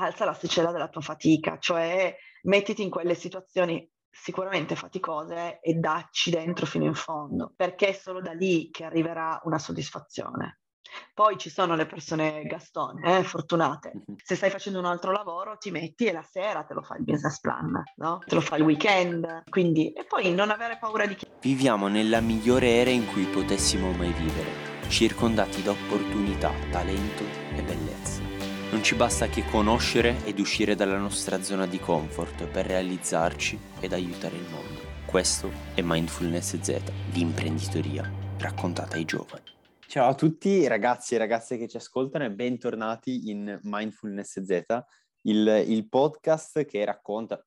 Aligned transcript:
alza 0.00 0.24
l'asticella 0.24 0.72
della 0.72 0.88
tua 0.88 1.00
fatica, 1.00 1.58
cioè 1.58 2.14
mettiti 2.42 2.82
in 2.82 2.90
quelle 2.90 3.14
situazioni 3.14 3.88
sicuramente 4.10 4.74
faticose 4.74 5.60
e 5.60 5.74
dacci 5.74 6.30
dentro 6.30 6.66
fino 6.66 6.84
in 6.84 6.94
fondo, 6.94 7.52
perché 7.54 7.88
è 7.88 7.92
solo 7.92 8.20
da 8.20 8.32
lì 8.32 8.70
che 8.70 8.84
arriverà 8.84 9.40
una 9.44 9.58
soddisfazione. 9.58 10.60
Poi 11.12 11.36
ci 11.36 11.50
sono 11.50 11.74
le 11.74 11.86
persone 11.86 12.44
gastone, 12.44 13.18
eh, 13.18 13.22
fortunate. 13.22 13.92
Mhm. 13.94 14.16
Se 14.22 14.34
stai 14.34 14.50
facendo 14.50 14.78
un 14.78 14.86
altro 14.86 15.12
lavoro, 15.12 15.56
ti 15.58 15.70
metti 15.70 16.06
e 16.06 16.12
la 16.12 16.22
sera 16.22 16.64
te 16.64 16.74
lo 16.74 16.82
fa 16.82 16.96
il 16.96 17.04
business 17.04 17.40
plan, 17.40 17.82
no? 17.96 18.18
Te 18.24 18.34
lo 18.34 18.40
fa 18.40 18.56
il 18.56 18.62
weekend. 18.62 19.44
Quindi, 19.48 19.92
e 19.92 20.04
poi 20.04 20.32
non 20.32 20.50
avere 20.50 20.78
paura 20.78 21.06
di... 21.06 21.16
Viviamo 21.40 21.88
nella 21.88 22.20
migliore 22.20 22.76
era 22.76 22.90
in 22.90 23.06
cui 23.06 23.24
potessimo 23.24 23.92
mai 23.92 24.12
vivere, 24.12 24.88
circondati 24.88 25.62
da 25.62 25.72
opportunità, 25.72 26.52
talento 26.70 27.22
e 27.54 27.62
bellezza. 27.62 28.17
Non 28.70 28.82
ci 28.82 28.94
basta 28.94 29.28
che 29.28 29.46
conoscere 29.46 30.26
ed 30.26 30.38
uscire 30.38 30.74
dalla 30.74 30.98
nostra 30.98 31.42
zona 31.42 31.66
di 31.66 31.78
comfort 31.78 32.46
per 32.48 32.66
realizzarci 32.66 33.58
ed 33.80 33.94
aiutare 33.94 34.36
il 34.36 34.46
mondo. 34.50 34.80
Questo 35.06 35.50
è 35.72 35.80
Mindfulness 35.82 36.60
Z, 36.60 36.82
l'imprenditoria 37.14 38.12
raccontata 38.36 38.96
ai 38.96 39.06
giovani. 39.06 39.44
Ciao 39.86 40.10
a 40.10 40.14
tutti 40.14 40.66
ragazzi 40.66 41.14
e 41.14 41.18
ragazze 41.18 41.56
che 41.56 41.66
ci 41.66 41.78
ascoltano 41.78 42.26
e 42.26 42.30
bentornati 42.30 43.30
in 43.30 43.58
Mindfulness 43.62 44.42
Z, 44.42 44.62
il, 45.22 45.64
il 45.66 45.88
podcast 45.88 46.66
che 46.66 46.84
racconta, 46.84 47.42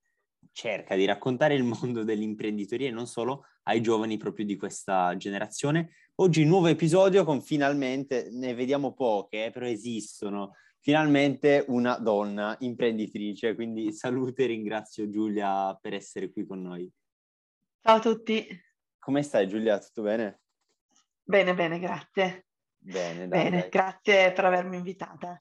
cerca 0.51 0.95
di 0.95 1.05
raccontare 1.05 1.53
il 1.53 1.63
mondo 1.63 2.03
dell'imprenditoria 2.03 2.88
e 2.88 2.91
non 2.91 3.05
solo 3.05 3.45
ai 3.65 3.81
giovani 3.81 4.17
proprio 4.17 4.43
di 4.43 4.55
questa 4.55 5.15
generazione. 5.17 5.91
Oggi 6.15 6.43
nuovo 6.45 6.65
episodio 6.65 7.23
con 7.23 7.41
finalmente, 7.41 8.29
ne 8.31 8.55
vediamo 8.55 8.93
poche, 8.93 9.45
eh, 9.45 9.51
però 9.51 9.67
esistono, 9.67 10.53
finalmente 10.81 11.63
una 11.67 11.98
donna 11.98 12.55
imprenditrice, 12.59 13.55
quindi 13.55 13.94
salute 13.94 14.44
e 14.44 14.48
ringrazio 14.48 15.07
Giulia 15.09 15.77
per 15.80 15.94
essere 15.94 16.32
qui 16.32 16.46
con 16.46 16.62
noi. 16.62 16.91
Ciao 17.79 17.98
a 17.98 17.99
tutti. 17.99 18.46
Come 18.99 19.23
stai 19.23 19.48
Giulia? 19.48 19.79
Tutto 19.79 20.01
bene? 20.01 20.41
Bene, 21.23 21.54
bene, 21.54 21.79
grazie. 21.79 22.48
Bene, 22.84 23.27
dai, 23.27 23.43
bene 23.43 23.60
dai. 23.62 23.70
grazie 23.70 24.32
per 24.32 24.46
avermi 24.46 24.76
invitata. 24.76 25.40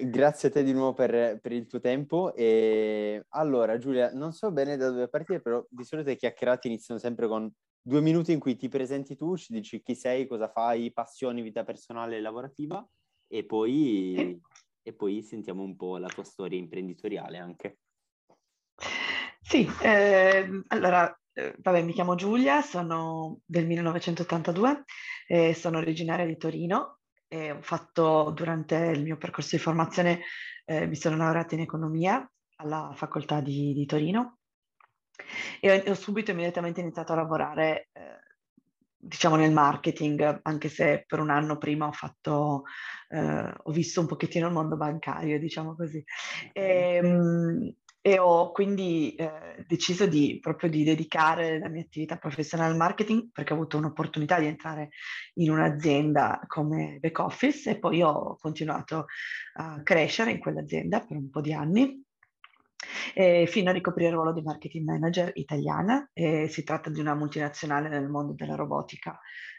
Grazie 0.00 0.48
a 0.48 0.52
te 0.52 0.62
di 0.62 0.74
nuovo 0.74 0.92
per, 0.92 1.40
per, 1.40 1.52
il 1.52 1.66
tuo 1.66 1.80
tempo. 1.80 2.34
E 2.34 3.24
allora, 3.30 3.78
Giulia, 3.78 4.12
non 4.12 4.32
so 4.32 4.52
bene 4.52 4.76
da 4.76 4.90
dove 4.90 5.08
partire, 5.08 5.40
però 5.40 5.64
di 5.68 5.84
solito 5.84 6.10
i 6.10 6.16
chiacchierati 6.16 6.68
iniziano 6.68 7.00
sempre 7.00 7.26
con 7.26 7.50
due 7.80 8.00
minuti 8.02 8.32
in 8.32 8.38
cui 8.38 8.56
ti 8.56 8.68
presenti 8.68 9.16
tu, 9.16 9.36
ci 9.36 9.52
dici 9.52 9.82
chi 9.82 9.94
sei, 9.94 10.26
cosa 10.26 10.48
fai, 10.48 10.92
passioni, 10.92 11.40
vita 11.40 11.64
personale 11.64 12.16
e 12.16 12.20
lavorativa, 12.20 12.86
e 13.28 13.44
poi 13.44 14.40
e 14.84 14.92
poi 14.92 15.22
sentiamo 15.22 15.62
un 15.62 15.74
po' 15.74 15.96
la 15.96 16.08
tua 16.08 16.24
storia 16.24 16.58
imprenditoriale 16.58 17.38
anche. 17.38 17.78
Sì, 19.40 19.68
eh, 19.82 20.62
allora, 20.68 21.18
vabbè, 21.32 21.82
mi 21.82 21.92
chiamo 21.92 22.14
Giulia, 22.14 22.60
sono 22.60 23.40
del 23.44 23.66
1982, 23.66 24.84
eh, 25.26 25.54
sono 25.54 25.78
originaria 25.78 26.26
di 26.26 26.36
Torino 26.36 27.00
e 27.26 27.50
ho 27.50 27.62
fatto 27.62 28.30
durante 28.34 28.76
il 28.76 29.02
mio 29.02 29.16
percorso 29.16 29.56
di 29.56 29.62
formazione, 29.62 30.20
eh, 30.66 30.86
mi 30.86 30.96
sono 30.96 31.16
laureata 31.16 31.54
in 31.54 31.62
economia 31.62 32.30
alla 32.56 32.92
facoltà 32.94 33.40
di, 33.40 33.72
di 33.72 33.86
Torino 33.86 34.38
e 35.60 35.70
ho, 35.70 35.90
ho, 35.90 35.94
subito 35.94 36.30
immediatamente 36.30 36.80
iniziato 36.80 37.12
a 37.12 37.16
lavorare 37.16 37.88
diciamo 39.06 39.36
nel 39.36 39.52
marketing, 39.52 40.40
anche 40.42 40.68
se 40.68 41.04
per 41.06 41.20
un 41.20 41.30
anno 41.30 41.58
prima 41.58 41.86
ho 41.86 41.92
fatto, 41.92 42.62
eh, 43.08 43.52
ho 43.62 43.70
visto 43.70 44.00
un 44.00 44.06
pochettino 44.06 44.46
il 44.46 44.52
mondo 44.52 44.76
bancario, 44.76 45.38
diciamo 45.38 45.74
così. 45.74 46.02
E, 46.52 47.00
ehm, 47.02 47.74
e 48.06 48.18
ho 48.18 48.52
quindi 48.52 49.14
eh, 49.14 49.64
deciso 49.66 50.06
di, 50.06 50.38
proprio 50.38 50.68
di 50.68 50.84
dedicare 50.84 51.58
la 51.58 51.70
mia 51.70 51.80
attività 51.80 52.18
professionale 52.18 52.70
al 52.70 52.76
marketing 52.76 53.30
perché 53.32 53.54
ho 53.54 53.56
avuto 53.56 53.78
un'opportunità 53.78 54.38
di 54.38 54.44
entrare 54.44 54.90
in 55.36 55.50
un'azienda 55.50 56.42
come 56.46 56.98
back 57.00 57.18
office 57.20 57.70
e 57.70 57.78
poi 57.78 58.02
ho 58.02 58.36
continuato 58.36 59.06
a 59.54 59.80
crescere 59.82 60.32
in 60.32 60.38
quell'azienda 60.38 61.00
per 61.00 61.16
un 61.16 61.30
po' 61.30 61.40
di 61.40 61.54
anni 61.54 62.03
eh, 63.14 63.46
fino 63.46 63.70
a 63.70 63.72
ricoprire 63.72 64.08
il 64.08 64.14
ruolo 64.14 64.32
di 64.32 64.42
marketing 64.42 64.86
manager 64.86 65.30
italiana. 65.34 66.08
Eh, 66.12 66.48
si 66.48 66.64
tratta 66.64 66.90
di 66.90 67.00
una 67.00 67.14
multinazionale 67.14 67.88
nel 67.88 68.08
mondo 68.08 68.32
della 68.34 68.54
robotica, 68.54 69.18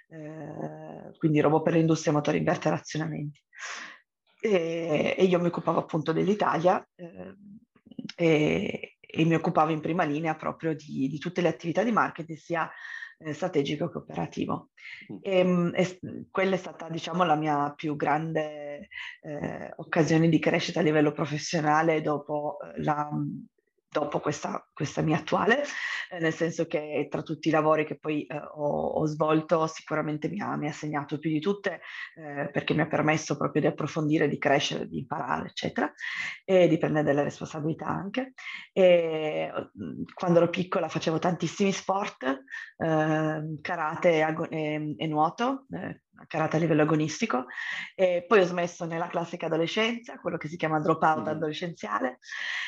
eh, 0.10 1.18
quindi 1.18 1.40
robot 1.40 1.64
per 1.64 1.74
l'industria, 1.74 2.14
motori 2.14 2.38
inverter 2.38 2.72
razionamenti. 2.74 3.42
E, 4.42 5.16
e, 5.18 5.24
io 5.24 5.40
mi 5.40 5.48
occupavo 5.48 5.80
appunto 5.80 6.12
dell'Italia 6.12 6.86
eh, 6.96 7.36
e, 8.16 8.98
e, 9.00 9.26
mi 9.26 9.34
occupavo 9.34 9.72
in 9.72 9.82
prima 9.82 10.04
linea 10.04 10.36
proprio 10.36 10.76
di, 10.76 11.08
di 11.08 11.18
tutte 11.18 11.42
le 11.42 11.48
attività 11.48 11.84
di 11.84 11.92
marketing, 11.92 12.38
sia 12.38 12.70
eh, 13.18 13.34
strategico 13.34 13.90
che 13.90 13.98
operativo. 13.98 14.70
Mm. 15.12 15.18
E, 15.22 15.38
ehm, 15.40 15.72
e, 15.76 16.00
quella 16.32 16.56
è 16.56 16.58
stata, 16.58 16.90
diciamo, 16.90 17.24
la 17.24 17.36
mia 17.36 17.74
più 17.76 17.96
grande 17.96 18.90
eh, 19.22 19.74
occasione 19.78 20.30
di 20.30 20.40
crescita 20.40 20.80
a 20.80 20.84
livello 20.84 21.12
professionale 21.12 22.02
dopo 22.02 22.58
eh, 22.62 22.82
la 22.84 23.10
dopo 23.96 24.20
questa, 24.20 24.68
questa 24.76 25.02
mia 25.02 25.18
attuale, 25.18 25.64
eh, 26.12 26.20
nel 26.20 26.34
senso 26.34 26.68
che 26.68 27.08
tra 27.10 27.22
tutti 27.22 27.48
i 27.48 27.52
lavori 27.52 27.86
che 27.86 27.98
poi 27.98 28.26
eh, 28.26 28.36
ho, 28.36 28.88
ho, 28.88 29.06
svolto 29.06 29.66
sicuramente 29.68 30.28
mi 30.28 30.42
ha, 30.42 30.58
mi 30.58 30.68
ha, 30.68 30.74
segnato 30.74 31.18
più 31.18 31.30
di 31.30 31.40
tutte 31.40 31.80
eh, 32.16 32.50
perché 32.52 32.74
mi 32.74 32.82
ha 32.82 32.88
permesso 32.88 33.38
proprio 33.38 33.62
di 33.62 33.68
approfondire, 33.68 34.28
di 34.28 34.38
crescere, 34.38 34.90
di 34.90 35.00
imparare, 35.00 35.48
eccetera, 35.48 35.90
e 36.44 36.68
di 36.68 36.78
prendere 36.78 37.06
delle 37.06 37.24
responsabilità 37.24 37.88
anche. 37.88 38.34
E, 38.74 39.50
mm, 39.54 40.04
quando 40.14 40.40
ero 40.40 40.50
piccola 40.50 40.90
facevo 40.90 41.20
tantissimi 41.20 41.72
sport, 41.72 42.44
ehm, 42.78 43.62
karate 43.62 44.10
e, 44.10 44.48
e, 44.50 44.96
e 44.98 45.08
nuoto, 45.08 45.68
eh, 45.72 46.02
karate 46.28 46.58
a 46.58 46.60
livello 46.60 46.84
agonistico, 46.84 47.46
e 47.96 48.26
poi 48.28 48.40
ho 48.40 48.46
smesso 48.46 48.86
nella 48.86 49.08
classica 49.08 49.46
adolescenza, 49.46 50.20
quello 50.20 50.38
che 50.38 50.48
si 50.48 50.58
chiama 50.58 50.80
dropout 50.80 51.26
mm. 51.26 51.28
adolescenziale, 51.28 52.20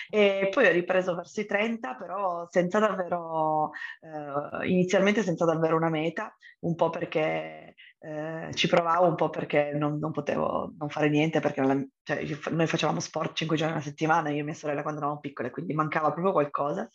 e 0.09 0.50
poi 0.51 0.68
ho 0.68 0.72
ripreso 0.72 1.16
verso 1.16 1.41
i 1.41 1.45
30, 1.45 1.97
però 1.97 2.47
senza 2.50 2.80
davvero, 2.80 3.72
eh, 4.02 4.68
inizialmente 4.68 5.24
senza 5.24 5.46
davvero 5.46 5.75
una 5.75 5.90
meta, 5.90 6.35
un 6.62 6.75
po' 6.75 6.90
perché 6.90 7.75
eh, 8.00 8.52
ci 8.53 8.68
provavo, 8.68 9.08
un 9.08 9.16
po' 9.16 9.30
perché 9.30 9.72
non, 9.74 9.97
non 9.97 10.12
potevo 10.12 10.74
non 10.78 10.90
fare 10.90 11.09
niente, 11.09 11.40
perché 11.40 11.62
la, 11.62 11.75
cioè, 12.03 12.24
noi 12.52 12.68
facevamo 12.68 13.00
sport 13.00 13.36
5 13.36 13.57
giorni 13.57 13.74
alla 13.74 13.81
settimana, 13.81 14.30
io 14.30 14.41
e 14.41 14.44
mia 14.44 14.53
sorella 14.53 14.81
quando 14.81 15.00
eravamo 15.00 15.19
piccole, 15.19 15.50
quindi 15.50 15.74
mancava 15.74 16.12
proprio 16.12 16.31
qualcosa. 16.31 16.90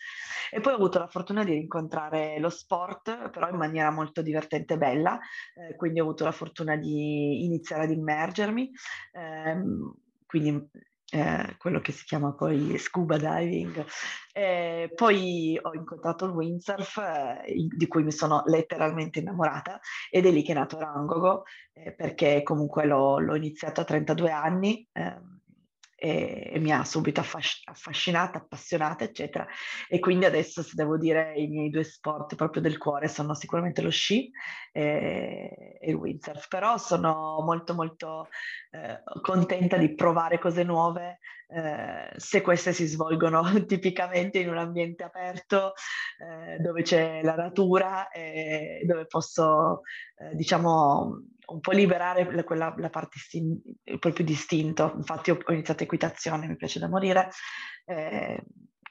E 0.51 0.61
poi 0.61 0.73
ho 0.73 0.77
avuto 0.77 0.99
la 0.99 1.09
fortuna 1.09 1.45
di 1.45 1.57
incontrare 1.57 2.39
lo 2.39 2.51
sport, 2.51 3.31
però 3.31 3.49
in 3.49 3.57
maniera 3.57 3.91
molto 3.91 4.23
divertente 4.23 4.75
e 4.75 4.79
bella, 4.79 5.19
eh, 5.55 5.75
quindi 5.77 6.01
ho 6.01 6.05
avuto 6.05 6.25
la 6.25 6.33
fortuna 6.33 6.77
di 6.77 7.45
iniziare 7.45 7.85
ad 7.85 7.91
immergermi. 7.91 8.71
Ehm, 9.13 9.95
quindi 10.27 10.71
eh, 11.13 11.57
quello 11.59 11.81
che 11.81 11.93
si 11.93 12.05
chiama 12.05 12.33
poi 12.33 12.79
scuba 12.79 13.19
diving. 13.19 13.85
Eh, 14.33 14.91
poi 14.95 15.59
ho 15.61 15.75
incontrato 15.75 16.25
il 16.25 16.31
windsurf, 16.33 16.97
eh, 17.45 17.67
di 17.69 17.87
cui 17.87 18.03
mi 18.03 18.13
sono 18.13 18.43
letteralmente 18.47 19.19
innamorata, 19.19 19.79
ed 20.11 20.25
è 20.25 20.31
lì 20.31 20.43
che 20.43 20.53
è 20.53 20.55
nato 20.55 20.79
Rangogo, 20.79 21.45
eh, 21.75 21.93
perché 21.93 22.43
comunque 22.43 22.87
l'ho, 22.87 23.19
l'ho, 23.19 23.35
iniziato 23.35 23.83
a 23.83 23.85
32 23.85 24.31
anni 24.31 24.89
ehm, 24.93 25.32
e, 26.03 26.59
mi 26.59 26.73
ha 26.73 26.85
subito 26.85 27.21
affasc- 27.21 27.69
affascinata, 27.69 28.39
appassionata, 28.39 29.05
eccetera. 29.05 29.47
E 29.89 30.01
quindi 30.01 30.25
adesso, 30.25 30.61
se 30.63 30.73
devo 30.75 30.99
dire, 30.99 31.35
i 31.37 31.47
miei 31.47 31.71
due 31.71 31.85
sport 31.85 32.35
proprio 32.35 32.61
del 32.61 32.77
cuore 32.77 33.07
sono 33.07 33.35
sicuramente 33.35 33.83
lo 33.83 33.91
sci 33.91 34.29
e, 34.73 35.79
e 35.81 35.91
il 35.91 35.95
windsurf, 35.95 36.49
però 36.49 36.77
sono 36.77 37.41
molto 37.45 37.75
molto 37.75 38.29
eh, 38.73 39.01
contenta 39.21 39.77
di 39.77 39.95
provare 39.95 40.41
cose 40.41 40.65
nuove 40.65 41.19
eh, 41.55 42.11
se 42.17 42.41
queste 42.41 42.73
si 42.73 42.87
svolgono 42.87 43.43
tipicamente 43.67 44.39
in 44.39 44.49
un 44.49 44.57
ambiente 44.59 45.05
aperto 45.05 45.75
eh, 46.19 46.59
dove 46.59 46.83
c'è 46.83 47.23
la 47.23 47.37
natura 47.37 48.09
e 48.09 48.83
dove 48.87 49.07
posso, 49.07 49.83
eh, 50.17 50.35
diciamo, 50.35 51.27
un 51.47 51.61
po' 51.61 51.73
liberare 51.73 52.45
quella, 52.45 52.75
la 52.77 52.91
parte 52.91 53.19
istin- 53.19 53.61
proprio 53.99 54.25
distinto. 54.25 54.93
Infatti 54.97 55.31
ho, 55.31 55.39
ho, 55.45 55.53
iniziato 55.53 55.83
equitazione, 55.83 56.47
mi 56.47 56.57
piace 56.57 56.79
da 56.79 56.89
morire. 56.89 57.31
Eh, 57.85 58.43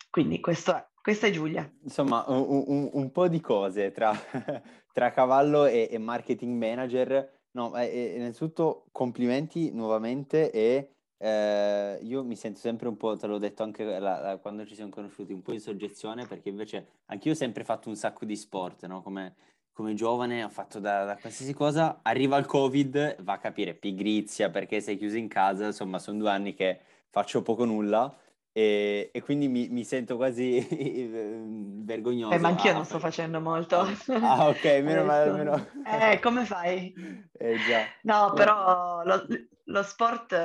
quindi 0.10 0.40
questo 0.40 0.76
è, 0.76 0.86
questa 1.02 1.28
è 1.28 1.32
Giulia. 1.32 1.70
Insomma, 1.84 2.26
un, 2.28 2.64
un, 2.68 2.90
un 2.92 3.12
po' 3.12 3.28
di 3.28 3.40
cose 3.40 3.92
tra, 3.92 4.14
tra 4.92 5.12
cavallo 5.12 5.66
e, 5.66 5.88
e, 5.92 5.98
marketing 5.98 6.62
manager. 6.62 7.40
No, 7.54 7.76
eh, 7.76 8.14
innanzitutto 8.16 8.86
complimenti 8.92 9.72
nuovamente 9.74 10.52
e 10.52 10.94
eh, 11.18 12.00
io 12.02 12.24
mi 12.24 12.36
sento 12.36 12.60
sempre 12.60 12.88
un 12.88 12.98
po', 12.98 13.16
te 13.16 13.28
l'ho 13.28 13.38
detto 13.38 13.62
anche 13.62 13.84
la, 13.84 14.20
la, 14.20 14.38
quando 14.38 14.66
ci 14.66 14.74
siamo 14.74 14.90
conosciuti, 14.90 15.34
un 15.34 15.42
po' 15.42 15.54
in 15.54 15.60
soggezione 15.60 16.26
perché 16.26 16.50
invece 16.50 16.88
anch'io 17.08 17.34
ho 17.34 17.36
sempre 17.36 17.64
fatto 17.64 17.90
un 17.90 17.96
sacco 17.96 18.26
di 18.26 18.36
sport, 18.36 18.86
no? 18.86 19.02
Come, 19.02 19.36
come 19.74 19.94
giovane 19.94 20.44
ho 20.44 20.50
fatto 20.50 20.80
da, 20.80 21.06
da, 21.06 21.18
qualsiasi 21.18 21.54
cosa, 21.54 22.00
arriva 22.02 22.38
il 22.38 22.46
covid, 22.46 23.22
va 23.24 23.34
a 23.34 23.40
capire 23.40 23.74
pigrizia 23.74 24.50
perché 24.50 24.82
sei 24.82 24.98
chiuso 24.98 25.18
in 25.18 25.28
casa, 25.28 25.66
insomma 25.66 26.00
sono 26.00 26.18
due 26.20 26.30
anni 26.30 26.54
che 26.54 26.80
faccio 27.10 27.42
poco 27.42 27.66
nulla, 27.66 28.14
e, 28.54 29.12
e 29.14 29.22
quindi 29.22 29.48
mi, 29.48 29.70
mi, 29.70 29.86
sento 29.86 30.18
quasi 30.18 30.60
vergognoso. 31.84 32.34
Eh, 32.34 32.40
ma 32.40 32.50
anch'io 32.50 32.72
ah, 32.72 32.74
non 32.74 32.86
sto 32.86 33.00
facendo 33.00 33.40
molto. 33.40 33.80
Ah, 34.08 34.50
ok, 34.50 34.64
meno 34.84 35.06
male. 35.06 35.32
Meno... 35.32 35.68
Eh, 35.86 36.20
come 36.20 36.46
fai? 36.46 36.94
Eh, 37.42 37.58
già. 37.68 37.86
No, 38.04 38.34
però 38.34 39.02
lo, 39.04 39.26
lo 39.64 39.82
sport, 39.82 40.38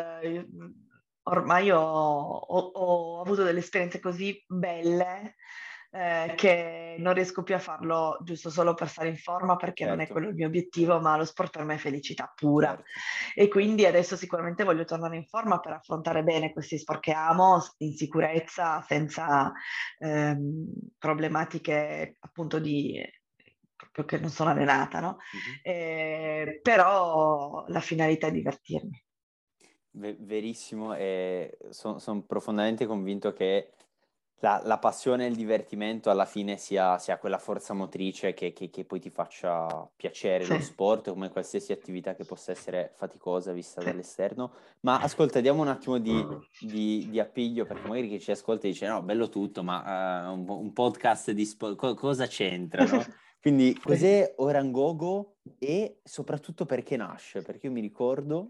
ormai 1.25 1.71
ho, 1.71 1.79
ho, 1.79 2.59
ho 2.59 3.21
avuto 3.21 3.43
delle 3.43 3.59
esperienze 3.59 4.01
così 4.01 4.43
belle 4.49 5.35
eh, 5.97 6.35
che 6.35 6.97
non 6.99 7.15
riesco 7.15 7.43
più 7.43 7.55
a 7.55 7.59
farlo 7.59 8.19
giusto 8.23 8.51
solo 8.51 8.75
per 8.75 8.89
stare 8.89 9.09
in 9.09 9.17
forma 9.17 9.57
perché 9.57 9.85
certo. 9.85 9.91
non 9.93 10.01
è 10.01 10.07
certo. 10.07 10.13
quello 10.13 10.29
il 10.29 10.35
mio 10.35 10.47
obiettivo, 10.47 11.01
ma 11.01 11.17
lo 11.17 11.25
sport 11.25 11.57
per 11.57 11.65
me 11.65 11.75
è 11.75 11.79
felicità 11.79 12.31
pura. 12.35 12.69
Certo. 12.69 12.85
E 13.35 13.49
quindi 13.49 13.87
adesso 13.87 14.15
sicuramente 14.17 14.65
voglio 14.65 14.85
tornare 14.85 15.17
in 15.17 15.25
forma 15.27 15.59
per 15.59 15.73
affrontare 15.73 16.23
bene 16.23 16.53
questi 16.53 16.77
sport 16.79 17.01
che 17.01 17.13
amo, 17.13 17.63
in 17.79 17.95
sicurezza, 17.95 18.83
senza 18.83 19.53
ehm, 19.99 20.67
problematiche 20.99 22.17
appunto 22.21 22.59
di 22.59 23.03
proprio 23.75 24.05
che 24.05 24.19
non 24.19 24.31
sono 24.31 24.51
allenata, 24.51 25.01
no? 25.01 25.17
Mm-hmm. 25.17 25.59
Eh, 25.63 26.61
però 26.63 27.65
la 27.69 27.81
finalità 27.81 28.27
è 28.27 28.33
divertirmi. 28.33 29.03
verissimo 29.93 30.95
e 30.95 31.57
sono 31.71 31.99
son 31.99 32.27
profondamente 32.27 32.85
convinto 32.85 33.33
che 33.33 33.73
la, 34.41 34.61
la, 34.65 34.79
passione 34.79 35.25
e 35.25 35.29
il 35.29 35.35
divertimento 35.35 36.11
alla 36.11 36.27
fine 36.27 36.59
sia, 36.59 36.99
sia 36.99 37.17
quella 37.17 37.39
forza 37.39 37.73
motrice 37.73 38.35
che, 38.35 38.53
che, 38.53 38.69
che, 38.69 38.85
poi 38.85 39.01
ti 39.01 39.09
faccia 39.09 39.89
piacere 39.97 40.45
sì. 40.45 40.53
lo 40.53 40.61
sport, 40.61 41.09
come 41.11 41.31
qualsiasi 41.31 41.73
attività 41.73 42.15
che 42.15 42.25
possa 42.25 42.53
essere 42.53 42.93
faticosa 42.95 43.53
vista 43.53 43.83
dall'esterno. 43.83 44.53
Ma 44.81 45.01
ascolta, 45.01 45.41
diamo 45.41 45.63
un 45.63 45.69
attimo 45.69 45.99
di, 45.99 46.25
di, 46.61 47.09
di, 47.09 47.19
appiglio, 47.19 47.65
perché 47.65 47.89
magari 47.89 48.09
chi 48.09 48.21
ci 48.21 48.31
ascolta 48.31 48.67
dice 48.67 48.87
no, 48.87 49.03
bello 49.03 49.31
tutto, 49.31 49.63
ma 49.63 50.29
uh, 50.29 50.33
un, 50.33 50.45
un, 50.47 50.73
podcast 50.73 51.31
di 51.31 51.45
sport, 51.47 51.77
co- 51.77 51.95
cosa 51.95 52.27
c'entra? 52.27 52.85
No? 52.85 53.05
Quindi 53.41 53.79
cos'è 53.79 54.35
Orangogo 54.37 55.37
e 55.59 56.01
soprattutto 56.03 56.67
perché 56.67 56.97
nasce? 56.97 57.43
Perché 57.43 57.67
io 57.67 57.73
mi 57.73 57.81
ricordo 57.81 58.49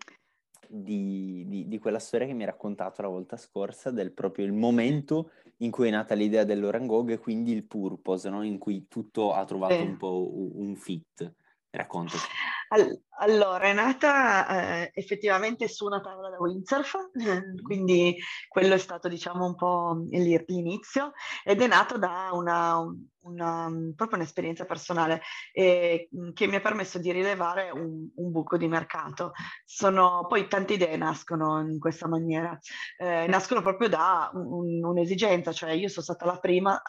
di, 0.68 1.44
di, 1.46 1.68
di, 1.68 1.78
quella 1.78 1.98
storia 1.98 2.26
che 2.26 2.32
mi 2.32 2.40
hai 2.40 2.50
raccontato 2.50 3.02
la 3.02 3.08
volta 3.08 3.36
scorsa, 3.36 3.90
del 3.90 4.12
proprio 4.12 4.44
il 4.44 4.52
momento 4.52 5.30
in 5.58 5.70
cui 5.70 5.88
è 5.88 5.90
nata 5.90 6.14
l'idea 6.14 6.44
dell'Orangog 6.44 7.10
e 7.10 7.18
quindi 7.18 7.52
il 7.52 7.64
purpose, 7.64 8.28
no? 8.28 8.42
in 8.42 8.58
cui 8.58 8.86
tutto 8.88 9.32
ha 9.32 9.44
trovato 9.44 9.74
sì. 9.74 9.82
un 9.82 9.96
po' 9.96 10.30
un 10.32 10.76
fit. 10.76 11.32
Raccontaci. 11.76 12.26
All- 12.68 13.02
allora, 13.18 13.64
è 13.64 13.72
nata 13.72 14.48
eh, 14.82 14.90
effettivamente 14.94 15.68
su 15.68 15.84
una 15.84 16.00
tavola 16.00 16.30
da 16.30 16.38
windsurf, 16.38 17.10
quindi 17.62 18.16
quello 18.48 18.74
è 18.74 18.78
stato 18.78 19.08
diciamo 19.08 19.44
un 19.44 19.54
po' 19.54 20.04
l'inizio 20.10 21.12
ed 21.44 21.60
è 21.60 21.66
nato 21.66 21.98
da 21.98 22.30
una, 22.32 22.82
una, 23.20 23.70
proprio 23.94 24.18
un'esperienza 24.18 24.64
personale 24.64 25.20
eh, 25.52 26.08
che 26.32 26.46
mi 26.46 26.56
ha 26.56 26.60
permesso 26.60 26.98
di 26.98 27.12
rilevare 27.12 27.70
un, 27.70 28.08
un, 28.14 28.30
buco 28.30 28.56
di 28.56 28.68
mercato. 28.68 29.32
Sono, 29.64 30.26
poi 30.26 30.48
tante 30.48 30.74
idee 30.74 30.96
nascono 30.96 31.60
in 31.60 31.78
questa 31.78 32.08
maniera, 32.08 32.58
eh, 32.98 33.26
nascono 33.28 33.60
proprio 33.60 33.88
da 33.88 34.30
un, 34.32 34.82
un'esigenza, 34.82 35.52
cioè 35.52 35.72
io 35.72 35.88
sono 35.88 36.04
stata 36.04 36.24
la 36.24 36.38
prima 36.38 36.80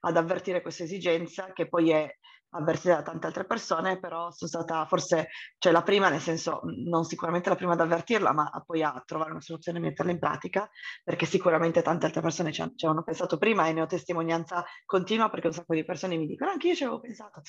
ad 0.00 0.16
avvertire 0.16 0.62
questa 0.62 0.84
esigenza 0.84 1.52
che 1.52 1.68
poi 1.68 1.90
è 1.90 2.18
avvertita 2.50 2.96
da 2.96 3.02
tante 3.02 3.26
altre 3.26 3.44
persone, 3.44 3.98
però 3.98 4.30
sono 4.30 4.50
stata 4.50 4.84
forse, 4.86 5.28
cioè 5.58 5.72
la 5.72 5.82
prima 5.82 6.08
nel 6.08 6.20
senso, 6.20 6.60
non 6.64 7.04
sicuramente 7.04 7.48
la 7.48 7.56
prima 7.56 7.72
ad 7.72 7.80
avvertirla, 7.80 8.32
ma 8.32 8.50
poi 8.64 8.82
a 8.82 9.02
trovare 9.06 9.30
una 9.30 9.40
soluzione 9.40 9.78
e 9.78 9.82
metterla 9.82 10.10
in 10.10 10.18
pratica, 10.18 10.68
perché 11.04 11.26
sicuramente 11.26 11.82
tante 11.82 12.06
altre 12.06 12.20
persone 12.20 12.52
ci, 12.52 12.62
hanno 12.62 13.02
pensato 13.02 13.38
prima 13.38 13.66
e 13.66 13.72
ne 13.72 13.82
ho 13.82 13.86
testimonianza 13.86 14.64
continua 14.84 15.28
perché 15.28 15.48
un 15.48 15.52
sacco 15.52 15.74
di 15.74 15.84
persone 15.84 16.16
mi 16.16 16.26
dicono 16.26 16.50
anche 16.50 16.68
io 16.68 16.74
ci 16.74 16.84
avevo 16.84 17.00
pensato. 17.00 17.42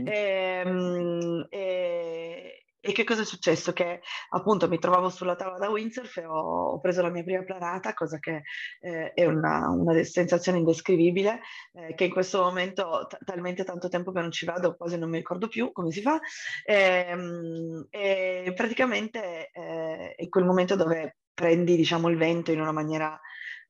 Mm-hmm. 0.00 0.06
E, 0.08 1.46
e, 1.50 2.67
e 2.80 2.92
che 2.92 3.04
cosa 3.04 3.22
è 3.22 3.24
successo? 3.24 3.72
Che 3.72 4.00
appunto 4.30 4.68
mi 4.68 4.78
trovavo 4.78 5.08
sulla 5.08 5.34
tavola 5.34 5.58
da 5.58 5.68
windsurf 5.68 6.16
e 6.18 6.24
ho, 6.24 6.72
ho 6.72 6.80
preso 6.80 7.02
la 7.02 7.10
mia 7.10 7.24
prima 7.24 7.42
planata, 7.42 7.92
cosa 7.94 8.18
che 8.18 8.42
eh, 8.80 9.12
è 9.12 9.24
una, 9.26 9.68
una, 9.68 10.02
sensazione 10.04 10.58
indescrivibile, 10.58 11.40
eh, 11.72 11.94
che 11.94 12.04
in 12.04 12.10
questo 12.12 12.42
momento, 12.42 13.06
t- 13.08 13.18
talmente 13.24 13.64
tanto 13.64 13.88
tempo 13.88 14.12
che 14.12 14.20
non 14.20 14.30
ci 14.30 14.44
vado, 14.44 14.76
quasi 14.76 14.96
non 14.96 15.10
mi 15.10 15.16
ricordo 15.18 15.48
più 15.48 15.72
come 15.72 15.90
si 15.90 16.02
fa, 16.02 16.20
e, 16.64 17.06
ehm, 17.08 17.86
e 17.90 18.52
praticamente 18.54 19.50
eh, 19.52 20.14
è 20.14 20.28
quel 20.28 20.44
momento 20.44 20.76
dove 20.76 21.16
prendi 21.34 21.76
diciamo 21.76 22.08
il 22.08 22.16
vento 22.16 22.52
in 22.52 22.60
una 22.60 22.72
maniera 22.72 23.18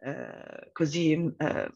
eh, 0.01 0.71
così 0.73 1.13
eh, 1.13 1.73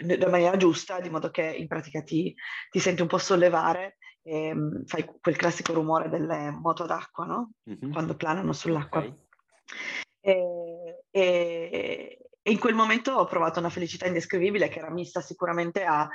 in 0.00 0.26
maniera 0.30 0.56
giusta, 0.56 1.00
di 1.00 1.10
modo 1.10 1.30
che 1.30 1.42
in 1.42 1.66
pratica 1.66 2.02
ti, 2.02 2.34
ti 2.70 2.78
senti 2.78 3.02
un 3.02 3.08
po' 3.08 3.18
sollevare 3.18 3.96
e 4.26 4.46
ehm, 4.46 4.84
fai 4.86 5.04
quel 5.20 5.36
classico 5.36 5.74
rumore 5.74 6.08
delle 6.08 6.50
moto 6.50 6.86
d'acqua, 6.86 7.26
no? 7.26 7.52
Mm-hmm. 7.68 7.92
Quando 7.92 8.16
planano 8.16 8.52
sull'acqua. 8.52 9.00
Okay. 9.00 9.14
E, 10.20 11.04
e, 11.10 12.18
e, 12.42 12.50
in 12.50 12.58
quel 12.58 12.74
momento 12.74 13.12
ho 13.12 13.26
provato 13.26 13.58
una 13.58 13.68
felicità 13.68 14.06
indescrivibile 14.06 14.68
che 14.68 14.78
era 14.78 14.90
mista 14.90 15.20
sicuramente 15.20 15.84
a 15.84 16.08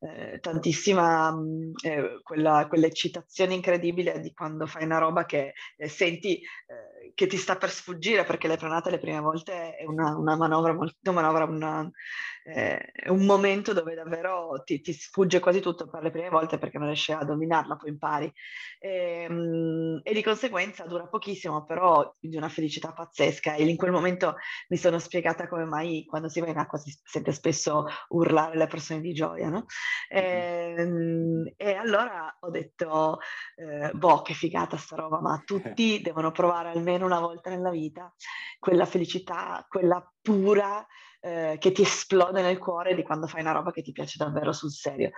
eh, 0.00 0.38
tantissima 0.40 1.32
mm, 1.32 1.72
eh, 1.82 2.20
quella, 2.22 2.66
quell'eccitazione 2.68 3.54
incredibile 3.54 4.20
di 4.20 4.32
quando 4.32 4.66
fai 4.66 4.84
una 4.84 4.98
roba 4.98 5.24
che 5.24 5.54
eh, 5.76 5.88
senti 5.88 6.36
eh, 6.36 7.12
che 7.14 7.26
ti 7.26 7.36
sta 7.36 7.56
per 7.56 7.70
sfuggire 7.70 8.24
perché 8.24 8.48
le 8.48 8.56
pranate 8.56 8.90
le 8.90 8.98
prime 8.98 9.20
volte 9.20 9.76
è 9.76 9.84
una, 9.84 10.16
una 10.16 10.36
manovra 10.36 10.74
molto 10.74 11.12
manovra, 11.12 11.44
una, 11.44 11.90
eh, 12.44 12.92
un 13.08 13.24
momento 13.24 13.72
dove 13.72 13.94
davvero 13.94 14.62
ti, 14.64 14.80
ti, 14.80 14.92
sfugge 14.92 15.40
quasi 15.40 15.60
tutto 15.60 15.88
per 15.88 16.02
le 16.02 16.10
prime 16.10 16.28
volte 16.28 16.58
perché 16.58 16.78
non 16.78 16.86
riesci 16.86 17.12
a 17.12 17.24
dominarla, 17.24 17.76
poi 17.76 17.90
impari. 17.90 18.32
E, 18.78 19.24
ehm, 19.28 20.00
e 20.02 20.12
di 20.12 20.22
conseguenza 20.22 20.84
dura 20.84 21.06
pochissimo, 21.06 21.64
però 21.64 22.14
di 22.20 22.36
una 22.36 22.48
felicità 22.48 22.92
pazzesca. 22.92 23.54
E 23.54 23.64
in 23.66 23.76
quel 23.76 23.90
momento 23.90 24.36
mi 24.68 24.76
sono 24.76 24.98
spiegata 24.98 25.48
come 25.48 25.64
mai 25.64 26.04
quando 26.06 26.28
si 26.28 26.40
va 26.40 26.48
in 26.48 26.58
acqua 26.58 26.78
si 26.78 26.96
sente 27.02 27.32
spesso 27.32 27.86
urlare 28.10 28.56
le 28.56 28.66
persone 28.66 29.00
di 29.00 29.12
gioia, 29.12 29.48
no? 29.48 29.66
E, 30.08 30.74
ehm, 30.76 31.52
e 31.56 31.74
allora 31.74 32.36
ho 32.40 32.50
detto, 32.50 33.18
eh, 33.56 33.90
boh, 33.92 34.22
che 34.22 34.34
figata 34.34 34.76
sta 34.76 34.96
roba, 34.96 35.20
ma 35.20 35.40
tutti 35.44 36.00
devono 36.00 36.30
provare 36.30 36.70
almeno 36.70 37.04
una 37.04 37.20
volta 37.20 37.50
nella 37.50 37.70
vita 37.70 38.12
quella 38.58 38.86
felicità, 38.86 39.64
quella 39.68 40.02
pura 40.26 40.84
eh, 41.20 41.56
che 41.60 41.70
ti 41.70 41.82
esplode 41.82 42.42
nel 42.42 42.58
cuore 42.58 42.96
di 42.96 43.04
quando 43.04 43.28
fai 43.28 43.42
una 43.42 43.52
roba 43.52 43.70
che 43.70 43.82
ti 43.82 43.92
piace 43.92 44.16
davvero 44.18 44.52
sul 44.52 44.72
serio. 44.72 45.10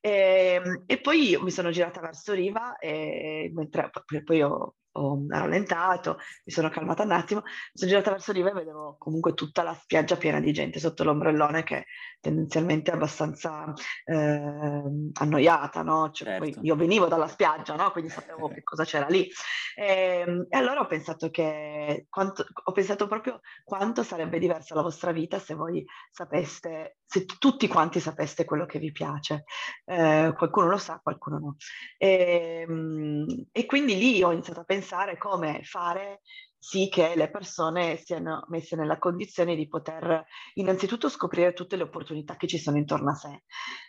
E, 0.00 0.60
ehm, 0.62 0.82
e 0.86 1.00
poi 1.00 1.38
mi 1.40 1.50
sono 1.50 1.70
girata 1.70 2.00
verso 2.00 2.34
Riva 2.34 2.76
e 2.78 3.50
mentre 3.54 3.90
poi 4.22 4.42
ho 4.42 4.74
ho 4.92 5.24
rallentato, 5.28 6.18
mi 6.44 6.52
sono 6.52 6.68
calmata 6.68 7.04
un 7.04 7.12
attimo, 7.12 7.42
mi 7.44 7.52
sono 7.74 7.90
girata 7.90 8.10
verso 8.10 8.32
riva 8.32 8.50
e 8.50 8.54
vedevo 8.54 8.96
comunque 8.98 9.34
tutta 9.34 9.62
la 9.62 9.74
spiaggia 9.74 10.16
piena 10.16 10.40
di 10.40 10.52
gente 10.52 10.80
sotto 10.80 11.04
l'ombrellone 11.04 11.62
che 11.62 11.86
tendenzialmente 12.20 12.90
è 12.90 12.94
abbastanza 12.94 13.72
eh, 14.04 14.82
annoiata, 15.12 15.82
no? 15.82 16.10
Cioè, 16.10 16.40
certo. 16.40 16.60
io 16.62 16.74
venivo 16.74 17.06
dalla 17.06 17.28
spiaggia, 17.28 17.76
no? 17.76 17.90
Quindi 17.92 18.10
sapevo 18.10 18.48
che 18.48 18.62
cosa 18.62 18.84
c'era 18.84 19.06
lì. 19.06 19.28
E, 19.76 20.24
ehm, 20.26 20.46
e 20.48 20.56
allora 20.56 20.80
ho 20.80 20.86
pensato 20.86 21.30
che, 21.30 22.06
quanto, 22.08 22.44
ho 22.64 22.72
pensato 22.72 23.06
proprio 23.06 23.40
quanto 23.64 24.02
sarebbe 24.02 24.38
diversa 24.50 24.74
la 24.74 24.82
vostra 24.82 25.12
vita 25.12 25.38
se 25.38 25.54
voi 25.54 25.84
sapeste, 26.10 26.98
se 27.10 27.24
tutti 27.24 27.66
quanti 27.66 27.98
sapeste 27.98 28.44
quello 28.44 28.66
che 28.66 28.78
vi 28.78 28.92
piace. 28.92 29.42
Eh, 29.84 30.32
qualcuno 30.36 30.68
lo 30.68 30.78
sa, 30.78 31.00
qualcuno 31.02 31.38
no. 31.38 31.56
E, 31.98 32.64
ehm, 32.68 33.46
e 33.50 33.66
quindi 33.66 33.96
lì 33.96 34.22
ho 34.22 34.30
iniziato 34.30 34.60
a 34.60 34.64
pensare 34.64 35.18
come 35.18 35.60
fare 35.64 36.20
sì 36.56 36.88
che 36.88 37.14
le 37.16 37.30
persone 37.30 37.96
siano 37.96 38.44
messe 38.48 38.76
nella 38.76 38.98
condizione 38.98 39.56
di 39.56 39.66
poter 39.66 40.24
innanzitutto 40.54 41.08
scoprire 41.08 41.54
tutte 41.54 41.74
le 41.76 41.84
opportunità 41.84 42.36
che 42.36 42.46
ci 42.46 42.58
sono 42.58 42.76
intorno 42.76 43.10
a 43.10 43.14
sé. 43.14 43.42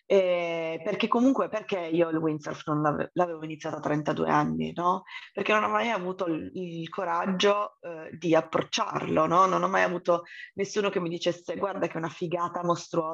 Eh, 0.05 0.81
perché 0.83 1.07
comunque, 1.07 1.47
perché 1.47 1.79
io 1.79 2.09
il 2.09 2.17
windsurf 2.17 2.65
non 2.67 2.81
l'ave- 2.81 3.11
l'avevo 3.13 3.43
iniziato 3.43 3.77
a 3.77 3.79
32 3.79 4.29
anni, 4.29 4.73
no? 4.73 5.03
Perché 5.33 5.53
non 5.53 5.63
ho 5.63 5.69
mai 5.69 5.89
avuto 5.89 6.25
il, 6.27 6.49
il 6.53 6.89
coraggio 6.89 7.77
eh, 7.81 8.09
di 8.17 8.35
approcciarlo, 8.35 9.25
no? 9.25 9.45
Non 9.45 9.63
ho 9.63 9.67
mai 9.69 9.83
avuto 9.83 10.23
nessuno 10.55 10.89
che 10.89 10.99
mi 10.99 11.09
dicesse 11.09 11.55
guarda 11.55 11.87
che 11.87 11.93
è 11.93 11.97
una 11.97 12.09
figata 12.09 12.63
mostruosa 12.63 13.10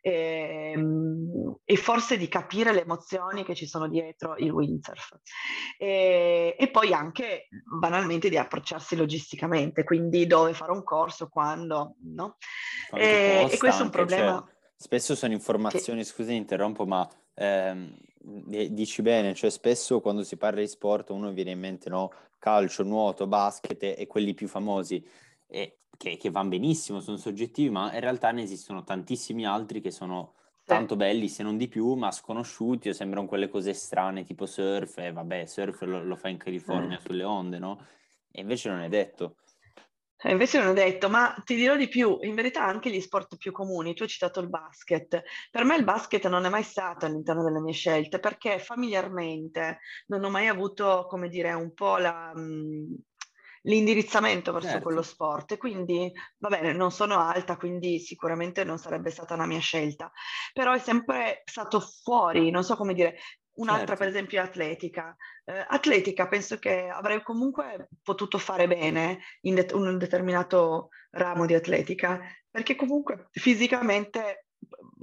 e, 0.00 0.72
ehm, 0.74 1.58
e 1.64 1.76
forse 1.76 2.16
di 2.16 2.28
capire 2.28 2.72
le 2.72 2.82
emozioni 2.82 3.44
che 3.44 3.54
ci 3.54 3.66
sono 3.66 3.86
dietro 3.88 4.36
il 4.36 4.50
windsurf. 4.50 5.18
E, 5.76 6.56
e 6.58 6.70
poi 6.70 6.92
anche 6.92 7.48
banalmente 7.78 8.28
di 8.28 8.38
approcciare 8.38 8.78
organizzarsi 8.78 8.96
logisticamente, 8.96 9.84
quindi 9.84 10.26
dove 10.26 10.54
fare 10.54 10.72
un 10.72 10.82
corso, 10.82 11.28
quando, 11.28 11.96
no? 12.14 12.36
E, 12.92 13.48
e, 13.50 13.58
questo 13.58 13.82
è 13.82 13.84
un 13.84 13.90
problema. 13.90 14.44
Cioè, 14.44 14.54
spesso 14.76 15.14
sono 15.14 15.32
informazioni, 15.32 16.00
che... 16.00 16.06
scusi, 16.06 16.34
interrompo, 16.34 16.86
ma 16.86 17.08
ehm, 17.34 17.94
dici 18.70 19.02
bene, 19.02 19.34
cioè 19.34 19.50
spesso 19.50 20.00
quando 20.00 20.22
si 20.22 20.36
parla 20.36 20.60
di 20.60 20.68
sport 20.68 21.10
uno 21.10 21.32
viene 21.32 21.50
in 21.50 21.58
mente 21.58 21.90
no, 21.90 22.12
calcio, 22.38 22.82
nuoto, 22.84 23.26
basket 23.26 23.82
e 23.82 24.06
quelli 24.06 24.34
più 24.34 24.48
famosi. 24.48 25.04
E 25.48 25.80
che, 25.96 26.16
che 26.16 26.30
vanno 26.30 26.50
benissimo, 26.50 27.00
sono 27.00 27.16
soggettivi, 27.16 27.70
ma 27.70 27.92
in 27.92 28.00
realtà 28.00 28.30
ne 28.30 28.42
esistono 28.42 28.84
tantissimi 28.84 29.46
altri 29.46 29.80
che 29.80 29.90
sono 29.90 30.34
tanto 30.64 30.96
belli, 30.96 31.28
se 31.28 31.42
non 31.42 31.56
di 31.56 31.66
più, 31.66 31.94
ma 31.94 32.12
sconosciuti 32.12 32.90
o 32.90 32.92
sembrano 32.92 33.26
quelle 33.26 33.48
cose 33.48 33.72
strane 33.72 34.22
tipo 34.22 34.46
surf, 34.46 34.98
e 34.98 35.12
vabbè, 35.12 35.46
surf 35.46 35.80
lo, 35.82 36.04
lo 36.04 36.14
fa 36.14 36.28
in 36.28 36.36
California 36.36 37.00
sulle 37.00 37.24
onde, 37.24 37.58
no? 37.58 37.86
E 38.30 38.42
invece 38.42 38.68
non 38.68 38.80
è 38.80 38.88
detto. 38.88 39.36
Eh, 40.20 40.32
invece 40.32 40.58
non 40.58 40.68
ho 40.68 40.72
detto, 40.74 41.08
ma 41.08 41.34
ti 41.44 41.54
dirò 41.54 41.76
di 41.76 41.88
più, 41.88 42.18
in 42.22 42.34
verità 42.34 42.64
anche 42.64 42.90
gli 42.90 43.00
sport 43.00 43.36
più 43.36 43.52
comuni, 43.52 43.94
tu 43.94 44.02
hai 44.02 44.08
citato 44.08 44.40
il 44.40 44.48
basket, 44.48 45.22
per 45.50 45.64
me 45.64 45.76
il 45.76 45.84
basket 45.84 46.26
non 46.28 46.44
è 46.44 46.48
mai 46.48 46.64
stato 46.64 47.06
all'interno 47.06 47.44
delle 47.44 47.60
mie 47.60 47.72
scelte 47.72 48.18
perché 48.18 48.58
familiarmente 48.58 49.78
non 50.08 50.24
ho 50.24 50.28
mai 50.28 50.48
avuto, 50.48 51.06
come 51.08 51.28
dire, 51.28 51.52
un 51.52 51.72
po' 51.72 51.98
la, 51.98 52.32
mh, 52.34 52.96
l'indirizzamento 53.68 54.52
verso 54.52 54.68
certo. 54.68 54.84
quello 54.84 55.02
sport 55.02 55.52
e 55.52 55.56
quindi, 55.58 56.10
va 56.38 56.48
bene, 56.48 56.72
non 56.72 56.90
sono 56.90 57.18
alta, 57.18 57.56
quindi 57.56 57.98
sicuramente 57.98 58.64
non 58.64 58.78
sarebbe 58.78 59.10
stata 59.10 59.34
una 59.34 59.46
mia 59.46 59.60
scelta, 59.60 60.10
però 60.52 60.72
è 60.72 60.78
sempre 60.78 61.42
stato 61.44 61.80
fuori, 61.80 62.50
non 62.50 62.64
so 62.64 62.76
come 62.76 62.94
dire, 62.94 63.18
Un'altra, 63.58 63.96
certo. 63.96 64.04
per 64.04 64.08
esempio, 64.08 64.40
è 64.40 64.44
atletica. 64.44 65.16
Eh, 65.44 65.64
atletica 65.66 66.28
penso 66.28 66.58
che 66.58 66.88
avrei 66.88 67.22
comunque 67.22 67.88
potuto 68.02 68.38
fare 68.38 68.68
bene 68.68 69.18
in 69.42 69.56
det- 69.56 69.72
un 69.72 69.98
determinato 69.98 70.90
ramo 71.10 71.44
di 71.44 71.54
atletica, 71.54 72.20
perché 72.48 72.76
comunque 72.76 73.28
fisicamente 73.32 74.46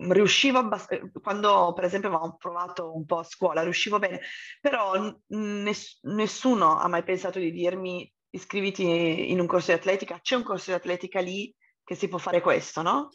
mm, 0.01 0.11
riuscivo 0.11 0.59
abbastanza, 0.59 1.05
quando 1.21 1.73
per 1.75 1.83
esempio 1.83 2.07
avevamo 2.09 2.37
provato 2.37 2.95
un 2.95 3.05
po' 3.05 3.19
a 3.19 3.23
scuola, 3.23 3.61
riuscivo 3.61 3.99
bene, 3.99 4.21
però 4.61 4.93
ness- 5.27 5.99
nessuno 6.03 6.77
ha 6.79 6.87
mai 6.87 7.03
pensato 7.03 7.39
di 7.39 7.51
dirmi 7.51 8.09
iscriviti 8.35 9.31
in 9.31 9.39
un 9.39 9.47
corso 9.47 9.71
di 9.71 9.77
atletica, 9.77 10.19
c'è 10.21 10.35
un 10.35 10.43
corso 10.43 10.71
di 10.71 10.77
atletica 10.77 11.19
lì 11.19 11.53
che 11.83 11.95
si 11.95 12.07
può 12.07 12.17
fare 12.17 12.41
questo, 12.41 12.81
no? 12.81 13.09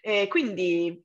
E 0.00 0.26
quindi 0.28 1.02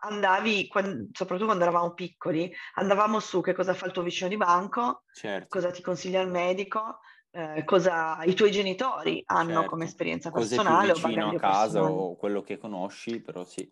andavi, 0.00 0.68
quando, 0.68 1.08
soprattutto 1.12 1.46
quando 1.46 1.64
eravamo 1.64 1.92
piccoli, 1.92 2.52
andavamo 2.74 3.20
su 3.20 3.40
che 3.40 3.52
cosa 3.52 3.74
fa 3.74 3.86
il 3.86 3.92
tuo 3.92 4.02
vicino 4.02 4.28
di 4.28 4.36
banco, 4.36 5.02
certo. 5.12 5.48
cosa 5.48 5.70
ti 5.70 5.82
consiglia 5.82 6.20
il 6.22 6.30
medico, 6.30 7.00
eh, 7.30 7.62
cosa 7.64 8.22
i 8.24 8.34
tuoi 8.34 8.50
genitori 8.50 9.22
hanno 9.26 9.52
certo. 9.52 9.68
come 9.68 9.84
esperienza 9.84 10.30
personale. 10.30 10.92
Cose 10.92 11.00
più 11.00 11.08
vicino 11.08 11.28
a 11.28 11.38
casa 11.38 11.80
personale. 11.80 11.92
o 11.92 12.16
quello 12.16 12.40
che 12.40 12.56
conosci, 12.56 13.20
però 13.20 13.44
sì. 13.44 13.70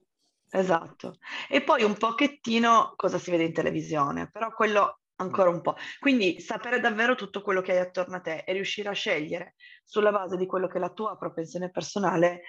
Esatto. 0.50 1.16
E 1.48 1.62
poi 1.62 1.82
un 1.82 1.96
pochettino 1.96 2.92
cosa 2.96 3.18
si 3.18 3.30
vede 3.30 3.44
in 3.44 3.52
televisione, 3.52 4.30
però 4.30 4.52
quello 4.52 5.00
ancora 5.16 5.50
un 5.50 5.60
po'. 5.60 5.76
Quindi 5.98 6.40
sapere 6.40 6.80
davvero 6.80 7.14
tutto 7.14 7.42
quello 7.42 7.60
che 7.60 7.72
hai 7.72 7.78
attorno 7.78 8.16
a 8.16 8.20
te 8.20 8.44
e 8.46 8.52
riuscire 8.52 8.88
a 8.88 8.92
scegliere 8.92 9.54
sulla 9.84 10.10
base 10.10 10.36
di 10.36 10.46
quello 10.46 10.66
che 10.66 10.78
è 10.78 10.80
la 10.80 10.92
tua 10.92 11.16
propensione 11.16 11.70
personale, 11.70 12.42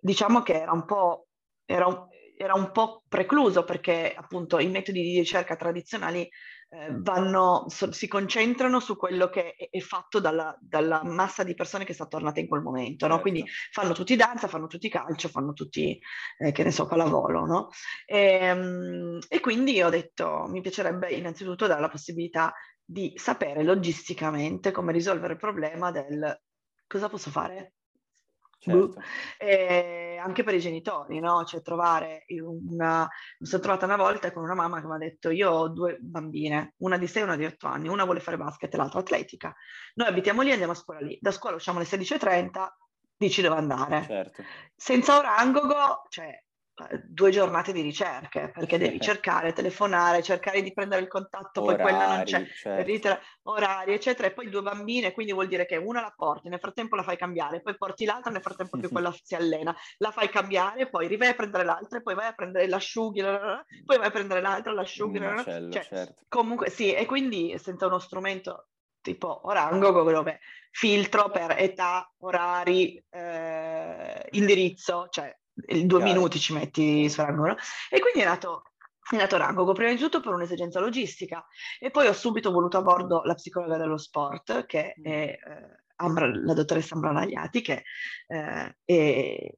diciamo 0.00 0.42
che 0.42 0.60
era 0.60 0.72
un 0.72 0.84
po', 0.84 1.28
era 1.64 1.86
un, 1.86 2.06
era 2.42 2.54
un 2.54 2.72
po' 2.72 3.02
precluso 3.06 3.64
perché 3.64 4.14
appunto 4.16 4.58
i 4.58 4.68
metodi 4.68 5.02
di 5.02 5.18
ricerca 5.18 5.56
tradizionali 5.56 6.22
eh, 6.22 6.88
vanno, 6.90 7.66
so, 7.68 7.92
si 7.92 8.08
concentrano 8.08 8.80
su 8.80 8.96
quello 8.96 9.28
che 9.28 9.54
è, 9.54 9.68
è 9.68 9.80
fatto 9.80 10.20
dalla, 10.20 10.56
dalla, 10.58 11.02
massa 11.04 11.42
di 11.42 11.54
persone 11.54 11.84
che 11.84 11.92
sta 11.92 12.06
tornata 12.06 12.40
in 12.40 12.48
quel 12.48 12.62
momento, 12.62 13.06
no? 13.06 13.20
quindi 13.20 13.40
certo. 13.40 13.80
fanno 13.80 13.92
tutti 13.92 14.16
danza, 14.16 14.48
fanno 14.48 14.68
tutti 14.68 14.88
calcio, 14.88 15.28
fanno 15.28 15.52
tutti, 15.52 16.00
eh, 16.38 16.52
che 16.52 16.62
ne 16.62 16.70
so, 16.70 16.86
pallavolo, 16.86 17.44
no? 17.44 17.68
e, 18.06 18.52
um, 18.52 19.18
e 19.28 19.40
quindi 19.40 19.82
ho 19.82 19.90
detto, 19.90 20.46
mi 20.48 20.62
piacerebbe 20.62 21.10
innanzitutto 21.10 21.66
dare 21.66 21.80
la 21.80 21.90
possibilità 21.90 22.54
di 22.82 23.12
sapere 23.16 23.62
logisticamente 23.62 24.70
come 24.70 24.92
risolvere 24.92 25.34
il 25.34 25.38
problema 25.38 25.90
del 25.90 26.40
cosa 26.86 27.08
posso 27.08 27.30
fare 27.30 27.74
Certo. 28.60 29.00
Eh, 29.38 30.18
anche 30.22 30.42
per 30.42 30.54
i 30.54 30.60
genitori, 30.60 31.18
no? 31.18 31.44
Cioè 31.44 31.62
trovare 31.62 32.24
una... 32.28 33.08
Mi 33.38 33.46
sono 33.46 33.62
trovata 33.62 33.86
una 33.86 33.96
volta 33.96 34.30
con 34.32 34.42
una 34.42 34.54
mamma 34.54 34.80
che 34.80 34.86
mi 34.86 34.94
ha 34.94 34.98
detto 34.98 35.30
io 35.30 35.50
ho 35.50 35.68
due 35.68 35.96
bambine, 35.98 36.74
una 36.78 36.98
di 36.98 37.06
6 37.06 37.22
e 37.22 37.24
una 37.24 37.36
di 37.36 37.46
8 37.46 37.66
anni, 37.66 37.88
una 37.88 38.04
vuole 38.04 38.20
fare 38.20 38.36
basket 38.36 38.72
e 38.72 38.76
l'altra 38.76 39.00
atletica. 39.00 39.54
Noi 39.94 40.08
abitiamo 40.08 40.42
lì 40.42 40.50
e 40.50 40.52
andiamo 40.52 40.72
a 40.72 40.76
scuola 40.76 41.00
lì. 41.00 41.18
Da 41.20 41.30
scuola 41.32 41.56
usciamo 41.56 41.78
alle 41.78 41.86
16.30, 41.86 42.68
dici 43.16 43.40
dove 43.40 43.56
andare. 43.56 44.02
Certo. 44.04 44.44
Senza 44.76 45.16
orangogo, 45.16 46.04
cioè 46.10 46.38
due 47.04 47.30
giornate 47.30 47.72
di 47.72 47.80
ricerche, 47.80 48.50
perché 48.52 48.78
devi 48.78 48.98
cercare, 49.00 49.52
telefonare, 49.52 50.22
cercare 50.22 50.62
di 50.62 50.72
prendere 50.72 51.02
il 51.02 51.08
contatto, 51.08 51.62
orari, 51.62 51.82
poi 51.82 51.90
quella 51.90 52.16
non 52.16 52.24
c'è, 52.24 52.46
certo. 52.46 53.18
orari, 53.42 53.92
eccetera, 53.92 54.28
e 54.28 54.32
poi 54.32 54.48
due 54.48 54.62
bambine, 54.62 55.12
quindi 55.12 55.32
vuol 55.32 55.48
dire 55.48 55.66
che 55.66 55.76
una 55.76 56.00
la 56.00 56.12
porti, 56.14 56.48
nel 56.48 56.58
frattempo 56.58 56.96
la 56.96 57.02
fai 57.02 57.16
cambiare, 57.16 57.60
poi 57.60 57.76
porti 57.76 58.04
l'altra, 58.04 58.30
nel 58.30 58.42
frattempo 58.42 58.78
che 58.78 58.88
quella 58.90 59.14
si 59.22 59.34
allena, 59.34 59.74
la 59.98 60.10
fai 60.10 60.28
cambiare, 60.28 60.88
poi 60.88 61.08
rivai 61.08 61.28
a 61.28 61.34
prendere 61.34 61.64
l'altra, 61.64 61.98
e 61.98 62.02
poi 62.02 62.14
vai 62.14 62.26
a 62.26 62.32
prendere 62.32 62.68
l'asciughi, 62.68 63.20
poi 63.20 63.98
vai 63.98 64.06
a 64.06 64.10
prendere 64.10 64.40
l'altra, 64.40 64.72
l'asciughi, 64.72 65.18
macello, 65.18 65.72
cioè, 65.72 65.82
certo. 65.82 66.22
comunque 66.28 66.70
sì, 66.70 66.92
e 66.92 67.06
quindi 67.06 67.56
senza 67.58 67.86
uno 67.86 67.98
strumento 67.98 68.68
tipo 69.02 69.46
Orango 69.46 69.90
dove 69.90 70.40
filtro 70.70 71.30
per 71.30 71.54
età, 71.58 72.12
orari, 72.18 73.02
eh, 73.10 74.28
indirizzo, 74.32 75.08
cioè 75.10 75.36
due 75.60 75.98
Chiaro. 75.98 76.04
minuti 76.04 76.38
ci 76.38 76.52
metti 76.52 77.08
su 77.08 77.22
no? 77.22 77.56
E 77.90 78.00
quindi 78.00 78.20
è 78.20 78.24
nato, 78.24 78.62
è 79.10 79.16
nato 79.16 79.36
Rango, 79.36 79.72
prima 79.72 79.90
di 79.90 79.98
tutto 79.98 80.20
per 80.20 80.32
un'esigenza 80.32 80.80
logistica 80.80 81.44
e 81.78 81.90
poi 81.90 82.06
ho 82.06 82.12
subito 82.12 82.50
voluto 82.50 82.78
a 82.78 82.82
bordo 82.82 83.22
la 83.24 83.34
psicologa 83.34 83.76
dello 83.76 83.98
sport, 83.98 84.66
che 84.66 84.94
mm. 84.98 85.04
è 85.04 85.10
eh, 85.10 85.38
Ambra, 85.96 86.30
la 86.32 86.54
dottoressa 86.54 86.94
Ambra 86.94 87.12
Nagliati, 87.12 87.60
che 87.60 87.84
eh, 88.26 88.76
è, 88.84 89.52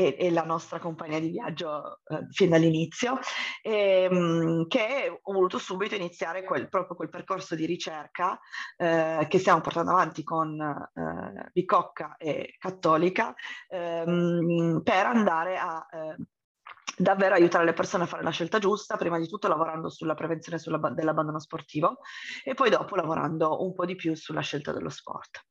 e, 0.00 0.16
e 0.18 0.30
la 0.30 0.44
nostra 0.44 0.78
compagnia 0.78 1.20
di 1.20 1.28
viaggio 1.28 2.00
eh, 2.06 2.26
fin 2.30 2.50
dall'inizio, 2.50 3.18
e, 3.62 4.08
ehm, 4.10 4.16
mh, 4.16 4.66
che 4.68 5.20
ho 5.20 5.32
voluto 5.32 5.58
subito 5.58 5.94
iniziare 5.94 6.42
quel, 6.42 6.68
proprio 6.68 6.96
quel 6.96 7.10
percorso 7.10 7.54
di 7.54 7.66
ricerca 7.66 8.38
eh, 8.78 9.26
che 9.28 9.38
stiamo 9.38 9.60
portando 9.60 9.90
avanti 9.90 10.22
con 10.22 10.58
eh, 10.58 11.50
Bicocca 11.52 12.16
e 12.16 12.54
Cattolica 12.58 13.34
ehm, 13.68 14.80
per 14.82 15.06
andare 15.06 15.58
a 15.58 15.86
eh, 15.90 16.16
davvero 16.96 17.34
aiutare 17.34 17.64
le 17.64 17.72
persone 17.72 18.04
a 18.04 18.06
fare 18.06 18.22
la 18.22 18.30
scelta 18.30 18.58
giusta, 18.58 18.96
prima 18.96 19.18
di 19.18 19.26
tutto 19.28 19.48
lavorando 19.48 19.88
sulla 19.88 20.14
prevenzione 20.14 20.58
sulla, 20.58 20.78
dell'abbandono 20.90 21.38
sportivo 21.40 21.98
e 22.44 22.54
poi 22.54 22.70
dopo 22.70 22.96
lavorando 22.96 23.62
un 23.62 23.74
po' 23.74 23.84
di 23.84 23.96
più 23.96 24.14
sulla 24.14 24.40
scelta 24.40 24.72
dello 24.72 24.90
sport. 24.90 25.44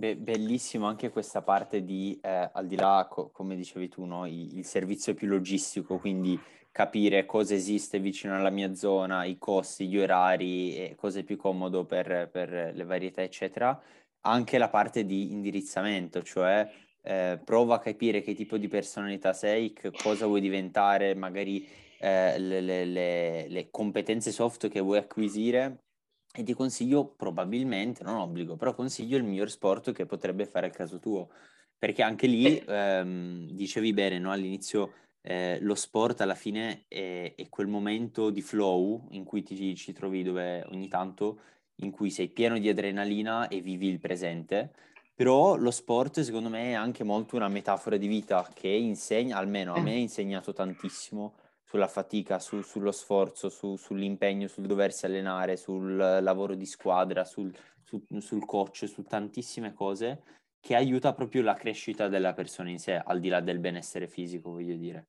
Be- 0.00 0.16
bellissimo 0.16 0.86
anche 0.86 1.10
questa 1.10 1.42
parte 1.42 1.84
di, 1.84 2.18
eh, 2.22 2.48
al 2.54 2.66
di 2.66 2.74
là, 2.74 3.06
co- 3.10 3.28
come 3.28 3.54
dicevi 3.54 3.88
tu, 3.90 4.06
no? 4.06 4.24
I- 4.24 4.56
il 4.56 4.64
servizio 4.64 5.12
più 5.12 5.28
logistico, 5.28 5.98
quindi 5.98 6.40
capire 6.72 7.26
cosa 7.26 7.52
esiste 7.52 7.98
vicino 8.00 8.34
alla 8.34 8.48
mia 8.48 8.74
zona, 8.74 9.24
i 9.24 9.36
costi, 9.36 9.88
gli 9.88 9.98
orari 9.98 10.74
e 10.74 10.94
cosa 10.96 11.18
è 11.18 11.22
più 11.22 11.36
comodo 11.36 11.84
per, 11.84 12.30
per 12.32 12.72
le 12.74 12.84
varietà, 12.84 13.20
eccetera. 13.20 13.78
Anche 14.22 14.56
la 14.56 14.70
parte 14.70 15.04
di 15.04 15.32
indirizzamento, 15.32 16.22
cioè 16.22 16.66
eh, 17.02 17.38
prova 17.44 17.74
a 17.74 17.78
capire 17.80 18.22
che 18.22 18.34
tipo 18.34 18.56
di 18.56 18.68
personalità 18.68 19.34
sei, 19.34 19.74
cosa 20.02 20.24
vuoi 20.24 20.40
diventare, 20.40 21.14
magari 21.14 21.68
eh, 21.98 22.38
le, 22.38 22.60
le, 22.86 23.48
le 23.48 23.70
competenze 23.70 24.32
soft 24.32 24.68
che 24.68 24.80
vuoi 24.80 24.96
acquisire 24.98 25.89
e 26.32 26.42
ti 26.42 26.54
consiglio 26.54 27.06
probabilmente, 27.06 28.04
non 28.04 28.16
obbligo, 28.16 28.56
però 28.56 28.74
consiglio 28.74 29.16
il 29.16 29.24
miglior 29.24 29.50
sport 29.50 29.92
che 29.92 30.06
potrebbe 30.06 30.46
fare 30.46 30.66
al 30.66 30.72
caso 30.72 30.98
tuo, 30.98 31.28
perché 31.76 32.02
anche 32.02 32.26
lì 32.26 32.62
ehm, 32.66 33.50
dicevi 33.50 33.92
bene 33.92 34.18
no? 34.18 34.30
all'inizio 34.30 34.92
eh, 35.22 35.58
lo 35.60 35.74
sport 35.74 36.20
alla 36.20 36.34
fine 36.34 36.84
è, 36.88 37.34
è, 37.36 37.48
quel 37.48 37.66
momento 37.66 38.30
di 38.30 38.40
flow 38.40 39.08
in 39.10 39.24
cui 39.24 39.42
ti 39.42 39.76
ci 39.76 39.92
trovi 39.92 40.22
dove 40.22 40.64
ogni 40.70 40.88
tanto 40.88 41.40
in 41.82 41.90
cui 41.90 42.10
sei 42.10 42.28
pieno 42.28 42.58
di 42.58 42.68
adrenalina 42.68 43.48
e 43.48 43.60
vivi 43.60 43.88
il 43.88 43.98
presente, 43.98 44.72
però 45.14 45.56
lo 45.56 45.70
sport 45.70 46.20
secondo 46.20 46.48
me 46.48 46.70
è 46.70 46.72
anche 46.72 47.04
molto 47.04 47.36
una 47.36 47.48
metafora 47.48 47.96
di 47.96 48.06
vita 48.06 48.48
che 48.54 48.68
insegna, 48.68 49.36
almeno 49.36 49.74
a 49.74 49.80
me 49.80 49.92
ha 49.92 49.96
insegnato 49.96 50.52
tantissimo 50.52 51.34
sulla 51.70 51.86
fatica, 51.86 52.40
su, 52.40 52.62
sullo 52.62 52.90
sforzo, 52.90 53.48
su, 53.48 53.76
sull'impegno, 53.76 54.48
sul 54.48 54.66
doversi 54.66 55.06
allenare, 55.06 55.56
sul 55.56 55.94
lavoro 55.96 56.56
di 56.56 56.66
squadra, 56.66 57.24
sul, 57.24 57.54
su, 57.84 58.04
sul 58.18 58.44
coach, 58.44 58.88
su 58.88 59.04
tantissime 59.04 59.72
cose 59.72 60.22
che 60.58 60.74
aiuta 60.74 61.12
proprio 61.12 61.42
la 61.42 61.54
crescita 61.54 62.08
della 62.08 62.32
persona 62.32 62.70
in 62.70 62.80
sé, 62.80 62.96
al 62.96 63.20
di 63.20 63.28
là 63.28 63.40
del 63.40 63.60
benessere 63.60 64.08
fisico, 64.08 64.50
voglio 64.50 64.74
dire. 64.74 65.06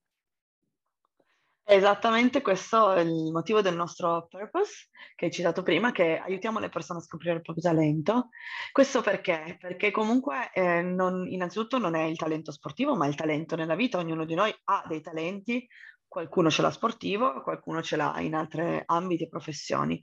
Esattamente 1.63 2.41
questo 2.41 2.93
è 2.93 3.01
il 3.01 3.31
motivo 3.31 3.61
del 3.61 3.75
nostro 3.75 4.27
purpose 4.29 4.89
che 5.15 5.25
hai 5.25 5.31
citato 5.31 5.63
prima, 5.63 5.91
che 5.91 6.19
aiutiamo 6.19 6.59
le 6.59 6.69
persone 6.69 6.99
a 6.99 7.01
scoprire 7.01 7.37
il 7.37 7.41
proprio 7.41 7.63
talento. 7.63 8.29
Questo 8.71 9.01
perché? 9.01 9.57
Perché 9.59 9.89
comunque 9.89 10.51
eh, 10.53 10.83
non, 10.83 11.27
innanzitutto 11.27 11.79
non 11.79 11.95
è 11.95 12.03
il 12.03 12.17
talento 12.17 12.51
sportivo, 12.51 12.95
ma 12.95 13.07
il 13.07 13.15
talento 13.15 13.55
nella 13.55 13.75
vita. 13.75 13.97
Ognuno 13.97 14.25
di 14.25 14.35
noi 14.35 14.53
ha 14.65 14.83
dei 14.87 15.01
talenti 15.01 15.67
qualcuno 16.11 16.49
ce 16.49 16.61
l'ha 16.61 16.71
sportivo, 16.71 17.41
qualcuno 17.41 17.81
ce 17.81 17.95
l'ha 17.95 18.19
in 18.19 18.35
altri 18.35 18.83
ambiti 18.85 19.23
e 19.23 19.29
professioni. 19.29 19.97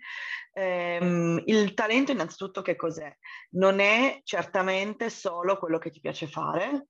Ehm, 0.54 1.42
il 1.44 1.74
talento 1.74 2.12
innanzitutto 2.12 2.62
che 2.62 2.76
cos'è? 2.76 3.14
Non 3.50 3.78
è 3.78 4.18
certamente 4.24 5.10
solo 5.10 5.58
quello 5.58 5.76
che 5.76 5.90
ti 5.90 6.00
piace 6.00 6.26
fare 6.26 6.86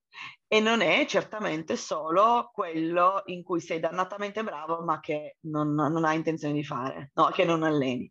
e 0.47 0.61
non 0.61 0.83
è 0.83 1.05
certamente 1.07 1.77
solo 1.77 2.51
quello 2.53 3.23
in 3.25 3.43
cui 3.43 3.61
sei 3.61 3.81
dannatamente 3.81 4.45
bravo 4.45 4.85
ma 4.85 5.01
che 5.01 5.39
non, 5.41 5.75
non 5.75 6.05
hai 6.05 6.15
intenzione 6.15 6.55
di 6.55 6.63
fare, 6.63 7.11
no? 7.15 7.31
che 7.31 7.45
non 7.45 7.65
alleni. 7.65 8.09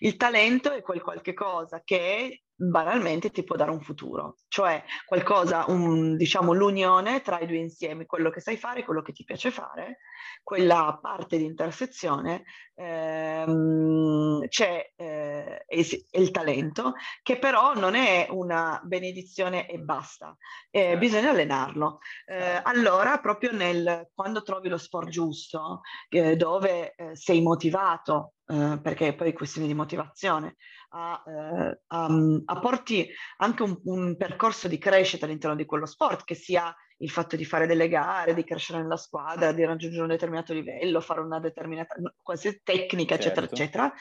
Il 0.00 0.16
talento 0.16 0.72
è 0.72 0.82
quel 0.82 1.02
qualche 1.02 1.34
cosa 1.34 1.82
che 1.84 2.42
banalmente 2.60 3.30
ti 3.30 3.44
può 3.44 3.54
dare 3.54 3.70
un 3.70 3.80
futuro, 3.80 4.38
cioè 4.48 4.82
qualcosa, 5.06 5.66
un, 5.68 6.16
diciamo 6.16 6.52
l'unione 6.52 7.20
tra 7.20 7.38
i 7.38 7.46
due 7.46 7.58
insiemi, 7.58 8.04
quello 8.04 8.30
che 8.30 8.40
sai 8.40 8.56
fare, 8.56 8.84
quello 8.84 9.00
che 9.00 9.12
ti 9.12 9.22
piace 9.22 9.52
fare, 9.52 9.98
quella 10.42 10.98
parte 11.00 11.38
di 11.38 11.44
intersezione 11.44 12.42
ehm, 12.74 14.48
c'è 14.48 14.92
eh, 14.96 15.64
il 15.68 16.30
talento, 16.32 16.94
che 17.22 17.38
però 17.38 17.74
non 17.74 17.94
è 17.94 18.26
una 18.30 18.80
benedizione 18.82 19.68
e 19.68 19.78
basta, 19.78 20.36
eh, 20.70 20.80
certo. 20.80 20.98
bisogna 20.98 21.30
allenarlo. 21.30 21.98
Eh, 22.26 22.40
certo. 22.40 22.68
allora, 22.70 23.18
proprio 23.20 23.52
nel, 23.52 24.10
quando 24.12 24.42
trovi 24.42 24.68
lo 24.68 24.78
sport 24.78 25.08
giusto, 25.08 25.82
eh, 26.08 26.34
dove 26.34 26.94
eh, 26.96 27.14
sei 27.14 27.40
motivato, 27.40 28.32
eh, 28.50 28.80
perché 28.82 29.14
poi 29.14 29.28
è 29.30 29.32
questione 29.34 29.66
di 29.66 29.74
motivazione, 29.74 30.56
a, 30.90 31.22
eh, 31.26 31.80
a, 31.86 32.08
a 32.46 32.58
porti 32.60 33.06
anche 33.38 33.62
un, 33.62 33.78
un, 33.84 34.16
percorso 34.16 34.68
di 34.68 34.78
crescita 34.78 35.26
all'interno 35.26 35.54
di 35.54 35.66
quello 35.66 35.84
sport, 35.84 36.24
che 36.24 36.34
sia 36.34 36.74
il 36.98 37.10
fatto 37.10 37.36
di 37.36 37.44
fare 37.44 37.66
delle 37.66 37.88
gare, 37.88 38.34
di 38.34 38.44
crescere 38.44 38.80
nella 38.80 38.96
squadra, 38.96 39.52
di 39.52 39.64
raggiungere 39.64 40.02
un 40.02 40.08
determinato 40.08 40.52
livello, 40.52 41.00
fare 41.00 41.20
una 41.20 41.38
determinata 41.40 41.94
qualsiasi 42.22 42.60
tecnica, 42.62 43.18
certo. 43.18 43.40
eccetera, 43.40 43.46
eccetera, 43.46 43.92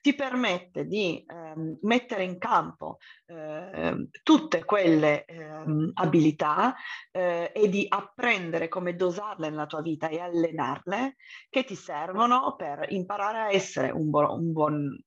ti 0.00 0.14
permette 0.14 0.86
di 0.86 1.24
ehm, 1.26 1.78
mettere 1.82 2.24
in 2.24 2.38
campo 2.38 2.98
eh, 3.26 4.08
tutte 4.22 4.64
quelle 4.64 5.24
ehm, 5.24 5.90
abilità 5.94 6.74
eh, 7.10 7.50
e 7.54 7.68
di 7.68 7.86
apprendere 7.88 8.68
come 8.68 8.94
dosarle 8.94 9.48
nella 9.48 9.66
tua 9.66 9.82
vita 9.82 10.08
e 10.08 10.20
allenarle 10.20 11.16
che 11.48 11.64
ti 11.64 11.74
servono 11.74 12.54
per 12.56 12.86
imparare 12.90 13.38
a 13.38 13.52
essere 13.52 13.90
un, 13.90 14.10
bu- 14.10 14.30
un 14.30 14.52
buon 14.52 15.04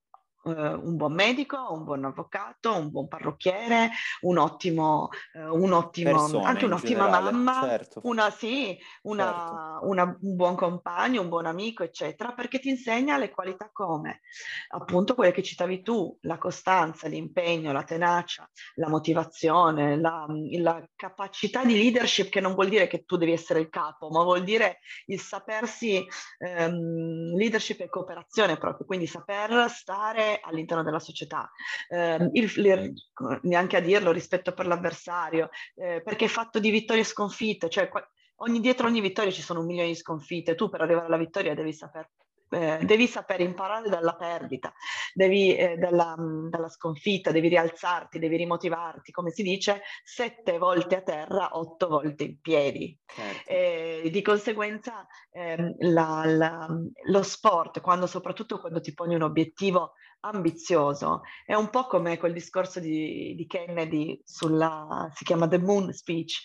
un 0.51 0.95
buon 0.95 1.13
medico, 1.13 1.57
un 1.71 1.83
buon 1.83 2.05
avvocato, 2.05 2.75
un 2.75 2.89
buon 2.89 3.07
parrucchiere, 3.07 3.89
un 4.21 4.37
ottimo, 4.37 5.09
eh, 5.33 5.47
un 5.47 5.71
ottimo 5.71 6.25
anche 6.43 6.65
un'ottima 6.65 7.07
mamma, 7.07 7.61
certo. 7.63 8.01
una, 8.03 8.29
sì, 8.29 8.77
una, 9.03 9.25
certo. 9.25 9.87
una, 9.87 10.17
un 10.21 10.35
buon 10.35 10.55
compagno, 10.55 11.21
un 11.21 11.29
buon 11.29 11.45
amico, 11.45 11.83
eccetera, 11.83 12.33
perché 12.33 12.59
ti 12.59 12.69
insegna 12.69 13.17
le 13.17 13.29
qualità 13.29 13.69
come 13.71 14.21
appunto 14.69 15.15
quelle 15.15 15.31
che 15.31 15.43
citavi 15.43 15.81
tu, 15.81 16.17
la 16.21 16.37
costanza, 16.37 17.07
l'impegno, 17.07 17.71
la 17.71 17.83
tenacia, 17.83 18.49
la 18.75 18.89
motivazione, 18.89 19.97
la, 19.99 20.25
la 20.59 20.87
capacità 20.95 21.63
di 21.63 21.73
leadership, 21.73 22.29
che 22.29 22.41
non 22.41 22.53
vuol 22.53 22.69
dire 22.69 22.87
che 22.87 23.03
tu 23.05 23.17
devi 23.17 23.31
essere 23.31 23.59
il 23.59 23.69
capo, 23.69 24.09
ma 24.09 24.23
vuol 24.23 24.43
dire 24.43 24.79
il 25.07 25.19
sapersi 25.19 26.05
ehm, 26.39 27.35
leadership 27.35 27.81
e 27.81 27.89
cooperazione 27.89 28.57
proprio, 28.57 28.85
quindi 28.85 29.07
saper 29.07 29.69
stare 29.69 30.37
all'interno 30.44 30.84
della 30.84 31.00
società, 31.00 31.50
eh, 31.89 32.29
il, 32.34 32.51
il, 32.56 32.94
neanche 33.44 33.77
a 33.77 33.82
dirlo 33.82 34.12
rispetto 34.12 34.53
per 34.53 34.67
l'avversario, 34.67 35.50
eh, 35.75 36.01
perché 36.03 36.25
è 36.25 36.29
fatto 36.29 36.60
di 36.60 36.70
vittorie 36.70 37.01
e 37.01 37.06
sconfitte, 37.06 37.70
cioè 37.70 37.89
ogni, 38.38 38.60
dietro 38.60 38.88
ogni 38.88 39.01
vittoria 39.01 39.32
ci 39.32 39.41
sono 39.41 39.62
un 39.62 39.65
milione 39.65 39.89
di 39.89 39.96
sconfitte, 39.96 40.56
tu 40.56 40.70
per 40.70 40.82
arrivare 40.82 41.08
alla 41.08 41.17
vittoria 41.17 41.53
devi 41.53 41.74
saper 41.74 42.10
eh, 42.50 42.79
devi 42.84 43.08
sapere 43.08 43.44
imparare 43.44 43.89
dalla 43.89 44.15
perdita, 44.15 44.74
devi, 45.13 45.56
eh, 45.56 45.75
dalla, 45.75 46.15
dalla, 46.17 46.70
sconfitta, 46.70 47.32
devi 47.32 47.50
rialzarti, 47.50 48.20
devi 48.20 48.38
rimotivarti, 48.38 49.12
come 49.12 49.32
si 49.32 49.44
dice, 49.44 49.82
sette 50.03 50.58
volte 50.58 50.96
a 50.96 51.01
terra, 51.01 51.58
otto 51.58 51.88
volte 51.88 52.24
in 52.24 52.39
piedi. 52.39 52.98
Certo. 53.06 53.50
Eh, 53.50 54.10
di 54.12 54.22
conseguenza 54.22 55.06
ehm, 55.32 55.75
la, 55.79 56.24
la, 56.25 56.67
lo 57.08 57.24
sport, 57.24 57.82
quando, 57.82 58.08
soprattutto 58.08 58.60
quando 58.60 58.80
ti 58.80 58.93
poni 58.93 59.15
un 59.15 59.23
obiettivo 59.23 59.93
ambizioso. 60.21 61.21
È 61.45 61.53
un 61.53 61.69
po' 61.69 61.86
come 61.88 62.17
quel 62.17 62.34
discorso 62.34 62.80
di, 62.80 63.34
di 63.36 63.45
Kennedy 63.45 64.21
sulla, 64.23 65.10
si 65.13 65.23
chiama 65.23 65.47
The 65.47 65.60
Moon 65.60 65.91
Speech, 65.93 66.41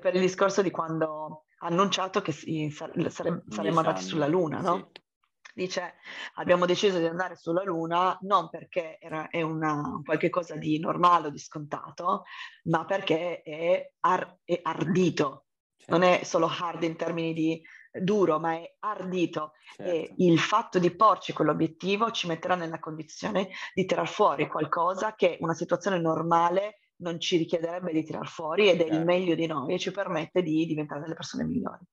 per 0.00 0.14
il 0.14 0.20
discorso 0.20 0.62
di 0.62 0.70
quando 0.70 1.44
ha 1.58 1.66
annunciato 1.66 2.22
che 2.22 2.32
si, 2.32 2.70
sare, 2.70 2.92
saremmo 3.10 3.78
andati 3.78 4.02
sulla 4.02 4.26
Luna, 4.26 4.60
no? 4.60 4.90
Sì. 4.92 5.08
Dice, 5.52 5.94
abbiamo 6.34 6.64
deciso 6.64 6.98
di 6.98 7.06
andare 7.06 7.36
sulla 7.36 7.64
Luna 7.64 8.16
non 8.22 8.48
perché 8.48 8.98
era, 9.00 9.28
è 9.28 9.42
una, 9.42 10.00
qualche 10.04 10.30
cosa 10.30 10.54
di 10.54 10.78
normale 10.78 11.26
o 11.26 11.30
di 11.30 11.38
scontato, 11.38 12.22
ma 12.64 12.84
perché 12.84 13.42
è, 13.42 13.92
ar, 14.00 14.38
è 14.44 14.60
ardito. 14.62 15.46
Certo. 15.76 15.92
Non 15.92 16.02
è 16.02 16.22
solo 16.24 16.46
hard 16.46 16.82
in 16.84 16.96
termini 16.96 17.32
di 17.32 17.60
duro, 17.92 18.38
ma 18.38 18.54
è 18.54 18.76
ardito 18.80 19.52
certo. 19.76 19.90
e 19.90 20.14
il 20.18 20.38
fatto 20.38 20.78
di 20.78 20.90
porci 20.94 21.32
quell'obiettivo 21.32 22.10
ci 22.10 22.26
metterà 22.26 22.54
nella 22.54 22.78
condizione 22.78 23.48
di 23.74 23.84
tirar 23.84 24.08
fuori 24.08 24.46
qualcosa 24.46 25.14
che 25.14 25.38
una 25.40 25.54
situazione 25.54 25.98
normale 25.98 26.80
non 27.00 27.18
ci 27.18 27.36
richiederebbe 27.36 27.92
di 27.92 28.04
tirar 28.04 28.28
fuori 28.28 28.68
ed 28.68 28.80
è 28.80 28.84
certo. 28.84 28.96
il 28.96 29.04
meglio 29.04 29.34
di 29.34 29.46
noi 29.46 29.74
e 29.74 29.78
ci 29.78 29.90
permette 29.90 30.42
di 30.42 30.66
diventare 30.66 31.00
delle 31.00 31.14
persone 31.14 31.44
migliori. 31.44 31.84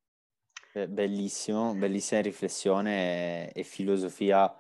Bellissimo, 0.88 1.74
bellissima 1.74 2.22
riflessione 2.22 3.52
e, 3.52 3.62
e 3.62 3.64
filosofia 3.64 4.54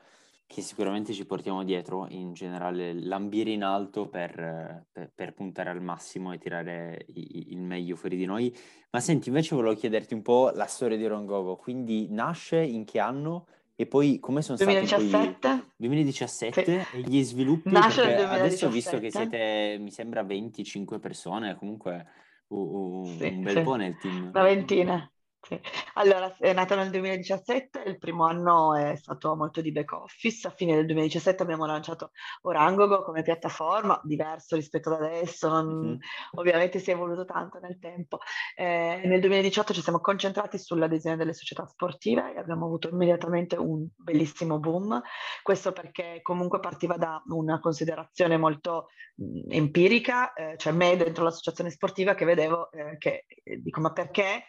che 0.48 0.62
sicuramente 0.62 1.12
ci 1.12 1.26
portiamo 1.26 1.64
dietro 1.64 2.08
in 2.10 2.32
generale, 2.32 2.94
l'ambire 2.94 3.52
in 3.52 3.64
alto 3.64 4.08
per, 4.08 4.86
per, 4.90 5.12
per 5.14 5.34
puntare 5.34 5.70
al 5.70 5.82
massimo 5.82 6.32
e 6.32 6.38
tirare 6.38 7.06
i, 7.14 7.52
il 7.52 7.62
meglio 7.62 7.98
fuori 7.98 8.16
di 8.16 8.26
noi. 8.26 8.56
Ma 8.90 9.02
senti, 9.02 9.28
invece 9.28 9.56
volevo 9.56 9.76
chiederti 9.76 10.14
un 10.14 10.22
po' 10.22 10.50
la 10.56 10.66
storia 10.66 10.96
di 10.96 11.06
Rongogo, 11.06 11.58
quindi 11.58 12.08
nasce 12.10 12.62
in 12.62 12.86
che 12.86 13.00
anno 13.00 13.46
e 13.76 13.86
poi 13.88 14.20
come 14.20 14.42
sono 14.42 14.58
2017. 14.58 15.08
stati 15.08 15.38
poi 15.40 15.64
2017 15.76 16.64
sì. 16.64 16.98
e 16.98 17.02
gli 17.02 17.22
sviluppi? 17.22 17.70
Nasce 17.70 18.06
nel 18.06 18.16
2017. 18.16 18.46
Adesso 18.46 18.66
ho 18.66 18.70
visto 18.70 19.00
che 19.00 19.12
siete, 19.12 19.78
mi 19.82 19.92
sembra, 19.92 20.24
25 20.24 20.98
persone, 21.00 21.56
comunque 21.58 22.08
uh, 22.48 22.58
uh, 22.58 23.06
sì, 23.18 23.26
un 23.26 23.44
bel 23.44 23.58
sì. 23.58 23.62
po' 23.62 23.76
nel 23.76 23.98
team. 23.98 24.30
Una 24.34 24.44
ventina. 24.44 25.12
Sì. 25.48 25.58
Allora, 25.94 26.36
è 26.40 26.52
nata 26.52 26.76
nel 26.76 26.90
2017, 26.90 27.84
il 27.86 27.98
primo 27.98 28.26
anno 28.26 28.76
è 28.76 28.98
stato 28.98 29.34
molto 29.34 29.62
di 29.62 29.72
back 29.72 29.94
office, 29.94 30.46
a 30.46 30.52
fine 30.52 30.76
del 30.76 30.86
2017 30.88 31.42
abbiamo 31.42 31.66
lanciato 31.66 32.12
Orangogo 32.42 33.02
come 33.02 33.22
piattaforma, 33.22 33.98
diverso 34.04 34.58
rispetto 34.58 34.94
ad 34.94 35.04
adesso, 35.04 35.48
non, 35.48 35.68
mm-hmm. 35.68 35.98
ovviamente 36.36 36.80
si 36.80 36.92
è 36.92 36.96
evoluto 36.96 37.24
tanto 37.24 37.60
nel 37.60 37.80
tempo. 37.80 38.20
Eh, 38.58 39.04
nel 39.06 39.22
2018 39.22 39.72
ci 39.72 39.82
siamo 39.82 40.02
concentrati 40.02 40.58
sull'adesione 40.58 41.16
delle 41.16 41.34
società 41.34 41.66
sportive 41.66 42.34
e 42.34 42.40
abbiamo 42.40 42.66
avuto 42.66 42.90
immediatamente 42.90 43.56
un 43.56 43.88
bellissimo 43.96 44.60
boom, 44.60 45.02
questo 45.44 45.72
perché 45.72 46.20
comunque 46.24 46.60
partiva 46.60 46.98
da 46.98 47.24
una 47.28 47.62
considerazione 47.62 48.36
molto 48.36 48.90
mh, 49.16 49.50
empirica, 49.54 50.34
eh, 50.34 50.58
cioè 50.58 50.74
me 50.74 50.98
dentro 50.98 51.24
l'associazione 51.24 51.70
sportiva 51.70 52.16
che 52.16 52.26
vedevo 52.26 52.70
eh, 52.72 52.98
che 52.98 53.26
dico 53.60 53.80
ma 53.80 53.94
perché 53.94 54.44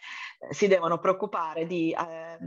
si 0.49 0.67
devono 0.67 0.99
preoccupare 0.99 1.65
di 1.65 1.91
eh, 1.91 2.37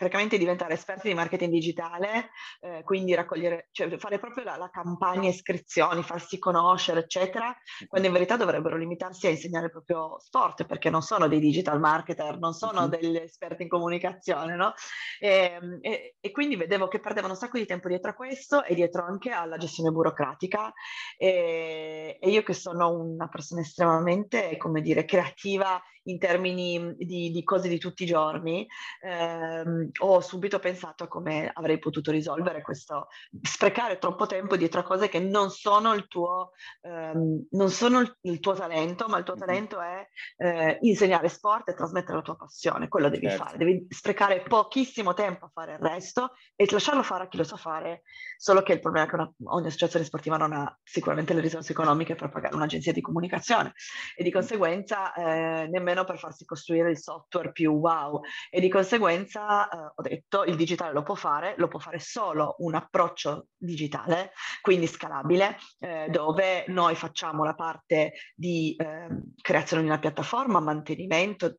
praticamente 0.00 0.38
diventare 0.38 0.72
esperti 0.72 1.08
di 1.08 1.14
marketing 1.14 1.52
digitale, 1.52 2.30
eh, 2.60 2.82
quindi 2.84 3.14
raccogliere, 3.14 3.68
cioè 3.70 3.98
fare 3.98 4.18
proprio 4.18 4.44
la, 4.44 4.56
la, 4.56 4.70
campagna 4.70 5.28
iscrizioni, 5.28 6.02
farsi 6.02 6.38
conoscere, 6.38 7.00
eccetera, 7.00 7.54
quando 7.86 8.06
in 8.06 8.14
verità 8.14 8.38
dovrebbero 8.38 8.78
limitarsi 8.78 9.26
a 9.26 9.30
insegnare 9.30 9.68
proprio 9.68 10.18
sport, 10.18 10.64
perché 10.64 10.88
non 10.88 11.02
sono 11.02 11.28
dei 11.28 11.38
digital 11.38 11.78
marketer, 11.80 12.38
non 12.38 12.54
sono 12.54 12.88
degli 12.88 13.14
esperti 13.14 13.64
in 13.64 13.68
comunicazione, 13.68 14.56
no? 14.56 14.72
E, 15.18 15.58
ehm, 15.60 15.78
e, 15.82 16.16
e, 16.18 16.30
quindi 16.30 16.56
vedevo 16.56 16.88
che 16.88 16.98
perdevano 16.98 17.34
un 17.34 17.38
sacco 17.38 17.58
di 17.58 17.66
tempo 17.66 17.88
dietro 17.88 18.12
a 18.12 18.14
questo 18.14 18.64
e 18.64 18.74
dietro 18.74 19.04
anche 19.04 19.32
alla 19.32 19.58
gestione 19.58 19.90
burocratica. 19.90 20.72
E, 21.18 22.16
e 22.18 22.30
io 22.30 22.42
che 22.42 22.54
sono 22.54 22.88
una 22.88 23.28
persona 23.28 23.60
estremamente, 23.60 24.56
come 24.56 24.80
dire, 24.80 25.04
creativa 25.04 25.78
in 26.04 26.18
termini 26.18 26.94
di, 26.96 27.30
di 27.30 27.42
cose 27.44 27.68
di 27.68 27.78
tutti 27.78 28.04
i 28.04 28.06
giorni, 28.06 28.66
ehm, 29.02 29.89
ho 29.98 30.20
subito 30.20 30.58
pensato 30.58 31.04
a 31.04 31.08
come 31.08 31.50
avrei 31.52 31.78
potuto 31.78 32.10
risolvere 32.10 32.62
questo, 32.62 33.08
sprecare 33.42 33.98
troppo 33.98 34.26
tempo 34.26 34.56
dietro 34.56 34.80
a 34.80 34.84
cose 34.84 35.08
che 35.08 35.18
non 35.18 35.50
sono 35.50 35.94
il 35.94 36.06
tuo, 36.08 36.52
ehm, 36.82 37.46
non 37.50 37.70
sono 37.70 38.00
il, 38.00 38.16
il, 38.22 38.40
tuo 38.40 38.54
talento, 38.54 39.08
ma 39.08 39.18
il 39.18 39.24
tuo 39.24 39.34
talento 39.34 39.80
è 39.80 40.06
eh, 40.38 40.78
insegnare 40.82 41.28
sport 41.28 41.68
e 41.68 41.74
trasmettere 41.74 42.16
la 42.16 42.22
tua 42.22 42.36
passione, 42.36 42.88
quello 42.88 43.08
devi 43.08 43.28
certo. 43.28 43.44
fare, 43.44 43.56
devi 43.58 43.86
sprecare 43.88 44.42
pochissimo 44.42 45.14
tempo 45.14 45.46
a 45.46 45.50
fare 45.52 45.72
il 45.72 45.78
resto 45.78 46.32
e 46.54 46.66
lasciarlo 46.70 47.02
fare 47.02 47.24
a 47.24 47.28
chi 47.28 47.36
lo 47.36 47.44
sa 47.44 47.56
fare, 47.56 48.02
solo 48.36 48.62
che 48.62 48.72
il 48.72 48.80
problema 48.80 49.06
è 49.06 49.08
che 49.08 49.14
una, 49.16 49.32
ogni 49.44 49.66
associazione 49.66 50.04
sportiva 50.04 50.36
non 50.36 50.52
ha 50.52 50.78
sicuramente 50.82 51.34
le 51.34 51.40
risorse 51.40 51.72
economiche 51.72 52.14
per 52.14 52.28
pagare 52.28 52.54
un'agenzia 52.54 52.92
di 52.92 53.00
comunicazione 53.00 53.72
e 54.16 54.22
di 54.22 54.30
conseguenza 54.30 55.12
eh, 55.12 55.68
nemmeno 55.68 56.04
per 56.04 56.18
farsi 56.18 56.44
costruire 56.44 56.90
il 56.90 56.98
software 56.98 57.52
più 57.52 57.72
wow. 57.72 58.20
E 58.50 58.60
di 58.60 58.68
conseguenza 58.68 59.68
ho 59.80 60.02
detto 60.02 60.44
il 60.44 60.56
digitale 60.56 60.92
lo 60.92 61.02
può 61.02 61.14
fare, 61.14 61.54
lo 61.56 61.68
può 61.68 61.78
fare 61.78 61.98
solo 61.98 62.56
un 62.58 62.74
approccio 62.74 63.48
digitale, 63.56 64.32
quindi 64.60 64.86
scalabile, 64.86 65.56
eh, 65.78 66.08
dove 66.10 66.64
noi 66.68 66.94
facciamo 66.94 67.44
la 67.44 67.54
parte 67.54 68.12
di 68.34 68.74
ehm, 68.78 69.34
creazione 69.40 69.82
di 69.82 69.88
una 69.88 69.98
piattaforma, 69.98 70.60
mantenimento, 70.60 71.58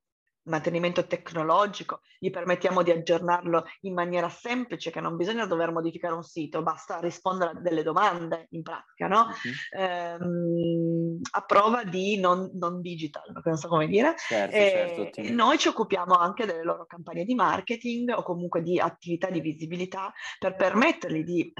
mantenimento 0.52 1.08
tecnologico, 1.08 2.02
gli 2.20 2.30
permettiamo 2.30 2.84
di 2.84 2.92
aggiornarlo 2.92 3.66
in 3.82 3.94
maniera 3.94 4.30
semplice, 4.30 4.92
che 4.92 5.00
non 5.00 5.16
bisogna 5.16 5.46
dover 5.46 5.72
modificare 5.72 6.14
un 6.14 6.24
sito, 6.24 6.62
basta 6.62 7.00
rispondere 7.00 7.52
a 7.52 7.60
delle 7.60 7.82
domande 7.82 8.48
in 8.52 8.62
pratica, 8.62 9.08
no? 9.08 9.28
Uh-huh. 9.28 9.82
Ehm, 9.82 11.20
a 11.32 11.42
prova 11.42 11.84
di 11.84 12.20
non, 12.20 12.52
non, 12.54 12.82
digital, 12.82 13.24
non 13.44 13.58
so 13.58 13.68
come 13.68 13.88
dire. 13.88 14.14
Certo, 14.18 14.56
e 14.56 15.12
certo, 15.14 15.34
noi 15.34 15.58
ci 15.58 15.70
occupiamo 15.70 16.14
anche 16.14 16.46
delle 16.46 16.64
loro 16.64 16.86
campagne 16.86 17.24
di 17.24 17.34
marketing 17.34 18.14
o 18.16 18.24
comunque 18.24 18.62
di 18.62 18.80
attività 18.80 19.30
di 19.30 19.40
visibilità 19.40 20.14
per 20.38 20.56
permettergli 20.56 21.24
di 21.24 21.54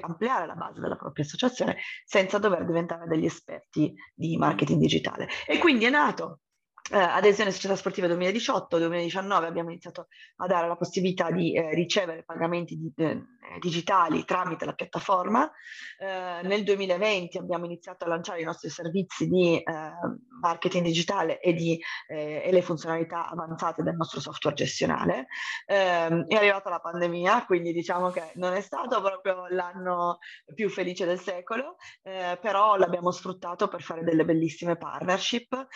ampliare 0.00 0.46
la 0.46 0.54
base 0.54 0.80
della 0.80 0.96
propria 0.96 1.24
associazione 1.24 1.78
senza 2.04 2.38
dover 2.38 2.64
diventare 2.64 3.06
degli 3.06 3.24
esperti 3.24 3.92
di 4.14 4.36
marketing 4.36 4.80
digitale. 4.80 5.28
E 5.46 5.58
quindi 5.58 5.84
è 5.84 5.90
nato 5.90 6.40
eh, 6.90 6.98
adesione 6.98 7.50
società 7.50 7.76
sportiva 7.76 8.06
2018-2019 8.08 9.44
abbiamo 9.44 9.70
iniziato 9.70 10.08
a 10.36 10.46
dare 10.46 10.68
la 10.68 10.76
possibilità 10.76 11.30
di 11.30 11.54
eh, 11.54 11.74
ricevere 11.74 12.22
pagamenti 12.22 12.76
di, 12.76 12.92
eh, 12.96 13.22
digitali 13.60 14.24
tramite 14.24 14.64
la 14.64 14.72
piattaforma. 14.72 15.50
Eh, 15.98 16.40
nel 16.42 16.64
2020 16.64 17.38
abbiamo 17.38 17.66
iniziato 17.66 18.04
a 18.04 18.08
lanciare 18.08 18.40
i 18.40 18.44
nostri 18.44 18.70
servizi 18.70 19.28
di 19.28 19.56
eh, 19.56 19.64
marketing 20.40 20.84
digitale 20.84 21.40
e, 21.40 21.52
di, 21.52 21.78
eh, 22.08 22.42
e, 22.44 22.52
le 22.52 22.62
funzionalità 22.62 23.28
avanzate 23.28 23.82
del 23.82 23.94
nostro 23.94 24.20
software 24.20 24.56
gestionale. 24.56 25.26
Ehm, 25.66 26.26
è 26.26 26.36
arrivata 26.36 26.70
la 26.70 26.80
pandemia, 26.80 27.44
quindi 27.44 27.72
diciamo 27.72 28.10
che 28.10 28.32
non 28.36 28.54
è 28.54 28.60
stato 28.60 29.00
proprio 29.00 29.46
l'anno 29.48 30.18
più 30.54 30.70
felice 30.70 31.04
del 31.04 31.20
secolo, 31.20 31.76
però 32.02 32.76
l'abbiamo 32.76 33.10
sfruttato 33.10 33.68
per 33.68 33.82
fare 33.82 34.02
delle 34.02 34.24
bellissime 34.24 34.76
partnership, 34.76 35.66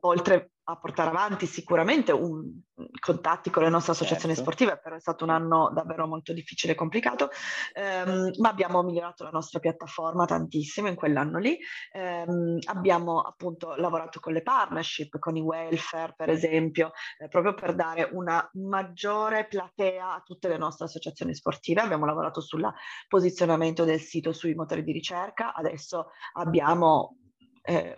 oltre 0.00 0.41
a 0.64 0.76
portare 0.78 1.10
avanti 1.10 1.46
sicuramente 1.46 2.12
un, 2.12 2.60
contatti 3.00 3.50
con 3.50 3.62
le 3.62 3.68
nostre 3.68 3.92
associazioni 3.92 4.34
certo. 4.34 4.50
sportive, 4.50 4.80
però 4.80 4.96
è 4.96 5.00
stato 5.00 5.24
un 5.24 5.30
anno 5.30 5.70
davvero 5.74 6.06
molto 6.06 6.32
difficile 6.32 6.72
e 6.72 6.76
complicato, 6.76 7.30
ehm, 7.74 8.30
ma 8.38 8.48
abbiamo 8.48 8.82
migliorato 8.82 9.24
la 9.24 9.30
nostra 9.30 9.58
piattaforma 9.58 10.24
tantissimo 10.24 10.88
in 10.88 10.94
quell'anno 10.94 11.38
lì, 11.38 11.58
ehm, 11.92 12.58
abbiamo 12.66 13.20
appunto 13.20 13.74
lavorato 13.74 14.20
con 14.20 14.32
le 14.32 14.42
partnership, 14.42 15.18
con 15.18 15.36
i 15.36 15.40
welfare 15.40 16.14
per 16.16 16.30
esempio, 16.30 16.92
eh, 17.18 17.28
proprio 17.28 17.54
per 17.54 17.74
dare 17.74 18.08
una 18.12 18.48
maggiore 18.54 19.46
platea 19.46 20.14
a 20.14 20.22
tutte 20.22 20.48
le 20.48 20.58
nostre 20.58 20.84
associazioni 20.86 21.34
sportive, 21.34 21.80
abbiamo 21.80 22.06
lavorato 22.06 22.40
sul 22.40 22.70
posizionamento 23.08 23.84
del 23.84 24.00
sito 24.00 24.32
sui 24.32 24.54
motori 24.54 24.84
di 24.84 24.92
ricerca, 24.92 25.54
adesso 25.54 26.10
abbiamo 26.34 27.16
eh, 27.64 27.74
eh, 27.74 27.96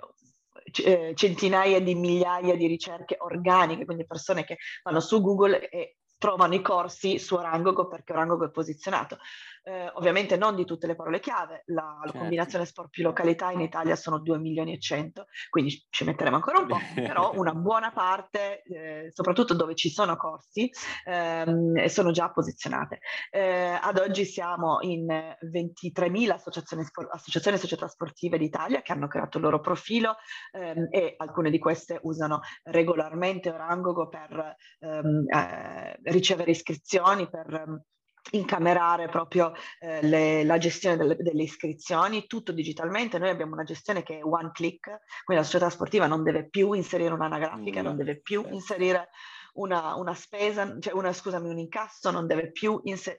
centinaia 1.15 1.81
di 1.81 1.95
migliaia 1.95 2.57
di 2.57 2.67
ricerche 2.67 3.17
organiche, 3.21 3.85
quindi 3.85 4.07
persone 4.07 4.45
che 4.45 4.59
vanno 4.83 5.01
su 5.01 5.21
Google 5.21 5.69
e 5.69 5.97
trovano 6.19 6.55
i 6.55 6.63
corsi 6.63 7.19
su 7.19 7.35
Orangogo 7.35 7.87
perché 7.87 8.13
Orangogo 8.13 8.47
è 8.47 8.51
posizionato 8.51 9.19
eh, 9.65 9.91
ovviamente 9.95 10.37
non 10.37 10.55
di 10.55 10.65
tutte 10.65 10.87
le 10.87 10.95
parole 10.95 11.21
chiave, 11.21 11.63
la, 11.67 11.99
certo. 12.03 12.19
combinazione 12.19 12.67
sport 12.67 12.91
più 12.91 13.03
località 13.03 13.51
in 13.51 13.61
Italia 13.61 13.97
sono 13.97 14.19
2 14.19 14.39
milioni 14.39 14.75
e 14.75 14.79
100, 14.79 15.27
quindi 15.49 15.85
ci 15.89 16.05
metteremo 16.05 16.37
ancora 16.37 16.59
un 16.59 16.67
po', 16.67 16.79
però 16.95 17.33
una 17.37 17.55
buona 17.55 17.91
parte, 17.91 18.63
eh, 18.63 19.11
soprattutto 19.13 19.55
dove 19.55 19.75
ci 19.75 19.89
sono 19.89 20.17
corsi, 20.17 20.71
ehm, 21.07 21.87
sono 21.87 22.11
già 22.11 22.31
posizionate. 22.31 23.01
Eh, 23.31 23.79
ad 23.81 23.99
oggi 23.99 24.27
siamo 24.27 24.79
in 24.83 25.07
23.000 25.07 26.31
associazioni, 26.33 26.85
associazioni 27.11 27.57
e 27.57 27.61
società 27.61 27.89
sportive 27.89 28.37
d'Italia 28.37 28.83
che 28.83 28.93
hanno 28.93 29.09
creato 29.09 29.39
il 29.39 29.45
loro 29.45 29.61
profilo 29.61 30.17
ehm, 30.53 30.89
e 30.91 31.15
alcune 31.17 31.51
di 31.51 31.59
queste 31.59 31.99
usano 32.03 32.41
regolarmente 32.65 33.51
Orangogo 33.51 34.09
per 34.09 34.57
ehm, 34.81 35.25
eh, 35.27 35.99
ricevere 36.03 36.51
iscrizioni, 36.51 37.29
per 37.31 37.83
incamerare 38.31 39.09
proprio 39.09 39.53
eh, 39.81 40.03
le, 40.03 40.45
la 40.45 40.59
gestione 40.59 40.97
delle, 40.97 41.17
delle, 41.17 41.43
iscrizioni, 41.43 42.27
tutto 42.27 42.53
digitalmente. 42.53 43.19
Noi 43.19 43.31
abbiamo 43.31 43.53
una 43.53 43.65
gestione 43.65 44.03
che 44.03 44.19
è 44.19 44.25
one 44.25 44.51
click, 44.53 44.87
quindi 45.25 45.43
la 45.43 45.49
società 45.49 45.71
sportiva 45.71 46.07
non 46.07 46.23
deve 46.23 46.49
più 46.49 46.73
inserire 46.73 47.13
un'anagrafica, 47.13 47.81
mm, 47.81 47.85
non 47.85 47.97
deve 47.97 48.21
più 48.21 48.41
certo. 48.41 48.55
inserire 48.55 49.09
una, 49.55 49.95
una, 49.95 50.15
spesa, 50.15 50.79
cioè 50.81 50.95
una, 50.95 51.13
scusami, 51.13 51.49
un 51.49 51.59
incasso, 51.59 52.11
non 52.11 52.27
deve 52.27 52.51
più 52.51 52.81
inser- 52.85 53.19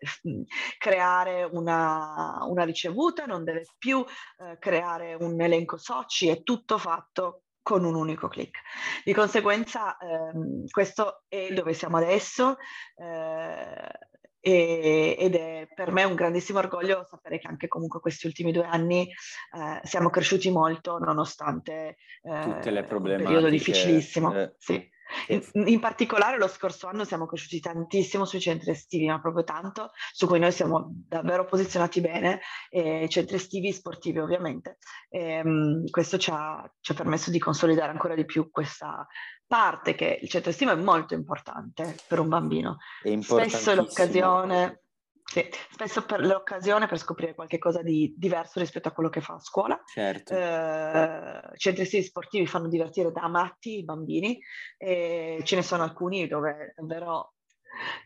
creare 0.78 1.44
una, 1.44 2.40
una, 2.48 2.64
ricevuta, 2.64 3.26
non 3.26 3.44
deve 3.44 3.66
più 3.78 4.04
eh, 4.40 4.58
creare 4.60 5.14
un 5.14 5.40
elenco 5.40 5.78
soci, 5.78 6.28
è 6.28 6.44
tutto 6.44 6.78
fatto 6.78 7.44
con 7.62 7.84
un 7.84 7.96
unico 7.96 8.28
clic. 8.28 8.60
Di 9.04 9.14
conseguenza 9.14 9.98
ehm, 9.98 10.68
questo 10.70 11.24
è 11.28 11.52
dove 11.52 11.74
siamo 11.74 11.98
adesso. 11.98 12.58
Eh, 12.96 14.14
e, 14.48 15.16
ed 15.18 15.34
è 15.34 15.68
per 15.74 15.92
me 15.92 16.04
un 16.04 16.14
grandissimo 16.14 16.60
orgoglio 16.60 17.08
sapere 17.10 17.40
che 17.40 17.48
anche 17.48 17.68
comunque 17.68 18.00
questi 18.00 18.28
ultimi 18.28 18.52
due 18.52 18.66
anni 18.66 19.02
eh, 19.08 19.82
siamo 19.82 20.12
cresciuti 20.12 20.52
molto 20.52 21.00
nonostante 21.00 21.98
eh, 22.22 22.42
tutte 22.42 22.70
le 22.70 22.84
problematiche. 22.84 23.28
un 23.28 23.34
periodo 23.34 23.50
difficilissimo. 23.50 24.40
Eh, 24.40 24.54
sì. 24.60 24.94
In, 25.28 25.68
in, 25.68 25.80
particolare 25.80 26.38
lo 26.38 26.48
scorso 26.48 26.88
anno 26.88 27.04
siamo 27.04 27.26
cresciuti 27.26 27.60
tantissimo 27.60 28.26
sui 28.26 28.40
centri 28.40 28.72
estivi, 28.72 29.06
ma 29.06 29.22
proprio 29.22 29.44
tanto, 29.44 29.92
su 30.12 30.26
cui 30.28 30.40
noi 30.40 30.52
siamo 30.52 30.92
davvero 31.08 31.46
posizionati 31.46 32.02
bene, 32.02 32.42
eh, 32.70 33.08
centri 33.10 33.36
estivi 33.36 33.72
sportivi 33.72 34.20
ovviamente. 34.20 34.78
E, 35.10 35.42
um, 35.44 35.88
questo 35.90 36.18
ci 36.18 36.32
ha, 36.32 36.72
ci 36.80 36.92
ha, 36.92 36.96
permesso 36.96 37.30
di 37.30 37.40
consolidare 37.40 37.92
ancora 37.92 38.16
di 38.16 38.26
più 38.26 38.50
questa 38.50 39.08
parte 39.48 39.96
che 39.96 40.20
il 40.22 40.30
centro 40.30 40.52
estivo 40.52 40.72
è 40.72 40.76
molto 40.76 41.14
importante 41.14 41.96
per 42.08 42.20
un 42.20 42.30
bambino. 42.30 42.78
Spesso 43.22 43.72
è 43.72 43.76
l'occasione 43.76 44.82
sì, 45.28 45.44
spesso 45.72 46.06
per 46.06 46.24
l'occasione 46.24 46.86
per 46.86 47.00
scoprire 47.00 47.34
qualcosa 47.34 47.82
di 47.82 48.14
diverso 48.16 48.60
rispetto 48.60 48.90
a 48.90 48.92
quello 48.92 49.10
che 49.10 49.22
fa 49.22 49.34
a 49.34 49.40
scuola. 49.40 49.82
Certo. 49.84 50.36
Eh, 50.36 51.58
centri 51.58 52.04
sportivi 52.04 52.46
fanno 52.46 52.68
divertire 52.68 53.12
da 53.12 53.28
matti 53.28 53.80
i 53.80 53.84
bambini 53.84 54.40
e 54.78 55.42
ce 55.44 55.56
ne 55.56 55.64
sono 55.64 55.82
alcuni 55.82 56.28
dove 56.28 56.74
davvero 56.78 57.34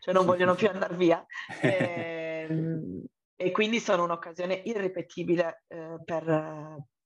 cioè 0.00 0.14
non 0.14 0.24
vogliono 0.24 0.54
più 0.54 0.68
andare 0.68 0.94
via. 0.94 1.24
E, 1.60 2.46
ehm, 2.48 3.04
e, 3.36 3.50
quindi 3.50 3.80
sono 3.80 4.04
un'occasione 4.04 4.54
irripetibile 4.64 5.64
eh, 5.68 5.98
per, 6.02 6.24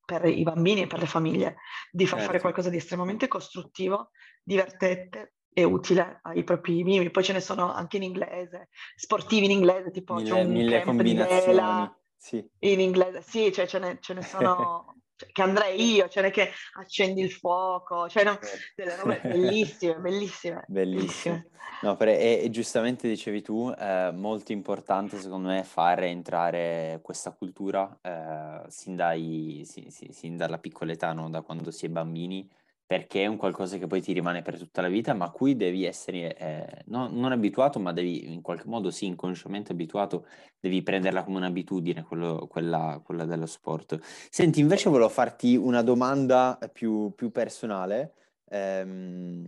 per, 0.05 0.25
i 0.27 0.43
bambini 0.43 0.83
e 0.83 0.87
per 0.87 0.99
le 1.01 1.07
famiglie 1.07 1.57
di 1.91 2.05
far 2.07 2.19
certo. 2.19 2.27
fare 2.27 2.41
qualcosa 2.41 2.71
di 2.71 2.77
estremamente 2.77 3.29
costruttivo, 3.29 4.11
divertente 4.43 5.35
è 5.53 5.63
utile 5.63 6.21
ai 6.23 6.45
propri 6.45 6.83
mimi. 6.83 7.11
Poi 7.11 7.25
ce 7.25 7.33
ne 7.33 7.41
sono 7.41 7.73
anche 7.73 7.97
in 7.97 8.03
inglese, 8.03 8.69
sportivi 8.97 9.47
in 9.47 9.53
inglese, 9.53 9.91
tipo 9.91 10.15
mille, 10.15 10.29
c'è 10.29 10.41
un 10.41 10.51
mille 10.51 10.83
combinazioni. 10.83 11.93
Sì. 12.17 12.45
In 12.61 12.81
inglese, 12.81 13.23
sì, 13.23 13.53
cioè 13.53 13.67
ce 13.67 13.79
ne, 13.79 13.99
ce 14.01 14.15
ne 14.15 14.23
sono 14.25 14.97
cioè, 15.17 15.31
che 15.31 15.43
andrei 15.43 15.95
io, 15.95 16.09
ce 16.09 16.21
n'è 16.21 16.31
che 16.31 16.51
accendi 16.79 17.21
il 17.21 17.31
fuoco, 17.31 18.09
cioè 18.09 18.25
no, 18.25 18.39
certo. 18.41 18.59
delle 18.75 18.97
robe 19.01 19.21
bellissime, 19.23 19.95
bellissime. 19.97 20.65
Bellissime. 20.67 21.49
No, 21.83 21.97
per, 21.97 22.09
e, 22.09 22.41
e, 22.43 22.51
giustamente 22.51 23.09
dicevi 23.09 23.43
tu, 23.43 23.71
è 23.71 24.11
molto 24.11 24.53
importante 24.53 25.21
secondo 25.21 25.49
me 25.49 25.65
fare 25.65 26.09
entrare 26.09 26.99
questa 27.03 27.33
cultura 27.33 27.99
eh, 28.01 28.63
sin, 28.69 28.97
dai, 28.97 29.63
sin, 29.67 29.91
sin, 29.91 30.37
dalla 30.37 30.59
piccola 30.59 30.93
età, 30.93 31.13
no? 31.13 31.29
da 31.29 31.43
quando 31.43 31.71
si 31.71 31.87
è 31.87 31.89
bambini, 31.89 32.49
perché 32.87 33.23
è 33.23 33.27
un 33.27 33.37
qualcosa 33.37 33.79
che 33.79 33.87
poi 33.87 34.03
ti 34.03 34.13
rimane 34.13 34.43
per 34.43 34.59
tutta 34.59 34.83
la 34.83 34.89
vita, 34.89 35.15
ma 35.15 35.31
cui 35.31 35.57
devi 35.57 35.85
essere 35.85 36.37
eh, 36.37 36.83
no, 36.87 37.09
non 37.09 37.33
abituato, 37.33 37.81
ma 37.81 37.93
devi 37.93 38.33
in 38.33 38.43
qualche 38.43 38.69
modo 38.69 38.91
sì, 38.91 39.07
inconsciamente 39.07 39.73
abituato, 39.73 40.27
devi 40.61 40.83
prenderla 40.83 41.25
come 41.25 41.39
un'abitudine, 41.39 42.03
quello, 42.03 42.47
quella, 42.47 43.01
quella, 43.03 43.25
dello 43.25 43.47
sport. 43.47 43.99
Senti, 44.31 44.61
invece 44.61 44.91
volevo 44.91 45.09
farti 45.09 45.57
una 45.57 45.83
domanda 45.83 46.59
più, 46.73 47.13
più 47.15 47.31
personale. 47.31 48.13
Ehm, 48.51 49.47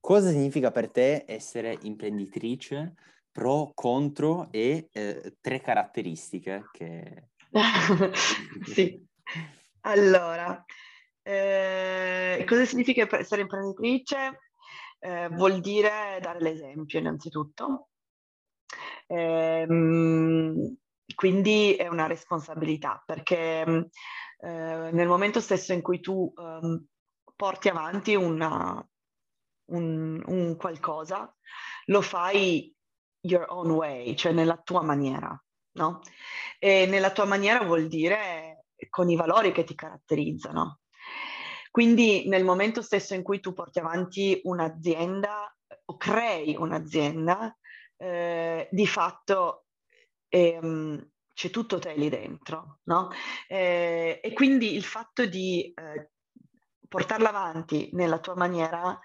cosa 0.00 0.30
significa 0.30 0.70
per 0.70 0.90
te 0.90 1.24
essere 1.26 1.76
imprenditrice 1.82 2.94
pro, 3.32 3.72
contro 3.74 4.48
e 4.50 4.88
eh, 4.92 5.36
tre 5.40 5.60
caratteristiche 5.60 6.68
che... 6.72 7.28
sì, 8.64 9.04
allora, 9.82 10.64
eh, 11.28 12.44
cosa 12.46 12.64
significa 12.64 13.06
essere 13.18 13.42
imprenditrice? 13.42 14.40
Eh, 14.98 15.28
vuol 15.28 15.60
dire 15.60 16.18
dare 16.22 16.40
l'esempio 16.40 16.98
innanzitutto. 16.98 17.88
Eh, 19.06 19.66
quindi 21.14 21.74
è 21.74 21.86
una 21.88 22.06
responsabilità 22.06 23.02
perché 23.04 23.90
eh, 24.40 24.90
nel 24.92 25.06
momento 25.06 25.40
stesso 25.40 25.72
in 25.74 25.82
cui 25.82 26.00
tu 26.00 26.32
um, 26.34 26.82
porti 27.36 27.68
avanti 27.68 28.14
una, 28.14 28.82
un, 29.72 30.22
un 30.24 30.56
qualcosa, 30.56 31.34
lo 31.86 32.00
fai 32.00 32.74
your 33.20 33.44
own 33.48 33.70
way, 33.70 34.14
cioè 34.14 34.32
nella 34.32 34.56
tua 34.56 34.82
maniera, 34.82 35.38
no? 35.72 36.00
E 36.58 36.86
nella 36.86 37.12
tua 37.12 37.26
maniera 37.26 37.64
vuol 37.64 37.86
dire 37.86 38.64
con 38.88 39.10
i 39.10 39.16
valori 39.16 39.52
che 39.52 39.64
ti 39.64 39.74
caratterizzano. 39.74 40.77
Quindi 41.70 42.28
nel 42.28 42.44
momento 42.44 42.82
stesso 42.82 43.14
in 43.14 43.22
cui 43.22 43.40
tu 43.40 43.52
porti 43.52 43.78
avanti 43.78 44.40
un'azienda 44.44 45.54
o 45.86 45.96
crei 45.96 46.56
un'azienda, 46.56 47.56
eh, 47.96 48.68
di 48.70 48.86
fatto 48.86 49.66
ehm, 50.28 51.10
c'è 51.32 51.50
tutto 51.50 51.78
te 51.78 51.94
lì 51.94 52.08
dentro, 52.08 52.80
no? 52.84 53.10
Eh, 53.46 54.20
e 54.22 54.32
quindi 54.32 54.74
il 54.74 54.84
fatto 54.84 55.24
di 55.26 55.72
eh, 55.74 56.10
portarla 56.88 57.28
avanti 57.28 57.90
nella 57.92 58.18
tua 58.18 58.34
maniera 58.34 58.98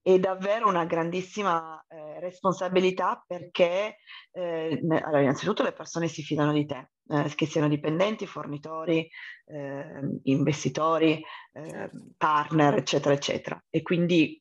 è 0.00 0.18
davvero 0.18 0.68
una 0.68 0.84
grandissima 0.84 1.82
eh, 1.88 2.20
responsabilità 2.20 3.22
perché 3.26 3.96
eh, 4.32 4.80
allora, 5.02 5.20
innanzitutto 5.20 5.62
le 5.62 5.72
persone 5.72 6.08
si 6.08 6.22
fidano 6.22 6.52
di 6.52 6.66
te, 6.66 6.90
eh, 7.08 7.32
che 7.34 7.46
siano 7.46 7.68
dipendenti, 7.68 8.26
fornitori, 8.26 9.08
ehm, 9.46 10.20
investitori, 10.24 11.22
certo. 11.52 12.06
partner, 12.16 12.74
eccetera, 12.76 13.14
eccetera. 13.14 13.64
E 13.70 13.82
quindi 13.82 14.40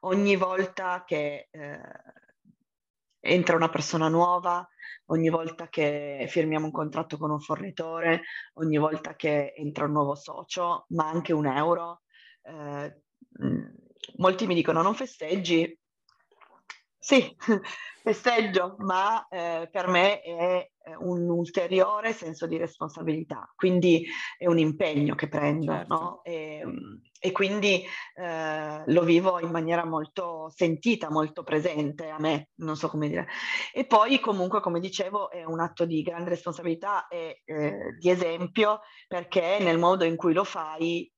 ogni 0.00 0.36
volta 0.36 1.04
che 1.06 1.48
eh, 1.50 1.80
entra 3.20 3.56
una 3.56 3.68
persona 3.68 4.08
nuova, 4.08 4.66
ogni 5.06 5.28
volta 5.28 5.68
che 5.68 6.26
firmiamo 6.28 6.66
un 6.66 6.72
contratto 6.72 7.18
con 7.18 7.30
un 7.30 7.40
fornitore, 7.40 8.22
ogni 8.54 8.78
volta 8.78 9.14
che 9.14 9.52
entra 9.56 9.84
un 9.84 9.92
nuovo 9.92 10.14
socio, 10.14 10.86
ma 10.88 11.08
anche 11.08 11.32
un 11.32 11.46
euro, 11.46 12.02
eh, 12.42 13.02
molti 14.16 14.46
mi 14.46 14.54
dicono 14.54 14.82
non 14.82 14.94
festeggi. 14.94 15.78
Sì, 17.02 17.34
festeggio, 18.02 18.76
ma 18.80 19.26
eh, 19.28 19.68
per 19.72 19.86
me 19.88 20.20
è 20.20 20.70
un 20.98 21.30
ulteriore 21.30 22.12
senso 22.12 22.46
di 22.46 22.58
responsabilità, 22.58 23.50
quindi 23.56 24.06
è 24.36 24.46
un 24.46 24.58
impegno 24.58 25.14
che 25.14 25.26
prendo, 25.26 25.72
certo. 25.72 25.94
no? 25.94 26.20
e, 26.24 26.62
e, 27.18 27.32
quindi 27.32 27.82
eh, 28.16 28.82
lo 28.84 29.02
vivo 29.02 29.40
in 29.40 29.50
maniera 29.50 29.86
molto 29.86 30.50
sentita, 30.54 31.10
molto 31.10 31.42
presente 31.42 32.10
a 32.10 32.18
me, 32.18 32.50
non 32.56 32.76
so 32.76 32.88
come 32.88 33.08
dire. 33.08 33.28
E 33.72 33.86
poi 33.86 34.20
comunque, 34.20 34.60
come 34.60 34.78
dicevo, 34.78 35.30
è 35.30 35.42
un 35.44 35.60
atto 35.60 35.86
di 35.86 36.02
grande 36.02 36.28
responsabilità 36.28 37.08
e 37.08 37.40
eh, 37.46 37.96
di 37.98 38.10
esempio 38.10 38.80
perché 39.08 39.56
nel 39.58 39.78
modo 39.78 40.04
in 40.04 40.16
cui 40.16 40.34
lo 40.34 40.44
fai 40.44 41.10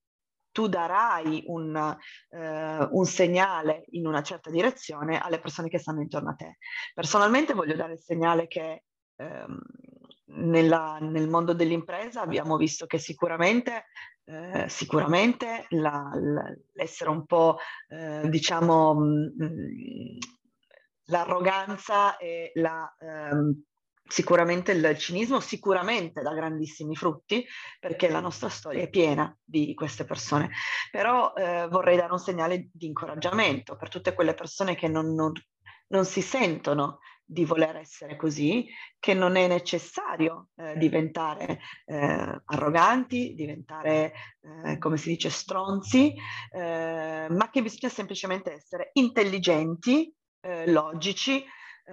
tu 0.52 0.68
darai 0.68 1.42
un, 1.46 1.96
eh, 2.30 2.88
un, 2.90 3.04
segnale 3.06 3.84
in 3.90 4.06
una 4.06 4.22
certa 4.22 4.50
direzione 4.50 5.18
alle 5.18 5.40
persone 5.40 5.68
che 5.68 5.78
stanno 5.78 6.02
intorno 6.02 6.30
a 6.30 6.34
te. 6.34 6.58
Personalmente 6.94 7.54
voglio 7.54 7.74
dare 7.74 7.94
il 7.94 8.00
segnale 8.00 8.46
che 8.46 8.84
ehm, 9.16 9.58
nella, 10.34 10.98
nel 11.00 11.28
mondo 11.28 11.52
dell'impresa 11.52 12.20
abbiamo 12.20 12.56
visto 12.56 12.86
che 12.86 12.98
sicuramente, 12.98 13.86
eh, 14.24 14.68
sicuramente 14.68 15.66
la, 15.70 16.10
la, 16.14 16.54
l'essere 16.74 17.10
un 17.10 17.24
po', 17.26 17.58
eh, 17.88 18.28
diciamo, 18.28 18.94
mh, 18.94 19.34
mm, 19.42 20.18
l'arroganza 21.06 22.16
e 22.18 22.52
la... 22.54 22.94
Ehm, 23.00 23.64
Sicuramente 24.04 24.72
il 24.72 24.98
cinismo 24.98 25.40
sicuramente 25.40 26.20
dà 26.22 26.34
grandissimi 26.34 26.94
frutti 26.94 27.46
perché 27.80 28.08
la 28.10 28.20
nostra 28.20 28.48
storia 28.48 28.82
è 28.82 28.90
piena 28.90 29.34
di 29.42 29.72
queste 29.74 30.04
persone, 30.04 30.50
però 30.90 31.32
eh, 31.34 31.66
vorrei 31.70 31.96
dare 31.96 32.12
un 32.12 32.18
segnale 32.18 32.68
di 32.72 32.86
incoraggiamento 32.86 33.76
per 33.76 33.88
tutte 33.88 34.12
quelle 34.12 34.34
persone 34.34 34.74
che 34.74 34.88
non, 34.88 35.14
non, 35.14 35.32
non 35.88 36.04
si 36.04 36.20
sentono 36.20 36.98
di 37.24 37.44
voler 37.46 37.76
essere 37.76 38.16
così, 38.16 38.66
che 38.98 39.14
non 39.14 39.36
è 39.36 39.46
necessario 39.48 40.48
eh, 40.56 40.76
diventare 40.76 41.60
eh, 41.86 42.42
arroganti, 42.44 43.32
diventare, 43.34 44.12
eh, 44.64 44.78
come 44.78 44.98
si 44.98 45.08
dice, 45.08 45.30
stronzi, 45.30 46.14
eh, 46.50 47.26
ma 47.30 47.50
che 47.50 47.62
bisogna 47.62 47.90
semplicemente 47.90 48.52
essere 48.52 48.90
intelligenti, 48.94 50.14
eh, 50.40 50.70
logici, 50.70 51.42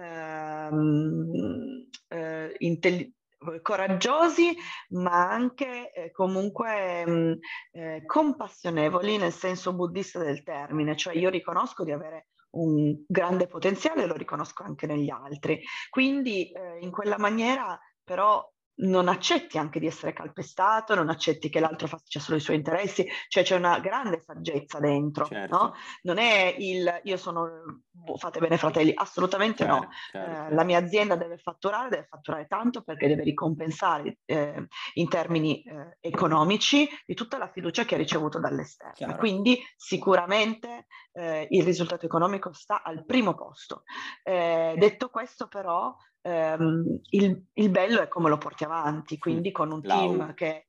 ehm, 0.00 1.88
eh, 2.08 2.54
intelli- 2.58 3.14
coraggiosi, 3.62 4.54
ma 4.90 5.30
anche 5.30 5.92
eh, 5.92 6.10
comunque 6.10 7.06
mh, 7.06 7.10
mm, 7.10 7.32
eh, 7.72 8.02
compassionevoli 8.04 9.16
nel 9.16 9.32
senso 9.32 9.74
buddista 9.74 10.18
del 10.18 10.42
termine, 10.42 10.96
cioè 10.96 11.16
io 11.16 11.30
riconosco 11.30 11.84
di 11.84 11.92
avere 11.92 12.28
un 12.50 13.04
grande 13.06 13.46
potenziale, 13.46 14.06
lo 14.06 14.14
riconosco 14.14 14.62
anche 14.62 14.86
negli 14.86 15.10
altri. 15.10 15.62
Quindi 15.88 16.50
eh, 16.50 16.78
in 16.80 16.90
quella 16.90 17.18
maniera 17.18 17.78
però 18.02 18.46
non 18.80 19.08
accetti 19.08 19.58
anche 19.58 19.78
di 19.78 19.86
essere 19.86 20.12
calpestato, 20.12 20.94
non 20.94 21.10
accetti 21.10 21.48
che 21.48 21.60
l'altro 21.60 21.86
faccia 21.86 22.18
solo 22.18 22.38
i 22.38 22.40
suoi 22.40 22.56
interessi, 22.56 23.06
cioè 23.28 23.42
c'è 23.42 23.56
una 23.56 23.78
grande 23.78 24.20
saggezza 24.20 24.78
dentro, 24.80 25.26
certo. 25.26 25.56
no? 25.56 25.74
Non 26.02 26.18
è 26.18 26.54
il 26.58 27.00
io 27.04 27.16
sono, 27.16 27.82
boh, 28.02 28.16
fate 28.16 28.40
bene 28.40 28.56
fratelli, 28.56 28.92
assolutamente 28.94 29.64
certo, 29.64 29.74
no. 29.74 29.88
Certo. 30.10 30.30
Eh, 30.30 30.54
la 30.54 30.64
mia 30.64 30.78
azienda 30.78 31.16
deve 31.16 31.38
fatturare, 31.38 31.88
deve 31.88 32.06
fatturare 32.08 32.46
tanto 32.46 32.82
perché 32.82 33.06
deve 33.06 33.22
ricompensare 33.22 34.18
eh, 34.24 34.66
in 34.94 35.08
termini 35.08 35.62
eh, 35.62 35.96
economici 36.00 36.88
di 37.06 37.14
tutta 37.14 37.38
la 37.38 37.48
fiducia 37.48 37.84
che 37.84 37.94
ha 37.94 37.98
ricevuto 37.98 38.38
dall'esterno. 38.38 38.94
Chiaro. 38.94 39.16
Quindi 39.16 39.58
sicuramente 39.76 40.86
eh, 41.12 41.46
il 41.50 41.64
risultato 41.64 42.06
economico 42.06 42.52
sta 42.52 42.82
al 42.82 43.04
primo 43.04 43.34
posto. 43.34 43.82
Eh, 44.22 44.74
detto 44.76 45.10
questo 45.10 45.48
però, 45.48 45.94
ehm, 46.22 47.00
il, 47.10 47.46
il, 47.52 47.70
bello 47.70 48.00
è 48.00 48.08
come 48.08 48.28
lo 48.28 48.38
porti 48.38 48.64
avanti, 48.64 49.18
quindi 49.18 49.52
con 49.52 49.70
un 49.72 49.82
team 49.82 50.34
che, 50.34 50.66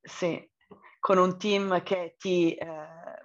sì, 0.00 0.50
con 0.98 1.18
un 1.18 1.38
team 1.38 1.82
che 1.82 2.16
ti 2.18 2.54
eh, 2.54 3.24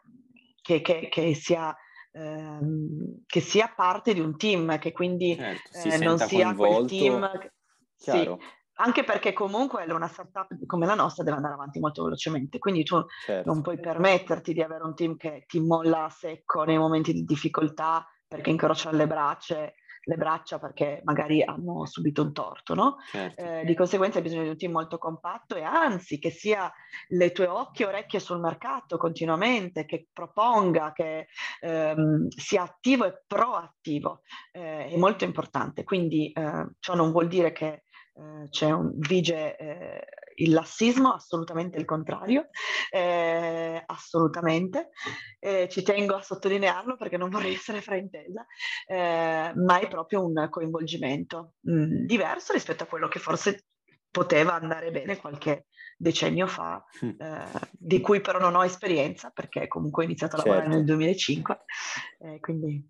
che, 0.61 0.81
che, 0.81 1.09
che, 1.09 1.35
sia, 1.35 1.75
ehm, 2.11 3.23
che 3.25 3.39
sia 3.39 3.71
parte 3.75 4.13
di 4.13 4.19
un 4.19 4.37
team, 4.37 4.77
che 4.79 4.91
quindi 4.91 5.35
certo, 5.35 5.69
si 5.71 5.89
eh, 5.89 5.97
non 5.97 6.17
sia 6.17 6.53
coinvolto. 6.53 6.75
quel 6.75 6.87
team. 6.87 7.51
Sì, 7.95 8.29
anche 8.75 9.03
perché 9.03 9.31
comunque 9.33 9.83
una 9.91 10.07
startup 10.07 10.47
come 10.65 10.87
la 10.87 10.95
nostra 10.95 11.23
deve 11.23 11.35
andare 11.35 11.53
avanti 11.53 11.79
molto 11.79 12.03
velocemente, 12.03 12.57
quindi 12.57 12.83
tu 12.83 13.03
certo. 13.25 13.51
non 13.51 13.61
puoi 13.61 13.79
permetterti 13.79 14.53
di 14.53 14.61
avere 14.61 14.83
un 14.83 14.95
team 14.95 15.17
che 15.17 15.43
ti 15.45 15.59
molla 15.59 16.05
a 16.05 16.09
secco 16.09 16.63
nei 16.63 16.77
momenti 16.77 17.13
di 17.13 17.23
difficoltà 17.23 18.07
perché 18.27 18.49
incrociano 18.49 18.97
le 18.97 19.07
braccia 19.07 19.71
le 20.03 20.15
braccia 20.15 20.59
perché 20.59 21.01
magari 21.03 21.43
hanno 21.43 21.85
subito 21.85 22.23
un 22.23 22.33
torto, 22.33 22.73
no? 22.73 22.97
Certo. 23.11 23.43
Eh, 23.43 23.65
di 23.65 23.75
conseguenza 23.75 24.17
hai 24.17 24.23
bisogno 24.23 24.43
di 24.43 24.49
un 24.49 24.57
team 24.57 24.71
molto 24.71 24.97
compatto 24.97 25.55
e 25.55 25.63
anzi 25.63 26.17
che 26.17 26.31
sia 26.31 26.71
le 27.09 27.31
tue 27.31 27.47
occhie 27.47 27.85
e 27.85 27.89
orecchie 27.89 28.19
sul 28.19 28.39
mercato 28.39 28.97
continuamente, 28.97 29.85
che 29.85 30.07
proponga, 30.11 30.91
che 30.93 31.27
ehm, 31.59 32.27
sia 32.29 32.63
attivo 32.63 33.05
e 33.05 33.21
proattivo. 33.27 34.21
Eh, 34.51 34.87
è 34.87 34.97
molto 34.97 35.23
importante. 35.23 35.83
Quindi 35.83 36.31
eh, 36.31 36.67
ciò 36.79 36.95
non 36.95 37.11
vuol 37.11 37.27
dire 37.27 37.51
che 37.51 37.83
eh, 38.13 38.49
c'è 38.49 38.71
un 38.71 38.91
vige 38.95 39.55
eh, 39.57 40.07
il 40.41 40.53
lassismo, 40.53 41.13
assolutamente 41.13 41.77
il 41.77 41.85
contrario, 41.85 42.49
eh, 42.89 43.81
assolutamente. 43.85 44.89
Eh, 45.39 45.67
ci 45.69 45.83
tengo 45.83 46.15
a 46.15 46.21
sottolinearlo 46.21 46.95
perché 46.95 47.17
non 47.17 47.29
vorrei 47.29 47.53
essere 47.53 47.81
fraintesa, 47.81 48.45
eh, 48.87 49.51
ma 49.55 49.79
è 49.79 49.87
proprio 49.87 50.25
un 50.25 50.47
coinvolgimento 50.49 51.53
mh, 51.61 51.73
mm, 51.73 52.05
diverso 52.05 52.53
rispetto 52.53 52.83
a 52.83 52.87
quello 52.87 53.07
che 53.07 53.19
forse 53.19 53.65
poteva 54.09 54.53
andare 54.53 54.91
bene 54.91 55.17
qualche 55.17 55.67
decennio 55.97 56.47
fa, 56.47 56.83
mm. 57.05 57.19
di 57.71 58.01
cui 58.01 58.19
però 58.19 58.39
non 58.39 58.55
ho 58.55 58.65
esperienza 58.65 59.29
perché 59.29 59.67
comunque 59.67 60.03
ho 60.03 60.05
iniziato 60.05 60.35
a 60.35 60.39
lavorare 60.39 60.63
certo. 60.63 60.77
nel 60.77 60.85
2005. 60.85 61.59
Eh, 62.19 62.39
quindi... 62.39 62.89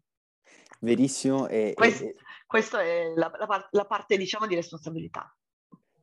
Verissimo. 0.79 1.47
E, 1.47 1.73
Quest, 1.75 2.01
e... 2.01 2.15
Questa 2.51 2.81
è 2.81 3.13
la, 3.15 3.31
la, 3.37 3.67
la, 3.71 3.85
parte, 3.85 4.17
diciamo, 4.17 4.45
di 4.45 4.55
responsabilità. 4.55 5.33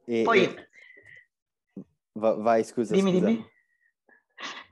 E, 0.07 0.23
Poi 0.23 0.55
Va, 2.19 2.35
vai, 2.35 2.65
scusa. 2.65 2.95
Dimmi, 2.95 3.13
scusa. 3.13 3.27
dimmi. 3.27 3.51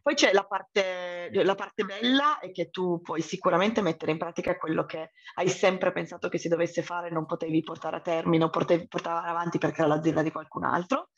Poi 0.07 0.15
c'è 0.15 0.33
la 0.33 0.45
parte, 0.45 1.31
la 1.33 1.57
parte, 1.57 1.83
bella 1.83 2.39
è 2.39 2.53
che 2.53 2.71
tu 2.71 3.01
puoi 3.01 3.21
sicuramente 3.21 3.83
mettere 3.83 4.13
in 4.13 4.19
pratica 4.19 4.57
quello 4.57 4.85
che 4.85 5.11
hai 5.35 5.49
sempre 5.49 5.91
pensato 5.91 6.29
che 6.29 6.39
si 6.39 6.47
dovesse 6.47 6.83
fare, 6.83 7.11
non 7.11 7.27
potevi 7.27 7.61
portare 7.63 7.97
a 7.97 8.01
termine, 8.01 8.39
non 8.39 8.51
potevi 8.51 8.87
portare 8.87 9.29
avanti 9.29 9.59
perché 9.59 9.81
era 9.81 9.89
l'azienda 9.89 10.23
di 10.23 10.31
qualcun 10.31 10.63
altro 10.63 11.09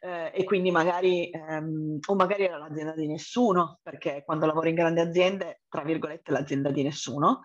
eh, 0.00 0.32
e 0.34 0.44
quindi 0.44 0.70
magari, 0.70 1.28
ehm, 1.28 1.98
o 2.06 2.14
magari 2.14 2.44
era 2.44 2.56
l'azienda 2.56 2.94
di 2.94 3.06
nessuno, 3.06 3.78
perché 3.82 4.22
quando 4.24 4.46
lavori 4.46 4.70
in 4.70 4.76
grandi 4.76 5.00
aziende, 5.00 5.60
tra 5.68 5.82
virgolette, 5.82 6.32
l'azienda 6.32 6.70
di 6.70 6.82
nessuno 6.82 7.42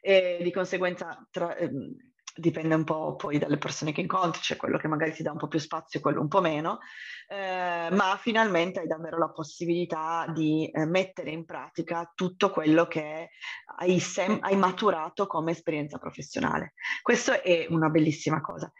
e 0.00 0.40
di 0.42 0.50
conseguenza 0.50 1.26
tra, 1.30 1.54
ehm, 1.56 1.94
dipende 2.38 2.74
un 2.74 2.84
po' 2.84 3.16
poi 3.16 3.38
dalle 3.38 3.58
persone 3.58 3.92
che 3.92 4.00
incontri, 4.00 4.40
c'è 4.40 4.56
quello 4.56 4.78
che 4.78 4.88
magari 4.88 5.12
ti 5.12 5.22
dà 5.22 5.32
un 5.32 5.38
po' 5.38 5.48
più 5.48 5.58
spazio 5.58 5.98
e 5.98 6.02
quello 6.02 6.20
un 6.20 6.28
po' 6.28 6.40
meno, 6.40 6.78
eh, 7.28 7.88
ma 7.90 8.16
finalmente 8.20 8.80
hai 8.80 8.86
davvero 8.86 9.18
la 9.18 9.30
possibilità 9.30 10.26
di 10.32 10.70
eh, 10.70 10.86
mettere 10.86 11.30
in 11.30 11.44
pratica 11.44 12.10
tutto 12.14 12.50
quello 12.50 12.86
che 12.86 13.30
hai, 13.78 13.98
sem- 14.00 14.38
hai 14.42 14.56
maturato 14.56 15.26
come 15.26 15.50
esperienza 15.50 15.98
professionale. 15.98 16.74
Questo 17.02 17.42
è 17.42 17.66
una 17.68 17.88
bellissima 17.88 18.40
cosa. 18.40 18.72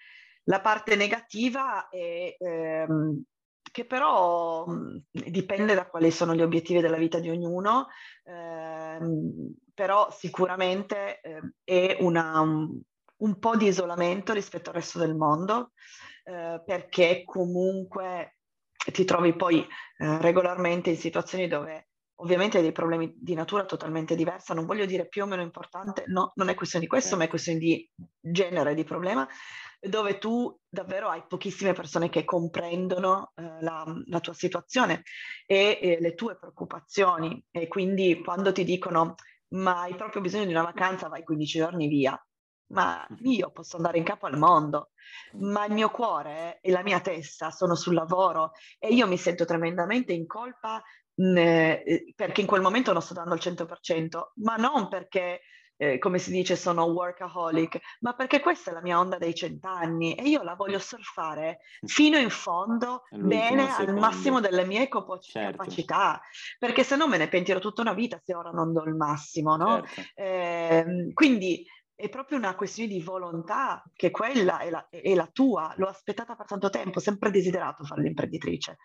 La 0.44 0.60
parte 0.60 0.96
negativa 0.96 1.88
è 1.88 2.36
ehm, 2.38 3.22
che 3.70 3.84
però 3.84 4.66
dipende 5.10 5.74
da 5.74 5.86
quali 5.86 6.10
sono 6.10 6.34
gli 6.34 6.42
obiettivi 6.42 6.80
della 6.80 6.96
vita 6.96 7.18
di 7.18 7.28
ognuno, 7.28 7.88
ehm, 8.24 9.54
però 9.74 10.10
sicuramente 10.10 11.20
eh, 11.20 11.40
è 11.62 11.96
una, 12.00 12.42
un, 13.18 13.38
po' 13.38 13.56
di 13.56 13.66
isolamento 13.66 14.32
rispetto 14.32 14.70
al 14.70 14.76
resto 14.76 14.98
del 14.98 15.14
mondo, 15.14 15.72
eh, 16.24 16.62
perché 16.64 17.22
comunque 17.24 18.38
ti 18.92 19.04
trovi 19.04 19.34
poi 19.34 19.60
eh, 19.60 20.18
regolarmente 20.18 20.90
in 20.90 20.96
situazioni 20.96 21.48
dove 21.48 21.88
ovviamente 22.20 22.56
hai 22.56 22.62
dei 22.62 22.72
problemi 22.72 23.14
di 23.16 23.34
natura 23.34 23.64
totalmente 23.64 24.16
diversa, 24.16 24.54
non 24.54 24.66
voglio 24.66 24.86
dire 24.86 25.06
più 25.06 25.22
o 25.22 25.26
meno 25.26 25.42
importante, 25.42 26.04
no, 26.08 26.32
non 26.34 26.48
è 26.48 26.54
questione 26.54 26.84
di 26.84 26.90
questo, 26.90 27.16
ma 27.16 27.24
è 27.24 27.28
questione 27.28 27.58
di 27.58 27.88
genere 28.20 28.74
di 28.74 28.84
problema, 28.84 29.26
dove 29.80 30.18
tu 30.18 30.56
davvero 30.68 31.08
hai 31.08 31.22
pochissime 31.28 31.72
persone 31.72 32.08
che 32.08 32.24
comprendono 32.24 33.32
eh, 33.36 33.42
la, 33.60 33.84
la, 34.06 34.20
tua 34.20 34.32
situazione 34.32 35.02
e, 35.46 35.78
e 35.80 35.98
le 36.00 36.14
tue 36.14 36.36
preoccupazioni. 36.36 37.44
E 37.52 37.68
quindi 37.68 38.20
quando 38.20 38.50
ti 38.50 38.64
dicono 38.64 39.14
ma 39.50 39.82
hai 39.82 39.94
proprio 39.94 40.20
bisogno 40.20 40.44
di 40.44 40.50
una 40.50 40.62
vacanza, 40.62 41.08
vai 41.08 41.22
15 41.22 41.58
giorni 41.58 41.88
via 41.88 42.20
ma 42.68 43.06
io 43.22 43.50
posso 43.50 43.76
andare 43.76 43.98
in 43.98 44.04
capo 44.04 44.26
al 44.26 44.38
mondo, 44.38 44.90
ma 45.38 45.64
il 45.66 45.72
mio 45.72 45.90
cuore 45.90 46.58
e 46.60 46.70
la 46.70 46.82
mia 46.82 47.00
testa 47.00 47.50
sono 47.50 47.74
sul 47.74 47.94
lavoro 47.94 48.52
e 48.78 48.88
io 48.88 49.06
mi 49.06 49.16
sento 49.16 49.44
tremendamente 49.44 50.12
in 50.12 50.26
colpa 50.26 50.82
mh, 51.14 51.36
eh, 51.36 52.12
perché 52.14 52.40
in 52.40 52.46
quel 52.46 52.60
momento 52.62 52.92
non 52.92 53.02
sto 53.02 53.14
dando 53.14 53.34
il 53.34 53.40
100%, 53.40 54.32
ma 54.36 54.56
non 54.56 54.88
perché, 54.88 55.40
eh, 55.76 55.98
come 55.98 56.18
si 56.18 56.30
dice, 56.30 56.56
sono 56.56 56.84
workaholic, 56.84 57.78
ma 58.00 58.14
perché 58.14 58.40
questa 58.40 58.70
è 58.70 58.74
la 58.74 58.82
mia 58.82 58.98
onda 58.98 59.16
dei 59.18 59.34
cent'anni 59.34 60.14
e 60.14 60.28
io 60.28 60.42
la 60.42 60.54
voglio 60.54 60.78
surfare 60.78 61.58
fino 61.86 62.18
in 62.18 62.30
fondo, 62.30 63.02
bene, 63.10 63.68
secondo. 63.70 63.92
al 63.92 63.98
massimo 63.98 64.40
delle 64.40 64.64
mie 64.64 64.88
capo- 64.88 65.18
certo. 65.18 65.56
capacità, 65.56 66.20
perché 66.58 66.82
se 66.84 66.96
no 66.96 67.06
me 67.06 67.16
ne 67.16 67.28
pentirò 67.28 67.58
tutta 67.58 67.82
una 67.82 67.94
vita 67.94 68.20
se 68.22 68.34
ora 68.34 68.50
non 68.50 68.72
do 68.72 68.84
il 68.84 68.94
massimo, 68.94 69.56
no? 69.56 69.84
Certo. 69.84 70.20
Eh, 70.20 71.10
quindi 71.14 71.64
è 71.98 72.08
proprio 72.08 72.38
una 72.38 72.54
questione 72.54 72.90
di 72.90 73.00
volontà, 73.00 73.82
che 73.92 74.12
quella 74.12 74.60
è 74.60 74.70
la, 74.70 74.88
è 74.88 75.14
la, 75.16 75.28
tua, 75.32 75.74
l'ho 75.78 75.88
aspettata 75.88 76.36
per 76.36 76.46
tanto 76.46 76.70
tempo, 76.70 77.00
sempre 77.00 77.32
desiderato 77.32 77.82
fare 77.82 78.02
l'imprenditrice. 78.02 78.78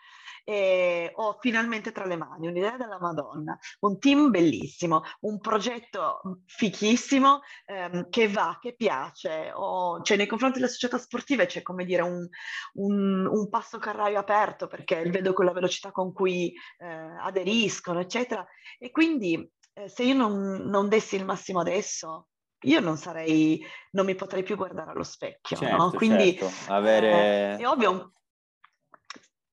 E 0.43 1.11
ho 1.13 1.37
finalmente 1.39 1.91
tra 1.91 2.05
le 2.05 2.15
mani 2.15 2.47
un'idea 2.47 2.75
della 2.75 2.97
Madonna, 2.99 3.55
un 3.81 3.99
team 3.99 4.31
bellissimo, 4.31 5.03
un 5.21 5.39
progetto 5.39 6.21
fichissimo 6.47 7.41
ehm, 7.67 8.09
che 8.09 8.27
va, 8.29 8.57
che 8.59 8.73
piace, 8.73 9.51
o, 9.53 10.01
cioè 10.01 10.17
nei 10.17 10.25
confronti 10.25 10.57
delle 10.57 10.71
società 10.71 10.97
sportive 10.97 11.45
c'è 11.45 11.61
come 11.61 11.85
dire 11.85 12.01
un, 12.01 12.27
un, 12.73 13.27
un 13.27 13.49
passo 13.49 13.77
carraio 13.77 14.17
aperto 14.17 14.65
perché 14.65 15.07
vedo 15.11 15.33
con 15.33 15.45
la 15.45 15.53
velocità 15.53 15.91
con 15.91 16.13
cui 16.13 16.51
eh, 16.79 16.87
aderiscono, 16.87 17.99
eccetera. 17.99 18.43
E 18.79 18.89
quindi 18.89 19.47
eh, 19.73 19.87
se 19.87 20.01
io 20.01 20.15
non, 20.15 20.63
non 20.65 20.89
dessi 20.89 21.15
il 21.15 21.25
massimo 21.25 21.59
adesso, 21.59 22.29
io 22.63 22.79
non 22.79 22.97
sarei, 22.97 23.63
non 23.91 24.05
mi 24.05 24.15
potrei 24.15 24.43
più 24.43 24.55
guardare 24.55 24.91
allo 24.91 25.03
specchio, 25.03 25.57
certo, 25.57 25.75
no? 25.75 25.91
Quindi 25.91 26.37
certo. 26.37 26.71
Avere... 26.71 27.11
eh, 27.11 27.57
è, 27.57 27.67
ovvio, 27.67 28.11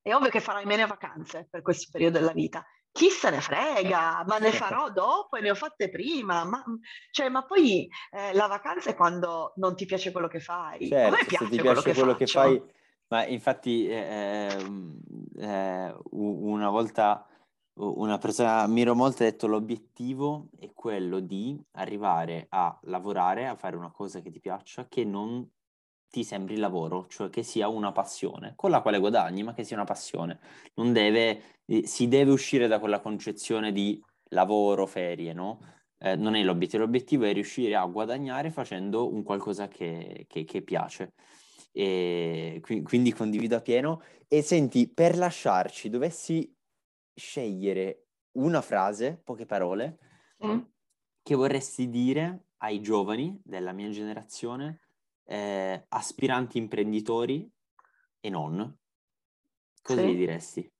è 0.02 0.14
ovvio 0.14 0.30
che 0.30 0.40
farai 0.40 0.64
meno 0.64 0.86
vacanze 0.86 1.46
per 1.50 1.62
questo 1.62 1.88
periodo 1.90 2.18
della 2.18 2.32
vita. 2.32 2.64
Chi 2.92 3.08
se 3.08 3.30
ne 3.30 3.40
frega, 3.40 4.24
ma 4.26 4.38
ne 4.38 4.50
farò 4.50 4.90
dopo 4.90 5.36
e 5.36 5.40
ne 5.40 5.50
ho 5.50 5.54
fatte 5.54 5.90
prima. 5.90 6.44
Ma, 6.44 6.62
cioè, 7.12 7.28
ma 7.28 7.44
poi 7.44 7.88
eh, 8.10 8.34
la 8.34 8.48
vacanza 8.48 8.90
è 8.90 8.96
quando 8.96 9.52
non 9.56 9.76
ti 9.76 9.86
piace 9.86 10.10
quello 10.10 10.26
che 10.26 10.40
fai. 10.40 10.88
Certo, 10.88 11.14
A 11.14 11.16
me 11.16 11.24
piace, 11.24 11.44
se 11.44 11.50
ti 11.50 11.60
piace 11.60 11.82
quello, 11.82 11.98
quello 11.98 12.16
che, 12.16 12.24
che, 12.24 12.30
fai. 12.30 12.62
Ma 13.06 13.26
infatti 13.26 13.88
eh, 13.88 14.56
eh, 15.38 15.94
una 16.10 16.68
volta 16.68 17.29
una 17.74 18.18
persona 18.18 18.60
ammiro 18.60 18.94
molto 18.94 19.22
ha 19.22 19.26
detto 19.26 19.46
l'obiettivo 19.46 20.48
è 20.58 20.72
quello 20.74 21.20
di 21.20 21.58
arrivare 21.72 22.46
a 22.50 22.78
lavorare, 22.82 23.46
a 23.46 23.56
fare 23.56 23.76
una 23.76 23.90
cosa 23.90 24.20
che 24.20 24.30
ti 24.30 24.40
piaccia, 24.40 24.86
che 24.88 25.04
non 25.04 25.48
ti 26.10 26.24
sembri 26.24 26.56
lavoro, 26.56 27.06
cioè 27.08 27.30
che 27.30 27.42
sia 27.42 27.68
una 27.68 27.92
passione, 27.92 28.54
con 28.56 28.70
la 28.70 28.82
quale 28.82 28.98
guadagni, 28.98 29.44
ma 29.44 29.54
che 29.54 29.64
sia 29.64 29.76
una 29.76 29.84
passione. 29.84 30.40
Non 30.74 30.92
deve, 30.92 31.60
eh, 31.64 31.86
si 31.86 32.08
deve 32.08 32.32
uscire 32.32 32.66
da 32.66 32.80
quella 32.80 33.00
concezione 33.00 33.72
di 33.72 34.02
lavoro, 34.30 34.86
ferie, 34.86 35.32
no? 35.32 35.60
Eh, 35.98 36.16
non 36.16 36.34
è 36.34 36.42
l'obiettivo, 36.42 36.82
l'obiettivo 36.82 37.24
è 37.24 37.32
riuscire 37.32 37.76
a 37.76 37.84
guadagnare 37.86 38.50
facendo 38.50 39.12
un 39.12 39.22
qualcosa 39.22 39.68
che, 39.68 40.24
che, 40.28 40.44
che 40.44 40.62
piace. 40.62 41.12
E 41.72 42.60
quindi 42.82 43.12
condivido 43.12 43.56
a 43.56 43.60
pieno. 43.60 44.02
E 44.26 44.42
senti, 44.42 44.88
per 44.92 45.16
lasciarci, 45.16 45.88
dovessi 45.88 46.52
scegliere 47.20 48.06
una 48.32 48.62
frase, 48.62 49.20
poche 49.22 49.46
parole, 49.46 49.98
mm. 50.44 50.58
che 51.22 51.34
vorresti 51.34 51.88
dire 51.88 52.46
ai 52.58 52.80
giovani 52.80 53.38
della 53.44 53.72
mia 53.72 53.90
generazione, 53.90 54.80
eh, 55.24 55.84
aspiranti 55.88 56.58
imprenditori 56.58 57.48
e 58.18 58.30
non, 58.30 58.76
cosa 59.82 60.00
sì. 60.00 60.08
gli 60.08 60.16
diresti? 60.16 60.72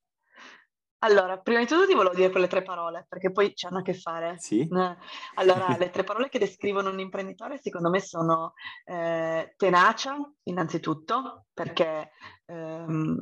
Allora, 1.02 1.38
prima 1.38 1.60
di 1.60 1.66
tutto 1.66 1.86
ti 1.86 1.94
volevo 1.94 2.14
dire 2.14 2.30
quelle 2.30 2.46
tre 2.46 2.62
parole, 2.62 3.06
perché 3.08 3.32
poi 3.32 3.54
ci 3.54 3.64
hanno 3.64 3.78
a 3.78 3.82
che 3.82 3.94
fare. 3.94 4.36
Sì. 4.38 4.60
Eh, 4.60 4.96
allora, 5.36 5.76
le 5.78 5.88
tre 5.88 6.04
parole 6.04 6.28
che 6.28 6.38
descrivono 6.38 6.90
un 6.90 7.00
imprenditore, 7.00 7.58
secondo 7.58 7.88
me, 7.88 8.00
sono 8.00 8.52
eh, 8.84 9.54
tenacia, 9.56 10.16
innanzitutto, 10.42 11.46
perché 11.54 12.10
ehm, 12.44 13.16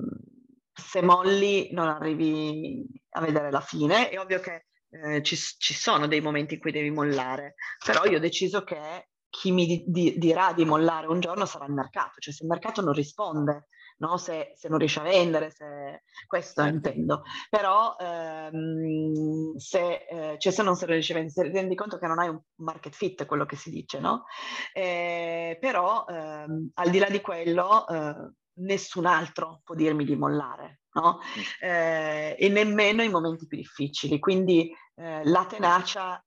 se 0.79 1.03
molli 1.03 1.69
non 1.73 1.89
arrivi 1.89 2.87
a 3.11 3.21
vedere 3.21 3.51
la 3.51 3.61
fine. 3.61 4.09
È 4.09 4.19
ovvio 4.19 4.41
che 4.41 4.67
eh, 4.91 5.23
ci, 5.23 5.37
ci, 5.37 5.75
sono 5.75 6.07
dei 6.07 6.21
momenti 6.21 6.55
in 6.55 6.61
cui 6.61 6.73
devi 6.73 6.91
mollare, 6.91 7.55
però 7.85 8.05
io 8.05 8.17
ho 8.17 8.21
deciso 8.21 8.63
che 8.63 9.09
chi 9.29 9.53
mi 9.53 9.67
di, 9.67 9.85
di, 9.87 10.19
dirà 10.19 10.53
di 10.53 10.65
mollare 10.65 11.07
un 11.07 11.21
giorno 11.21 11.45
sarà 11.45 11.67
il 11.67 11.73
mercato, 11.73 12.21
cioè 12.21 12.33
se 12.33 12.45
il 12.45 12.49
mercato 12.49 12.81
non 12.81 12.95
risponde, 12.95 13.69
no? 13.99 14.17
se, 14.17 14.53
se, 14.55 14.69
non 14.69 14.79
riesce 14.79 15.01
a 15.01 15.03
vendere, 15.03 15.51
se... 15.51 16.05
questo 16.27 16.63
certo. 16.63 16.77
intendo. 16.77 17.23
Però 17.51 17.97
ehm, 17.99 19.57
se, 19.57 20.07
eh, 20.09 20.37
cioè 20.39 20.53
se 20.53 20.63
non 20.63 20.77
se 20.77 20.87
riesce 20.87 21.13
a 21.13 21.17
vendere, 21.17 21.51
ti 21.51 21.57
rendi 21.57 21.75
conto 21.75 21.99
che 21.99 22.07
non 22.07 22.19
hai 22.19 22.29
un 22.29 22.41
market 22.57 22.95
fit, 22.95 23.27
quello 23.27 23.45
che 23.45 23.57
si 23.57 23.71
dice, 23.71 24.01
no? 24.01 24.25
Eh, 24.73 25.59
però 25.61 26.07
ehm, 26.09 26.71
al 26.75 26.91
di 26.91 26.99
là 26.99 27.09
di 27.11 27.21
quello 27.21 27.87
eh, 27.87 28.33
nessun 28.59 29.07
altro 29.07 29.61
può 29.65 29.75
dirmi 29.75 30.05
di 30.05 30.17
mollare, 30.17 30.81
no? 30.93 31.21
Eh, 31.61 32.37
e 32.39 32.49
nemmeno 32.49 33.03
in 33.03 33.11
momenti 33.11 33.47
più 33.47 33.57
difficili. 33.57 34.19
Quindi 34.19 34.73
eh, 34.97 35.23
la 35.25 35.45
tenacia 35.47 36.23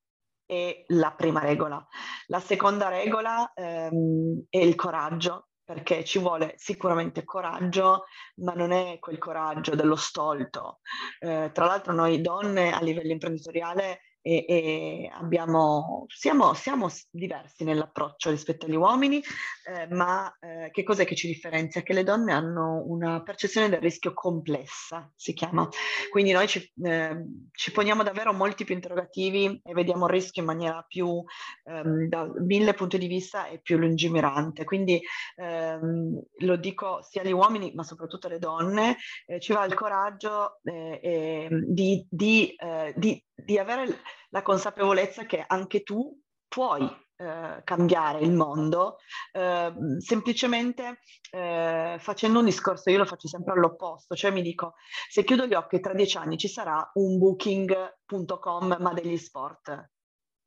è 0.45 0.83
la 0.87 1.11
prima 1.13 1.39
regola. 1.39 1.85
La 2.27 2.39
seconda 2.39 2.89
regola 2.89 3.51
ehm, 3.53 4.45
è 4.49 4.57
il 4.57 4.75
coraggio, 4.75 5.47
perché 5.63 6.03
ci 6.03 6.19
vuole 6.19 6.55
sicuramente 6.57 7.23
coraggio, 7.23 8.05
ma 8.41 8.53
non 8.53 8.73
è 8.73 8.99
quel 8.99 9.17
coraggio 9.17 9.75
dello 9.75 9.95
stolto. 9.95 10.79
Eh, 11.19 11.51
tra 11.53 11.65
l'altro 11.65 11.93
noi 11.93 12.19
donne 12.19 12.73
a 12.73 12.81
livello 12.81 13.13
imprenditoriale 13.13 14.01
e, 14.21 14.45
e 14.47 15.11
abbiamo, 15.13 16.05
siamo, 16.07 16.53
siamo, 16.53 16.89
diversi 17.09 17.63
nell'approccio 17.63 18.29
rispetto 18.29 18.65
agli 18.65 18.75
uomini, 18.75 19.21
eh, 19.65 19.87
ma 19.89 20.31
eh, 20.39 20.69
che 20.71 20.83
cos'è 20.83 21.05
che 21.05 21.15
ci 21.15 21.27
differenzia? 21.27 21.81
Che 21.81 21.93
le 21.93 22.03
donne 22.03 22.31
hanno 22.31 22.83
una 22.85 23.21
percezione 23.23 23.69
del 23.69 23.79
rischio 23.79 24.13
complessa, 24.13 25.11
si 25.15 25.33
chiama. 25.33 25.67
Quindi 26.09 26.31
noi 26.31 26.47
ci, 26.47 26.71
eh, 26.83 27.25
ci 27.51 27.71
poniamo 27.71 28.03
davvero 28.03 28.33
molti 28.33 28.63
più 28.63 28.75
interrogativi 28.75 29.59
e 29.63 29.73
vediamo 29.73 30.05
il 30.05 30.11
rischio 30.11 30.41
in 30.41 30.47
maniera 30.47 30.85
più 30.87 31.23
ehm, 31.63 32.07
da 32.07 32.31
mille 32.39 32.73
punti 32.73 32.97
di 32.97 33.07
vista 33.07 33.47
e 33.47 33.59
più 33.59 33.77
lungimirante. 33.77 34.63
Quindi 34.63 35.01
ehm, 35.35 36.21
lo 36.39 36.55
dico 36.57 37.01
sia 37.01 37.21
agli 37.21 37.31
uomini, 37.31 37.71
ma 37.73 37.83
soprattutto 37.83 38.27
alle 38.27 38.39
donne, 38.39 38.97
eh, 39.25 39.39
ci 39.39 39.53
va 39.53 39.65
il 39.65 39.73
coraggio 39.73 40.59
eh, 40.63 41.47
di, 41.49 42.05
di, 42.09 42.53
eh, 42.55 42.93
di 42.95 43.23
di 43.43 43.57
avere 43.57 43.99
la 44.29 44.41
consapevolezza 44.41 45.25
che 45.25 45.43
anche 45.45 45.83
tu 45.83 46.19
puoi 46.47 46.89
eh, 47.21 47.61
cambiare 47.63 48.19
il 48.19 48.31
mondo 48.31 48.97
eh, 49.31 49.71
semplicemente 49.99 50.99
eh, 51.29 51.97
facendo 51.99 52.39
un 52.39 52.45
discorso, 52.45 52.89
io 52.89 52.97
lo 52.97 53.05
faccio 53.05 53.27
sempre 53.27 53.53
all'opposto, 53.53 54.15
cioè 54.15 54.31
mi 54.31 54.41
dico 54.41 54.73
se 55.07 55.23
chiudo 55.23 55.45
gli 55.45 55.53
occhi 55.53 55.79
tra 55.79 55.93
dieci 55.93 56.17
anni 56.17 56.37
ci 56.37 56.47
sarà 56.47 56.89
un 56.95 57.17
booking.com 57.17 58.77
ma 58.79 58.93
degli 58.93 59.17
sport. 59.17 59.91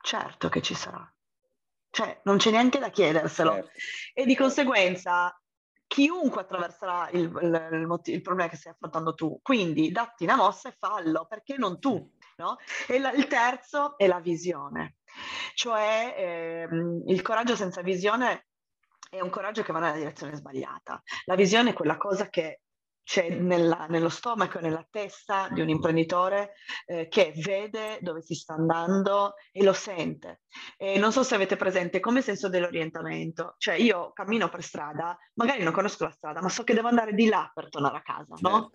Certo 0.01 0.49
che 0.49 0.61
ci 0.61 0.75
sarà. 0.75 1.09
Cioè, 1.89 2.21
non 2.25 2.39
c'è 2.39 2.51
neanche 2.51 2.79
da 2.81 2.91
chiederselo. 2.91 3.53
Certo. 3.53 3.71
E 4.13 4.27
di 4.27 4.35
conseguenza 4.35 5.33
chiunque 5.87 6.41
attraverserà 6.41 7.09
il, 7.11 7.21
il, 7.41 7.69
il, 7.73 8.01
il, 8.13 8.21
problema 8.21 8.51
che 8.51 8.57
stai 8.57 8.73
affrontando 8.73 9.15
tu. 9.15 9.39
Quindi 9.41 9.93
datti 9.93 10.25
una 10.25 10.35
mossa 10.35 10.69
e 10.69 10.77
fallo, 10.77 11.25
perché 11.27 11.57
non 11.57 11.79
tu? 11.79 12.13
No? 12.37 12.57
E 12.89 12.99
la, 12.99 13.13
il 13.13 13.27
terzo 13.27 13.97
è 13.97 14.07
la 14.07 14.21
visione, 14.21 14.97
cioè 15.55 16.15
ehm, 16.17 17.03
il 17.07 17.23
coraggio 17.23 17.55
senza 17.55 17.81
visione 17.83 18.47
è 19.09 19.21
un 19.21 19.31
coraggio 19.31 19.63
che 19.63 19.73
va 19.73 19.79
nella 19.79 19.97
direzione 19.97 20.35
sbagliata. 20.35 21.01
La 21.27 21.37
visione 21.37 21.71
è 21.71 21.75
quella 21.75 21.97
cosa 21.97 22.29
che 22.29 22.63
c'è 23.05 23.29
nella, 23.29 23.87
nello 23.89 24.09
stomaco 24.09 24.59
e 24.59 24.63
nella 24.63 24.85
testa 24.91 25.49
di 25.51 25.61
un 25.61 25.69
imprenditore 25.69 26.55
eh, 26.87 27.07
che 27.09 27.33
vede 27.37 27.99
dove 28.01 28.23
si 28.23 28.35
sta 28.35 28.55
andando 28.55 29.35
e 29.53 29.63
lo 29.63 29.75
sente. 29.75 30.41
E 30.77 30.99
non 30.99 31.13
so 31.13 31.23
se 31.23 31.35
avete 31.35 31.57
presente 31.57 32.01
come 32.01 32.23
senso 32.23 32.49
dell'orientamento, 32.49 33.55
cioè 33.59 33.75
io 33.75 34.13
cammino 34.13 34.49
per 34.49 34.63
strada, 34.63 35.17
magari 35.35 35.63
non 35.63 35.73
conosco 35.73 36.05
la 36.05 36.11
strada, 36.11 36.41
ma 36.41 36.49
so 36.49 36.65
che 36.65 36.75
devo 36.75 36.89
andare 36.89 37.13
di 37.13 37.27
là 37.27 37.51
per 37.53 37.69
tornare 37.69 37.99
a 37.99 38.03
casa, 38.03 38.37
certo. 38.37 38.49
no? 38.49 38.71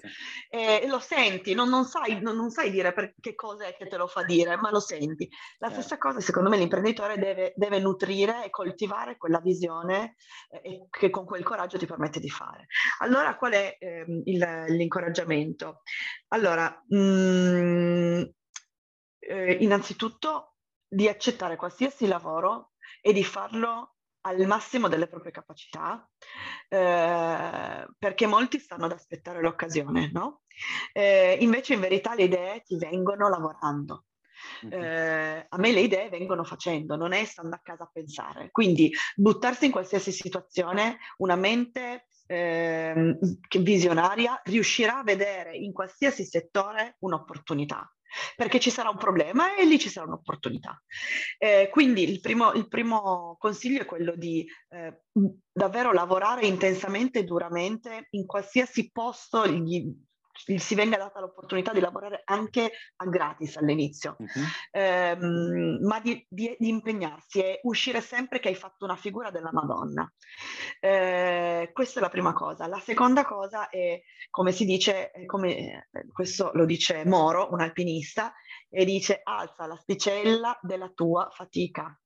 E, 0.50 0.88
lo 0.88 1.00
senti, 1.00 1.54
non, 1.54 1.70
non, 1.70 1.86
sai, 1.86 2.22
non, 2.22 2.36
non, 2.36 2.52
sai, 2.52 2.70
dire 2.70 2.94
per 2.94 3.16
che 3.20 3.34
cosa 3.34 3.66
è 3.66 3.76
che 3.76 3.88
te 3.88 3.98
lo 3.98 4.08
fa 4.08 4.24
dire, 4.24 4.58
ma 4.58 4.70
lo 4.70 4.80
senti. 4.80 5.28
La 5.58 5.68
certo. 5.68 5.82
stessa 5.82 5.98
cosa, 5.98 6.20
secondo 6.20 6.50
me, 6.50 6.58
l'imprenditore 6.58 7.18
deve, 7.18 7.54
deve 7.56 7.80
nutrire 7.80 8.46
e 8.46 8.50
coltivare 8.50 9.18
quella 9.18 9.40
visione 9.40 10.16
eh, 10.62 10.88
che 10.90 11.10
con 11.10 11.26
quel 11.26 11.44
coraggio 11.44 11.78
ti 11.78 11.88
permette 11.88 12.20
di 12.20 12.30
fare. 12.30 12.68
Allora, 13.00 13.36
qual 13.36 13.54
è 13.54 13.78
eh, 13.80 14.06
il, 14.26 14.66
l'incoraggiamento? 14.70 15.82
Allora, 16.30 16.84
mh, 16.88 16.98
mm, 16.98 18.22
eh, 19.20 19.54
innanzitutto 19.60 20.56
di 20.88 21.08
accettare 21.08 21.56
qualsiasi 21.56 22.08
lavoro 22.08 22.72
e 23.02 23.14
di 23.14 23.24
farlo 23.24 23.96
al 24.22 24.46
massimo 24.48 24.88
delle 24.88 25.08
proprie 25.08 25.32
capacità, 25.32 26.08
eh, 26.68 27.88
perché 27.98 28.26
molti 28.26 28.60
stanno 28.60 28.86
ad 28.86 28.92
aspettare 28.92 29.42
l'occasione, 29.42 30.12
no? 30.12 30.42
Eh, 30.92 31.38
invece 31.40 31.76
in 31.76 31.80
verità 31.80 32.16
le 32.16 32.24
idee 32.24 32.62
ti 32.64 32.78
vengono 32.78 33.30
lavorando. 33.30 34.06
Eh, 34.70 35.46
a 35.48 35.58
me 35.58 35.72
le 35.72 35.82
idee 35.82 36.10
vengono 36.10 36.44
facendo, 36.44 36.96
non 36.96 37.14
è 37.14 37.24
stando 37.26 37.56
a 37.56 37.62
casa 37.64 37.84
a 37.84 37.90
pensare. 37.92 38.50
Quindi 38.52 38.92
buttarsi 39.16 39.66
in 39.66 39.72
qualsiasi 39.72 40.12
situazione, 40.12 40.98
una 41.18 41.36
mente 41.36 42.08
eh, 42.32 43.18
visionaria 43.60 44.40
riuscirà 44.44 45.00
a 45.00 45.04
vedere 45.04 45.56
in 45.56 45.74
qualsiasi 45.74 46.26
settore 46.26 46.96
un'opportunità 47.00 47.92
perché 48.36 48.60
ci 48.60 48.70
sarà 48.70 48.90
un 48.90 48.98
problema 48.98 49.56
e 49.56 49.66
lì 49.66 49.78
ci 49.78 49.90
sarà 49.90 50.08
un'opportunità. 50.08 50.82
Eh, 51.38 51.70
quindi 51.72 52.10
il 52.10 52.20
primo, 52.20 52.54
il 52.54 52.68
primo, 52.68 53.36
consiglio 53.40 53.82
è 53.82 53.86
quello 53.86 54.16
di 54.16 54.48
eh, 54.70 55.02
davvero 55.52 55.92
lavorare 55.94 56.48
intensamente 56.48 57.20
e 57.20 57.24
duramente 57.24 58.08
in 58.12 58.26
qualsiasi 58.26 58.90
posto 58.92 59.48
gli, 59.48 59.86
si 60.58 60.76
venga 60.76 60.98
data 60.98 61.20
l'opportunità 61.20 61.74
di 61.74 61.80
lavorare 61.80 62.22
anche 62.26 62.72
a 62.96 63.06
gratis 63.06 63.58
all'inizio, 63.58 64.16
uh-huh. 64.18 64.28
ehm, 64.72 65.80
ma 65.82 66.00
di, 66.00 66.26
di, 66.30 66.56
di, 66.58 66.70
impegnarsi 66.70 67.40
e 67.40 67.60
uscire 67.64 68.02
sempre 68.02 68.40
che 68.40 68.48
hai 68.50 68.56
fatto 68.56 68.86
una 68.86 68.96
figura 68.96 69.32
della 69.32 69.52
Madonna. 69.52 70.12
Eh, 70.80 71.70
questa 71.74 72.00
è 72.00 72.02
la 72.02 72.10
prima 72.10 72.34
cosa. 72.34 72.68
La 72.68 72.80
seconda 72.80 73.26
cosa 73.26 73.70
è, 73.70 74.02
come 74.30 74.52
si 74.52 74.66
dice, 74.66 75.12
come, 75.26 75.88
eh, 75.92 76.08
questo 76.12 76.52
lo 76.54 76.66
dice 76.66 77.06
Moro, 77.06 77.50
un 77.52 77.62
alpinista, 77.62 78.34
e 78.70 78.86
dice 78.86 79.22
alza 79.24 79.66
l'asticella 79.66 80.58
della 80.62 80.90
tua 80.90 81.30
fatica, 81.32 81.98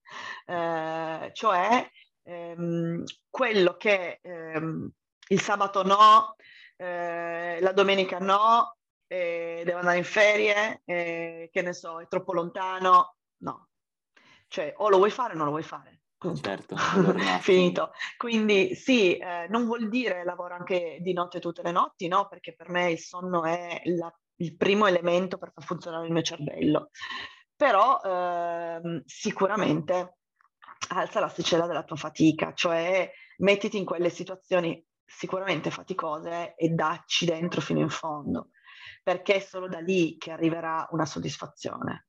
eh, 0.46 1.30
cioè 1.34 1.90
ehm, 2.24 3.04
quello 3.30 3.76
che 3.76 4.20
ehm, 4.22 4.90
il 5.28 5.42
sabato 5.42 5.84
no, 5.84 6.36
eh, 6.84 7.60
la 7.62 7.72
domenica 7.72 8.20
no, 8.20 8.76
eh, 9.08 9.62
devo 9.64 9.80
andare 9.80 9.98
in 9.98 10.04
ferie, 10.04 10.82
eh, 10.86 11.50
che 11.52 11.62
ne 11.62 11.74
so, 11.74 12.02
è 12.02 12.08
troppo 12.08 12.34
lontano, 12.34 13.16
no. 13.38 13.70
Cioè, 14.48 14.74
o 14.78 14.90
lo 14.90 14.98
vuoi 14.98 15.10
fare 15.10 15.34
o 15.34 15.38
non 15.38 15.46
lo 15.46 15.52
vuoi 15.52 15.64
fare. 15.64 16.02
Certo, 16.42 16.76
finito. 17.42 17.92
Quindi 18.18 18.76
sì, 18.76 19.18
eh, 19.18 19.48
non 19.50 19.66
vuol 19.66 19.90
dire 19.90 20.24
lavoro 20.24 20.56
anche 20.56 21.00
di 21.02 21.14
notte 21.14 21.40
tutte 21.40 21.62
le 21.62 21.72
notti, 21.72 22.08
no? 22.08 22.28
Perché 22.28 22.54
per 22.56 22.70
me 22.70 22.92
il 22.92 23.00
sonno 23.00 23.44
è 23.44 23.82
la, 23.86 24.14
il 24.38 24.56
primo 24.56 24.86
elemento 24.86 25.38
per 25.38 25.52
far 25.54 25.64
funzionare 25.64 26.06
il 26.06 26.14
mio 26.14 26.22
cervello. 26.22 26.90
Però 27.56 28.00
ehm, 28.04 29.04
sicuramente 29.06 30.18
alza 30.90 31.20
l'asticella 31.20 31.66
della 31.66 31.84
tua 31.84 31.96
fatica, 31.96 32.54
cioè 32.54 33.10
mettiti 33.38 33.78
in 33.78 33.86
quelle 33.86 34.10
situazioni 34.10 34.84
sicuramente 35.06 35.72
faticose 35.72 36.56
e 36.56 36.70
dacci 36.70 37.26
dentro 37.26 37.62
fino 37.62 37.80
in 37.80 37.90
fondo, 37.90 38.50
perché 39.04 39.36
è 39.36 39.40
solo 39.40 39.68
da 39.68 39.80
lì 39.80 40.18
che 40.18 40.32
arriverà 40.32 40.88
una 40.92 41.06
soddisfazione. 41.06 42.08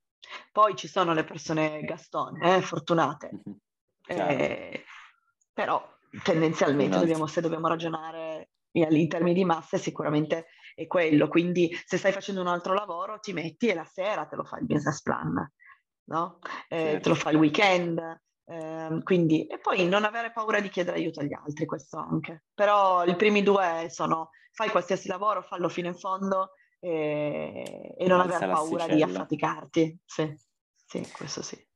Poi 0.50 0.74
ci 0.74 0.88
sono 0.88 1.12
le 1.12 1.24
persone 1.24 1.82
gastone, 1.82 2.56
eh, 2.56 2.62
fortunate, 2.62 3.30
mm-hmm. 3.42 4.28
eh, 4.30 4.84
però 5.52 5.86
tendenzialmente 6.22 6.98
dobbiamo, 6.98 7.26
se 7.26 7.40
dobbiamo 7.40 7.68
ragionare 7.68 8.50
in 8.72 9.08
termini 9.08 9.34
di 9.34 9.44
masse 9.44 9.78
sicuramente 9.78 10.46
è 10.74 10.86
quello, 10.86 11.28
quindi 11.28 11.70
se 11.84 11.96
stai 11.96 12.12
facendo 12.12 12.40
un 12.40 12.48
altro 12.48 12.74
lavoro 12.74 13.20
ti 13.20 13.32
metti 13.32 13.68
e 13.68 13.74
la 13.74 13.84
sera 13.84 14.26
te 14.26 14.34
lo 14.34 14.44
fai 14.44 14.60
il 14.60 14.66
business 14.66 15.00
plan, 15.02 15.52
no? 16.06 16.38
eh, 16.68 16.76
certo. 16.76 17.00
te 17.00 17.08
lo 17.10 17.14
fai 17.14 17.32
il 17.34 17.38
weekend, 17.38 18.22
eh, 18.46 19.00
quindi, 19.02 19.46
e 19.46 19.58
poi 19.58 19.88
non 19.88 20.04
avere 20.04 20.32
paura 20.32 20.60
di 20.60 20.68
chiedere 20.68 20.98
aiuto 20.98 21.20
agli 21.20 21.32
altri, 21.32 21.66
questo 21.66 21.98
anche. 21.98 22.44
Però 22.54 23.04
i 23.04 23.16
primi 23.16 23.42
due 23.42 23.86
sono 23.90 24.30
fai 24.52 24.70
qualsiasi 24.70 25.08
lavoro, 25.08 25.42
fallo 25.42 25.68
fino 25.68 25.88
in 25.88 25.96
fondo 25.96 26.52
e, 26.78 27.94
e 27.96 28.06
non 28.06 28.20
avere 28.20 28.46
paura 28.46 28.86
di 28.86 29.02
affaticarti. 29.02 29.98
Sì, 30.04 30.34
sì, 30.86 31.10
questo 31.12 31.42
sì. 31.42 31.66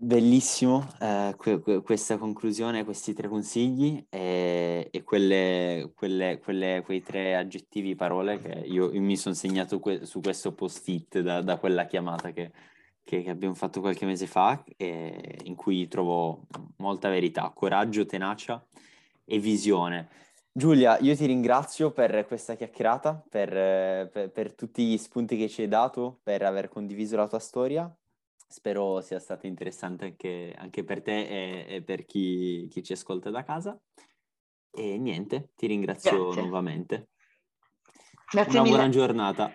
Bellissimo 0.00 0.86
eh, 1.00 1.34
que- 1.36 1.58
que- 1.58 1.82
questa 1.82 2.18
conclusione, 2.18 2.84
questi 2.84 3.14
tre 3.14 3.26
consigli 3.26 4.06
e, 4.08 4.86
e 4.92 5.02
quelle, 5.02 5.90
quelle, 5.92 6.38
quelle, 6.38 6.82
quei 6.84 7.02
tre 7.02 7.34
aggettivi, 7.34 7.96
parole 7.96 8.38
che 8.38 8.60
io, 8.64 8.92
io 8.92 9.00
mi 9.00 9.16
sono 9.16 9.34
segnato 9.34 9.80
que- 9.80 10.04
su 10.04 10.20
questo 10.20 10.52
post-it 10.52 11.18
da, 11.18 11.42
da 11.42 11.58
quella 11.58 11.86
chiamata 11.86 12.30
che, 12.30 12.52
che, 13.08 13.22
che 13.22 13.30
abbiamo 13.30 13.54
fatto 13.54 13.80
qualche 13.80 14.04
mese 14.04 14.26
fa, 14.26 14.62
eh, 14.76 15.38
in 15.44 15.54
cui 15.54 15.88
trovo 15.88 16.42
molta 16.76 17.08
verità, 17.08 17.50
coraggio, 17.54 18.04
tenacia 18.04 18.62
e 19.24 19.38
visione. 19.38 20.10
Giulia, 20.52 20.98
io 20.98 21.16
ti 21.16 21.24
ringrazio 21.24 21.90
per 21.90 22.26
questa 22.26 22.54
chiacchierata, 22.54 23.24
per, 23.30 24.10
per, 24.10 24.30
per, 24.30 24.54
tutti 24.54 24.84
gli 24.84 24.98
spunti 24.98 25.38
che 25.38 25.48
ci 25.48 25.62
hai 25.62 25.68
dato, 25.68 26.20
per 26.22 26.42
aver 26.42 26.68
condiviso 26.68 27.16
la 27.16 27.26
tua 27.26 27.38
storia. 27.38 27.90
Spero 28.46 29.00
sia 29.00 29.18
stata 29.18 29.46
interessante 29.46 30.04
anche, 30.04 30.54
anche 30.58 30.84
per 30.84 31.00
te 31.00 31.28
e, 31.28 31.76
e 31.76 31.82
per 31.82 32.04
chi, 32.04 32.68
chi, 32.70 32.82
ci 32.82 32.92
ascolta 32.92 33.30
da 33.30 33.42
casa. 33.42 33.80
E 34.70 34.98
niente, 34.98 35.52
ti 35.56 35.66
ringrazio 35.66 36.24
Grazie. 36.24 36.42
nuovamente. 36.42 37.08
Grazie 38.30 38.52
Una 38.52 38.62
mille. 38.62 38.76
buona 38.76 38.90
giornata. 38.90 39.50